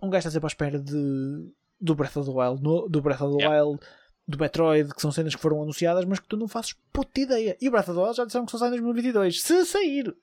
um 0.00 0.08
gajo 0.10 0.18
está 0.20 0.30
sempre 0.30 0.46
à 0.46 0.48
espera 0.48 0.78
de, 0.78 1.50
do 1.80 1.94
Breath 1.94 2.16
of 2.16 2.30
the 2.30 2.36
Wild, 2.36 2.62
no- 2.62 2.88
do 2.88 3.00
Breath 3.00 3.22
of 3.22 3.36
the 3.36 3.42
Yep. 3.44 3.54
Wild, 3.64 3.80
do 4.26 4.38
Metroid, 4.38 4.94
que 4.94 5.00
são 5.00 5.10
cenas 5.10 5.34
que 5.34 5.40
foram 5.40 5.62
anunciadas, 5.62 6.04
mas 6.04 6.20
que 6.20 6.28
tu 6.28 6.36
não 6.36 6.46
fazes 6.48 6.74
puta 6.92 7.20
ideia. 7.20 7.56
E 7.60 7.68
o 7.68 7.70
Breath 7.70 7.88
of 7.88 7.96
the 7.96 8.02
Wild 8.02 8.16
já 8.16 8.24
disseram 8.24 8.46
que 8.46 8.52
só 8.52 8.58
sai 8.58 8.68
em 8.68 8.72
2022. 8.72 9.42
Se 9.42 9.64
sair! 9.64 10.14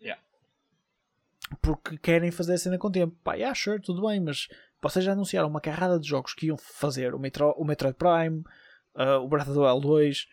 Yeah. 0.00 0.22
porque 1.62 1.96
querem 1.98 2.30
fazer 2.30 2.54
a 2.54 2.58
cena 2.58 2.78
com 2.78 2.90
tempo. 2.90 3.16
Pá, 3.24 3.34
yeah, 3.34 3.54
sure, 3.54 3.80
tudo 3.80 4.06
bem, 4.06 4.20
mas 4.20 4.48
vocês 4.82 5.04
já 5.04 5.12
anunciaram 5.12 5.48
uma 5.48 5.60
carrada 5.60 5.98
de 5.98 6.06
jogos 6.06 6.34
que 6.34 6.46
iam 6.46 6.56
fazer 6.56 7.14
o, 7.14 7.18
Metro, 7.18 7.50
o 7.56 7.64
Metroid 7.64 7.96
Prime, 7.96 8.44
uh, 8.94 9.20
o 9.22 9.28
Breath 9.28 9.48
of 9.48 9.58
the 9.58 9.64
Wild 9.64 9.80
2, 9.86 10.28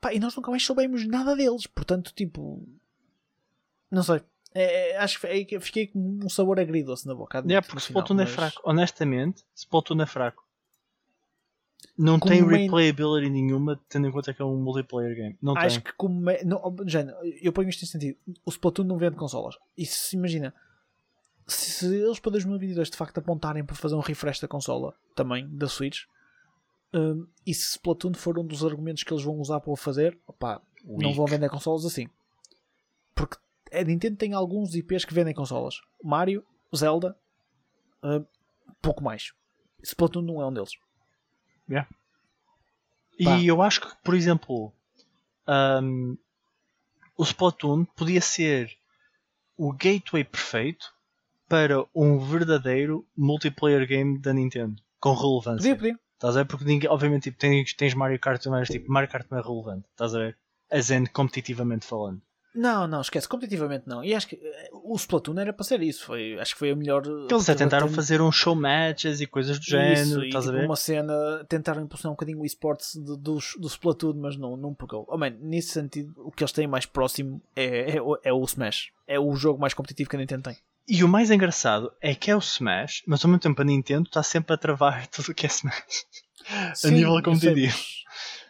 pá, 0.00 0.14
e 0.14 0.20
nós 0.20 0.34
nunca 0.36 0.50
mais 0.50 0.64
soubemos 0.64 1.06
nada 1.06 1.34
deles. 1.34 1.66
Portanto, 1.66 2.12
tipo, 2.14 2.66
não 3.90 4.02
sei. 4.02 4.22
É, 4.54 4.90
é, 4.90 4.96
acho 4.98 5.18
que 5.18 5.26
é 5.26 5.44
que 5.44 5.60
fiquei 5.60 5.86
com 5.86 6.20
um 6.22 6.28
sabor 6.28 6.60
agridoce 6.60 7.06
na 7.06 7.14
boca. 7.14 7.38
É 7.38 7.60
porque 7.60 7.74
no 7.74 7.80
final, 7.80 7.80
Splatoon 7.80 8.14
é 8.20 8.24
mas- 8.24 8.30
fraco. 8.30 8.62
Honestamente, 8.64 9.44
Splatoon 9.54 10.02
é 10.02 10.06
fraco. 10.06 10.41
Não 11.96 12.18
tem 12.18 12.42
main- 12.42 12.62
replayability 12.62 13.28
nenhuma, 13.30 13.80
tendo 13.88 14.06
em 14.06 14.10
conta 14.12 14.32
que 14.32 14.40
é 14.40 14.44
um 14.44 14.56
multiplayer 14.56 15.14
game. 15.14 15.38
Não 15.42 15.56
Acho 15.56 15.76
tem. 15.76 15.84
que 15.84 15.92
como 15.94 16.20
não, 16.44 16.76
género, 16.86 17.16
eu 17.40 17.52
ponho 17.52 17.68
isto 17.68 17.82
em 17.82 17.86
sentido. 17.86 18.16
O 18.44 18.50
Splatoon 18.50 18.84
não 18.84 18.98
vende 18.98 19.16
consolas. 19.16 19.56
E 19.76 19.84
se 19.84 20.16
imagina, 20.16 20.54
se 21.46 21.86
eles 21.86 22.18
para 22.18 22.32
2022 22.32 22.90
de 22.90 22.96
facto 22.96 23.18
apontarem 23.18 23.64
para 23.64 23.76
fazer 23.76 23.94
um 23.94 24.00
refresh 24.00 24.40
da 24.40 24.48
consola 24.48 24.94
também, 25.14 25.48
da 25.48 25.68
Switch, 25.68 26.04
hum, 26.94 27.26
e 27.46 27.52
se 27.52 27.72
Splatoon 27.72 28.14
for 28.14 28.38
um 28.38 28.46
dos 28.46 28.64
argumentos 28.64 29.02
que 29.02 29.12
eles 29.12 29.24
vão 29.24 29.38
usar 29.38 29.60
para 29.60 29.70
o 29.72 29.76
fazer, 29.76 30.18
opá, 30.26 30.60
não 30.84 31.12
vão 31.12 31.26
vender 31.26 31.48
consolas 31.50 31.84
assim. 31.84 32.08
Porque 33.14 33.36
a 33.72 33.82
Nintendo 33.82 34.16
tem 34.16 34.32
alguns 34.32 34.74
IPs 34.74 35.04
que 35.04 35.14
vendem 35.14 35.34
consolas: 35.34 35.80
Mario, 36.02 36.44
Zelda, 36.74 37.16
hum, 38.02 38.24
pouco 38.80 39.02
mais. 39.02 39.32
Splatoon 39.82 40.22
não 40.22 40.40
é 40.40 40.46
um 40.46 40.52
deles. 40.52 40.72
Pá. 43.24 43.36
E 43.38 43.46
eu 43.46 43.62
acho 43.62 43.80
que, 43.80 43.88
por 44.02 44.14
exemplo, 44.14 44.72
ahm, 45.46 46.16
o 47.16 47.22
Splatoon 47.22 47.84
podia 47.84 48.20
ser 48.20 48.70
o 49.56 49.72
gateway 49.72 50.24
perfeito 50.24 50.92
para 51.48 51.84
um 51.94 52.18
verdadeiro 52.18 53.06
multiplayer 53.16 53.86
game 53.86 54.18
da 54.18 54.32
Nintendo. 54.32 54.82
Com 54.98 55.14
relevância. 55.14 55.56
Podia, 55.56 55.76
podia. 55.76 56.00
Estás 56.14 56.36
a 56.36 56.42
ver? 56.42 56.48
Porque 56.48 56.64
ninguém, 56.64 56.88
obviamente 56.88 57.24
tipo, 57.24 57.38
tens, 57.38 57.74
tens 57.74 57.94
Mario 57.94 58.18
Kart, 58.18 58.44
mas 58.46 58.68
tipo, 58.68 58.90
Mario 58.90 59.10
Kart 59.10 59.26
não 59.30 59.38
é 59.38 59.42
relevante. 59.42 59.86
Estás 59.90 60.14
a 60.14 60.18
ver? 60.18 60.38
As 60.70 60.88
competitivamente 61.12 61.84
falando. 61.84 62.22
Não, 62.54 62.86
não, 62.86 63.00
esquece, 63.00 63.26
competitivamente 63.26 63.84
não. 63.88 64.04
E 64.04 64.14
acho 64.14 64.28
que 64.28 64.36
eh, 64.36 64.68
o 64.72 64.94
Splatoon 64.94 65.38
era 65.38 65.52
para 65.52 65.64
ser 65.64 65.80
isso. 65.82 66.04
Foi, 66.04 66.38
acho 66.38 66.52
que 66.52 66.58
foi 66.58 66.70
a 66.70 66.76
melhor. 66.76 67.02
Eles 67.06 67.48
até 67.48 67.54
tentaram 67.54 67.88
fazer 67.88 68.20
uns 68.20 68.36
show 68.36 68.54
matches 68.54 69.20
e 69.22 69.26
coisas 69.26 69.58
do 69.58 69.64
género. 69.64 69.92
Isso, 69.94 70.22
e, 70.22 70.26
estás 70.28 70.44
a 70.44 70.48
tipo, 70.50 70.60
ver? 70.60 70.66
uma 70.66 70.76
cena, 70.76 71.46
tentaram 71.48 71.82
impulsionar 71.82 72.12
um 72.12 72.16
bocadinho 72.16 72.40
o 72.40 72.44
esportes 72.44 72.94
do, 72.96 73.16
do, 73.16 73.38
do 73.58 73.66
Splatoon, 73.68 74.14
mas 74.14 74.36
não, 74.36 74.56
não 74.56 74.74
pegou. 74.74 75.06
Oh, 75.08 75.16
man, 75.16 75.30
nesse 75.40 75.68
sentido, 75.70 76.12
o 76.18 76.30
que 76.30 76.42
eles 76.42 76.52
têm 76.52 76.66
mais 76.66 76.84
próximo 76.84 77.40
é, 77.56 77.96
é, 77.96 78.02
o- 78.02 78.18
é 78.22 78.32
o 78.32 78.44
Smash. 78.44 78.90
É 79.06 79.18
o 79.18 79.34
jogo 79.34 79.58
mais 79.58 79.72
competitivo 79.72 80.10
que 80.10 80.16
a 80.16 80.18
Nintendo 80.18 80.42
tem. 80.42 80.56
E 80.86 81.02
o 81.04 81.08
mais 81.08 81.30
engraçado 81.30 81.90
é 82.02 82.14
que 82.14 82.30
é 82.30 82.36
o 82.36 82.40
Smash, 82.40 83.02
mas 83.06 83.24
ao 83.24 83.30
mesmo 83.30 83.40
tempo 83.40 83.62
a 83.62 83.64
Nintendo 83.64 84.08
está 84.08 84.22
sempre 84.22 84.52
a 84.54 84.58
travar 84.58 85.06
tudo 85.08 85.30
o 85.30 85.34
que 85.34 85.46
é 85.46 85.48
Smash. 85.48 86.04
a 86.84 86.88
nível 86.90 87.22
competitivo. 87.22 87.76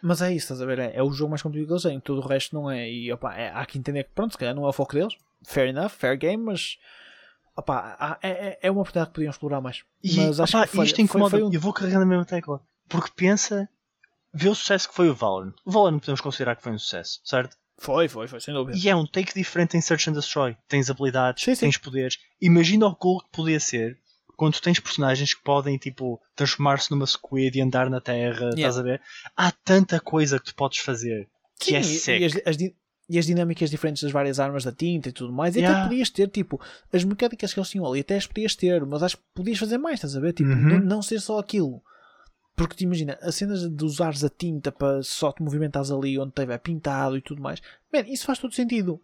Mas, 0.03 0.21
é 0.21 0.27
isso, 0.33 0.45
estás 0.53 0.61
a 0.61 0.65
ver? 0.65 0.79
É, 0.79 0.91
é 0.95 1.01
o 1.03 1.11
jogo 1.11 1.29
mais 1.31 1.41
competitivo 1.41 1.67
que 1.67 1.73
eles 1.73 1.83
têm, 1.83 1.99
tudo 1.99 2.21
o 2.21 2.27
resto 2.27 2.53
não 2.55 2.69
é. 2.69 2.89
E 2.89 3.11
opa, 3.11 3.33
é, 3.35 3.49
há 3.49 3.65
que 3.65 3.77
entender 3.77 4.03
que, 4.03 4.11
pronto, 4.13 4.33
se 4.33 4.37
calhar 4.37 4.53
não 4.53 4.65
é 4.65 4.69
o 4.69 4.73
foco 4.73 4.93
deles. 4.93 5.15
Fair 5.43 5.69
enough, 5.69 5.89
fair 5.89 6.17
game, 6.17 6.43
mas. 6.43 6.77
Opa, 7.55 7.95
há- 7.99 8.17
é, 8.21 8.29
é- 8.29 8.59
é 8.63 8.71
uma 8.71 8.81
oportunidade 8.81 9.09
que 9.11 9.15
podiam 9.15 9.29
explorar 9.31 9.61
mais. 9.61 9.83
E, 10.03 10.15
mas 10.17 10.39
acho 10.39 10.61
que 10.61 10.67
foi, 10.67 10.85
isto 10.85 10.95
foi, 10.95 11.03
incomoda. 11.05 11.29
foi 11.31 11.43
um 11.43 11.51
Eu 11.53 11.59
vou 11.59 11.71
carregar 11.73 11.99
na 11.99 12.05
mesma 12.05 12.25
tecla. 12.25 12.61
Porque 12.89 13.11
pensa, 13.15 13.69
vê 14.33 14.49
o 14.49 14.55
sucesso 14.55 14.89
que 14.89 14.95
foi 14.95 15.09
o 15.09 15.13
Valorant. 15.15 15.53
O 15.65 15.71
Valorant 15.71 15.99
podemos 15.99 16.21
considerar 16.21 16.55
que 16.55 16.63
foi 16.63 16.71
um 16.71 16.79
sucesso, 16.79 17.19
certo? 17.23 17.55
Foi, 17.77 18.07
foi, 18.07 18.27
foi, 18.27 18.39
sem 18.39 18.53
dúvida. 18.53 18.77
E 18.77 18.87
é 18.89 18.95
um 18.95 19.05
take 19.05 19.33
diferente 19.33 19.75
em 19.77 19.81
Search 19.81 20.09
and 20.09 20.13
Destroy. 20.13 20.55
Tens 20.67 20.89
habilidades, 20.89 21.43
Sim, 21.43 21.53
sim. 21.55 21.61
tens 21.61 21.77
poderes. 21.77 22.17
Imagina 22.41 22.87
o 22.87 22.95
cool 22.95 23.19
que 23.21 23.29
podia 23.31 23.59
ser 23.59 23.99
quando 24.35 24.59
tens 24.59 24.79
personagens 24.79 25.33
que 25.33 25.43
podem, 25.43 25.77
tipo, 25.77 26.19
transformar-se 26.35 26.89
numa 26.91 27.05
squid 27.05 27.57
e 27.57 27.61
andar 27.61 27.89
na 27.89 28.01
terra, 28.01 28.49
estás 28.49 28.77
a 28.77 28.81
ver? 28.81 29.01
Há 29.35 29.51
tanta 29.51 29.99
coisa 29.99 30.39
que 30.39 30.45
tu 30.45 30.55
podes 30.55 30.79
fazer 30.79 31.27
que 31.59 31.65
Sim, 31.67 31.75
é 31.75 31.79
e- 31.79 31.83
sick. 31.83 32.19
e, 32.21 32.25
as 32.25 32.57
e 33.09 33.19
as 33.19 33.25
dinâmicas 33.25 33.69
diferentes 33.69 34.01
das 34.01 34.11
várias 34.13 34.39
armas 34.39 34.63
da 34.63 34.71
tinta 34.71 35.09
e 35.09 35.11
tudo 35.11 35.31
mais. 35.33 35.55
E 35.55 35.59
Yeah. 35.59 35.77
até 35.77 35.87
podias 35.89 36.09
ter, 36.09 36.29
tipo, 36.29 36.59
as 36.91 37.03
mecânicas 37.03 37.53
que 37.53 37.59
eles 37.59 37.69
tinham 37.69 37.85
ali, 37.85 37.99
até 37.99 38.15
as 38.15 38.25
podias 38.25 38.55
ter, 38.55 38.83
mas 38.85 39.03
acho 39.03 39.17
que 39.17 39.23
podias 39.35 39.59
fazer 39.59 39.77
mais, 39.77 39.95
estás 39.95 40.15
a 40.15 40.19
ver? 40.21 40.33
Tipo, 40.33 40.49
Uhum. 40.49 40.69
não, 40.69 40.79
não 40.79 41.01
ser 41.01 41.19
só 41.19 41.37
aquilo. 41.37 41.81
Porque 42.55 42.75
te 42.75 42.83
imagina, 42.85 43.17
as 43.21 43.35
cenas 43.35 43.69
de 43.69 43.83
usares 43.83 44.23
a 44.23 44.29
tinta 44.29 44.71
para 44.71 45.01
só 45.03 45.31
te 45.31 45.41
movimentares 45.43 45.91
ali 45.91 46.17
onde 46.17 46.29
estiver 46.29 46.57
pintado 46.59 47.17
e 47.17 47.21
tudo 47.21 47.41
mais, 47.41 47.61
man, 47.91 48.01
isso 48.07 48.25
faz 48.25 48.39
todo 48.39 48.53
sentido. 48.53 49.01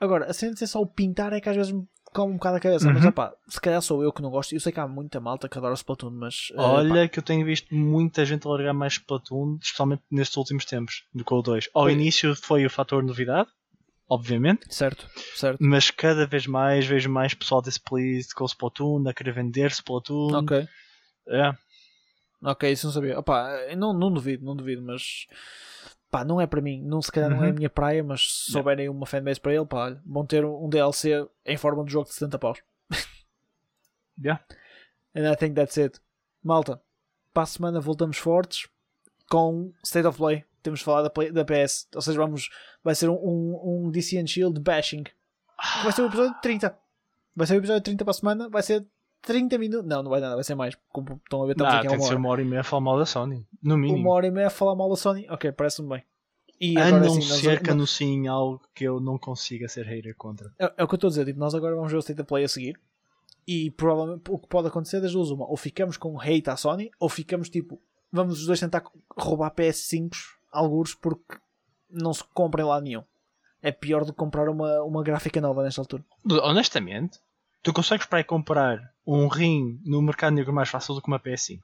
Agora, 0.00 0.26
a 0.26 0.32
cena 0.32 0.52
de 0.54 0.58
ser 0.58 0.66
só 0.68 0.80
o 0.80 0.86
pintar 0.86 1.32
é 1.32 1.40
que 1.40 1.48
às 1.48 1.56
vezes 1.56 1.74
me 2.12 2.14
come 2.14 2.32
um 2.32 2.36
bocado 2.36 2.56
a 2.56 2.60
cabeça, 2.60 2.90
mas 2.92 3.02
Uhum. 3.02 3.08
opá, 3.08 3.32
se 3.48 3.60
calhar 3.60 3.80
sou 3.80 4.02
eu 4.02 4.12
que 4.12 4.20
não 4.22 4.30
gosto. 4.30 4.54
Eu 4.54 4.60
sei 4.60 4.70
que 4.70 4.78
há 4.80 4.86
muita 4.86 5.18
malta 5.18 5.48
que 5.48 5.56
adora 5.56 5.74
Splatoon, 5.74 6.10
mas 6.10 6.48
eh, 6.52 6.56
Olha 6.60 7.08
que 7.08 7.18
eu 7.18 7.22
tenho 7.22 7.44
visto 7.44 7.74
muita 7.74 8.24
gente 8.24 8.46
largar 8.46 8.74
mais 8.74 8.94
Splatoon, 8.94 9.58
especialmente 9.60 10.02
nestes 10.10 10.36
últimos 10.36 10.64
tempos, 10.64 11.04
do 11.14 11.24
que 11.24 11.34
o 11.34 11.42
2. 11.42 11.70
Ao 11.74 11.88
início 11.90 12.36
foi 12.36 12.66
o 12.66 12.70
fator 12.70 13.02
novidade, 13.02 13.48
obviamente, 14.08 14.72
certo, 14.72 15.08
certo. 15.34 15.58
mas 15.60 15.90
cada 15.90 16.26
vez 16.26 16.46
mais 16.46 16.86
vejo 16.86 17.08
mais 17.10 17.32
pessoal 17.34 17.62
displeased 17.62 18.34
com 18.34 18.44
o 18.44 18.46
Splatoon, 18.46 19.08
a 19.08 19.14
querer 19.14 19.32
vender 19.32 19.70
Splatoon. 19.70 20.36
Ok. 20.36 20.68
É. 21.28 21.54
Ok, 22.44 22.70
isso 22.70 22.86
não 22.86 22.92
sabia. 22.92 23.18
Opá, 23.18 23.50
eu 23.70 23.76
não, 23.76 23.92
não 23.92 24.12
duvido, 24.12 24.44
não 24.44 24.56
duvido, 24.56 24.82
mas 24.82 25.26
pá, 26.12 26.24
não 26.24 26.40
é 26.40 26.46
para 26.46 26.60
mim. 26.60 26.80
Não, 26.82 27.02
se 27.02 27.10
calhar 27.10 27.28
não 27.30 27.42
é 27.42 27.46
a 27.46 27.48
Uhum. 27.48 27.54
minha 27.56 27.70
praia, 27.70 28.04
mas 28.04 28.20
se 28.44 28.52
souberem 28.52 28.88
uma 28.88 29.06
fanbase 29.06 29.40
para 29.40 29.52
ele, 29.54 29.66
pá, 29.66 29.96
vão 30.06 30.24
ter 30.24 30.44
um 30.44 30.68
DLC 30.68 31.26
em 31.44 31.56
forma 31.56 31.84
de 31.84 31.90
jogo 31.92 32.06
de 32.06 32.14
70 32.14 32.38
paus. 32.38 32.62
Yeah. 34.22 34.44
And 35.14 35.30
I 35.30 35.36
think 35.36 35.54
that's 35.54 35.76
it. 35.78 35.98
Malta, 36.44 36.80
para 37.32 37.42
a 37.44 37.46
semana 37.46 37.80
voltamos 37.80 38.18
fortes 38.18 38.68
com 39.28 39.72
State 39.84 40.06
of 40.06 40.18
Play. 40.18 40.44
Temos 40.62 40.80
de 40.80 40.84
falar 40.84 41.02
da, 41.02 41.10
Play- 41.10 41.32
da 41.32 41.44
PS. 41.44 41.88
Ou 41.94 42.00
seja, 42.02 42.18
vamos, 42.18 42.50
vai 42.84 42.94
ser 42.94 43.08
um, 43.08 43.14
um, 43.14 43.86
um 43.86 43.90
DC 43.90 44.18
and 44.18 44.26
Shield 44.26 44.60
bashing. 44.60 45.04
Vai 45.82 45.92
ser 45.92 46.02
o 46.02 46.06
episódio 46.06 46.34
30. 46.40 46.78
Vai 47.34 47.46
ser 47.46 47.54
o 47.54 47.56
episódio 47.58 47.82
30 47.82 48.04
para 48.04 48.10
a 48.10 48.14
semana. 48.14 48.48
Vai 48.48 48.62
ser 48.62 48.86
30 49.22 49.56
minutos. 49.58 49.86
Não, 49.88 50.02
não 50.02 50.10
vai 50.10 50.20
nada, 50.20 50.34
vai 50.34 50.44
ser 50.44 50.54
mais. 50.54 50.76
Como 50.90 51.20
estão 51.24 51.42
a 51.42 51.46
ver, 51.46 51.52
estamos 51.52 51.72
Não, 51.72 51.78
aqui 51.78 51.88
tem 51.88 51.96
uma 51.96 52.02
ser 52.04 52.10
hora. 52.10 52.18
uma 52.18 52.28
hora 52.28 52.42
e 52.42 52.44
meia 52.44 52.60
a 52.60 52.64
falar 52.64 52.80
mal 52.82 52.98
da 52.98 53.06
Sony. 53.06 53.46
No 53.62 53.78
mínimo. 53.78 54.00
Uma 54.00 54.10
hora 54.14 54.26
e 54.26 54.30
meia 54.30 54.48
a 54.48 54.50
falar 54.50 54.74
mal 54.74 54.90
da 54.90 54.96
Sony. 54.96 55.26
Ok, 55.30 55.50
parece-me 55.52 55.88
bem. 55.88 56.04
E 56.60 56.78
a 56.78 56.86
agora 56.86 57.04
não 57.04 57.10
sim, 57.20 57.28
nós- 57.28 57.40
ser 57.40 57.58
que 57.60 57.66
nós- 57.68 57.74
anunciem 57.76 58.28
algo 58.28 58.60
que 58.74 58.84
eu 58.84 59.00
não 59.00 59.18
consiga 59.18 59.68
ser 59.68 59.84
hater 59.86 60.14
contra. 60.16 60.52
é, 60.58 60.72
é 60.76 60.84
o 60.84 60.88
que 60.88 60.94
eu 60.94 60.96
estou 60.96 61.08
a 61.08 61.10
dizer. 61.10 61.24
Tipo, 61.24 61.38
nós 61.40 61.54
agora 61.54 61.74
vamos 61.74 61.90
ver 61.90 61.96
o 61.96 62.00
State 62.00 62.20
of 62.20 62.28
Play 62.28 62.44
a 62.44 62.48
seguir. 62.48 62.78
E 63.46 63.70
provavelmente 63.72 64.22
o 64.30 64.38
que 64.38 64.46
pode 64.46 64.68
acontecer 64.68 65.00
das 65.00 65.12
duas, 65.12 65.30
uma, 65.30 65.44
ou 65.48 65.56
ficamos 65.56 65.96
com 65.96 66.20
hate 66.20 66.48
à 66.48 66.56
Sony, 66.56 66.90
ou 67.00 67.08
ficamos 67.08 67.48
tipo, 67.48 67.80
vamos 68.12 68.38
os 68.40 68.46
dois 68.46 68.60
tentar 68.60 68.84
roubar 69.16 69.50
PS5 69.52 70.10
alguns 70.52 70.94
porque 70.94 71.36
não 71.90 72.12
se 72.14 72.22
comprem 72.32 72.64
lá 72.64 72.80
nenhum. 72.80 73.02
É 73.60 73.72
pior 73.72 74.04
do 74.04 74.12
que 74.12 74.18
comprar 74.18 74.48
uma, 74.48 74.82
uma 74.82 75.02
gráfica 75.02 75.40
nova 75.40 75.62
nesta 75.64 75.80
altura. 75.80 76.04
Honestamente, 76.44 77.18
tu 77.62 77.72
consegues 77.72 78.06
para 78.06 78.18
aí 78.18 78.24
comprar 78.24 78.92
um 79.06 79.28
rim 79.28 79.80
no 79.84 80.02
mercado 80.02 80.34
negro 80.34 80.52
mais 80.52 80.68
fácil 80.68 80.94
do 80.94 81.02
que 81.02 81.08
uma 81.08 81.20
PS5. 81.20 81.60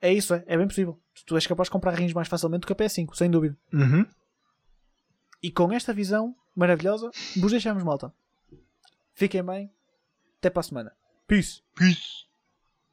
É 0.00 0.12
isso, 0.12 0.34
é, 0.34 0.44
é 0.46 0.56
bem 0.56 0.66
possível. 0.66 0.98
Tu 1.26 1.34
és 1.36 1.46
capaz 1.46 1.66
de 1.66 1.72
comprar 1.72 1.94
rins 1.94 2.12
mais 2.12 2.28
facilmente 2.28 2.62
do 2.62 2.66
que 2.66 2.72
a 2.72 2.76
PS5, 2.76 3.14
sem 3.14 3.30
dúvida. 3.30 3.56
Uhum. 3.72 4.06
E 5.42 5.50
com 5.50 5.72
esta 5.72 5.92
visão 5.92 6.34
maravilhosa, 6.56 7.10
vos 7.36 7.50
deixamos 7.50 7.82
malta. 7.82 8.12
Fiquem 9.14 9.44
bem. 9.44 9.70
Até 10.38 10.50
para 10.50 10.60
a 10.60 10.64
semana. 10.64 10.92
Peace. 11.26 11.62
Peace. 11.74 12.24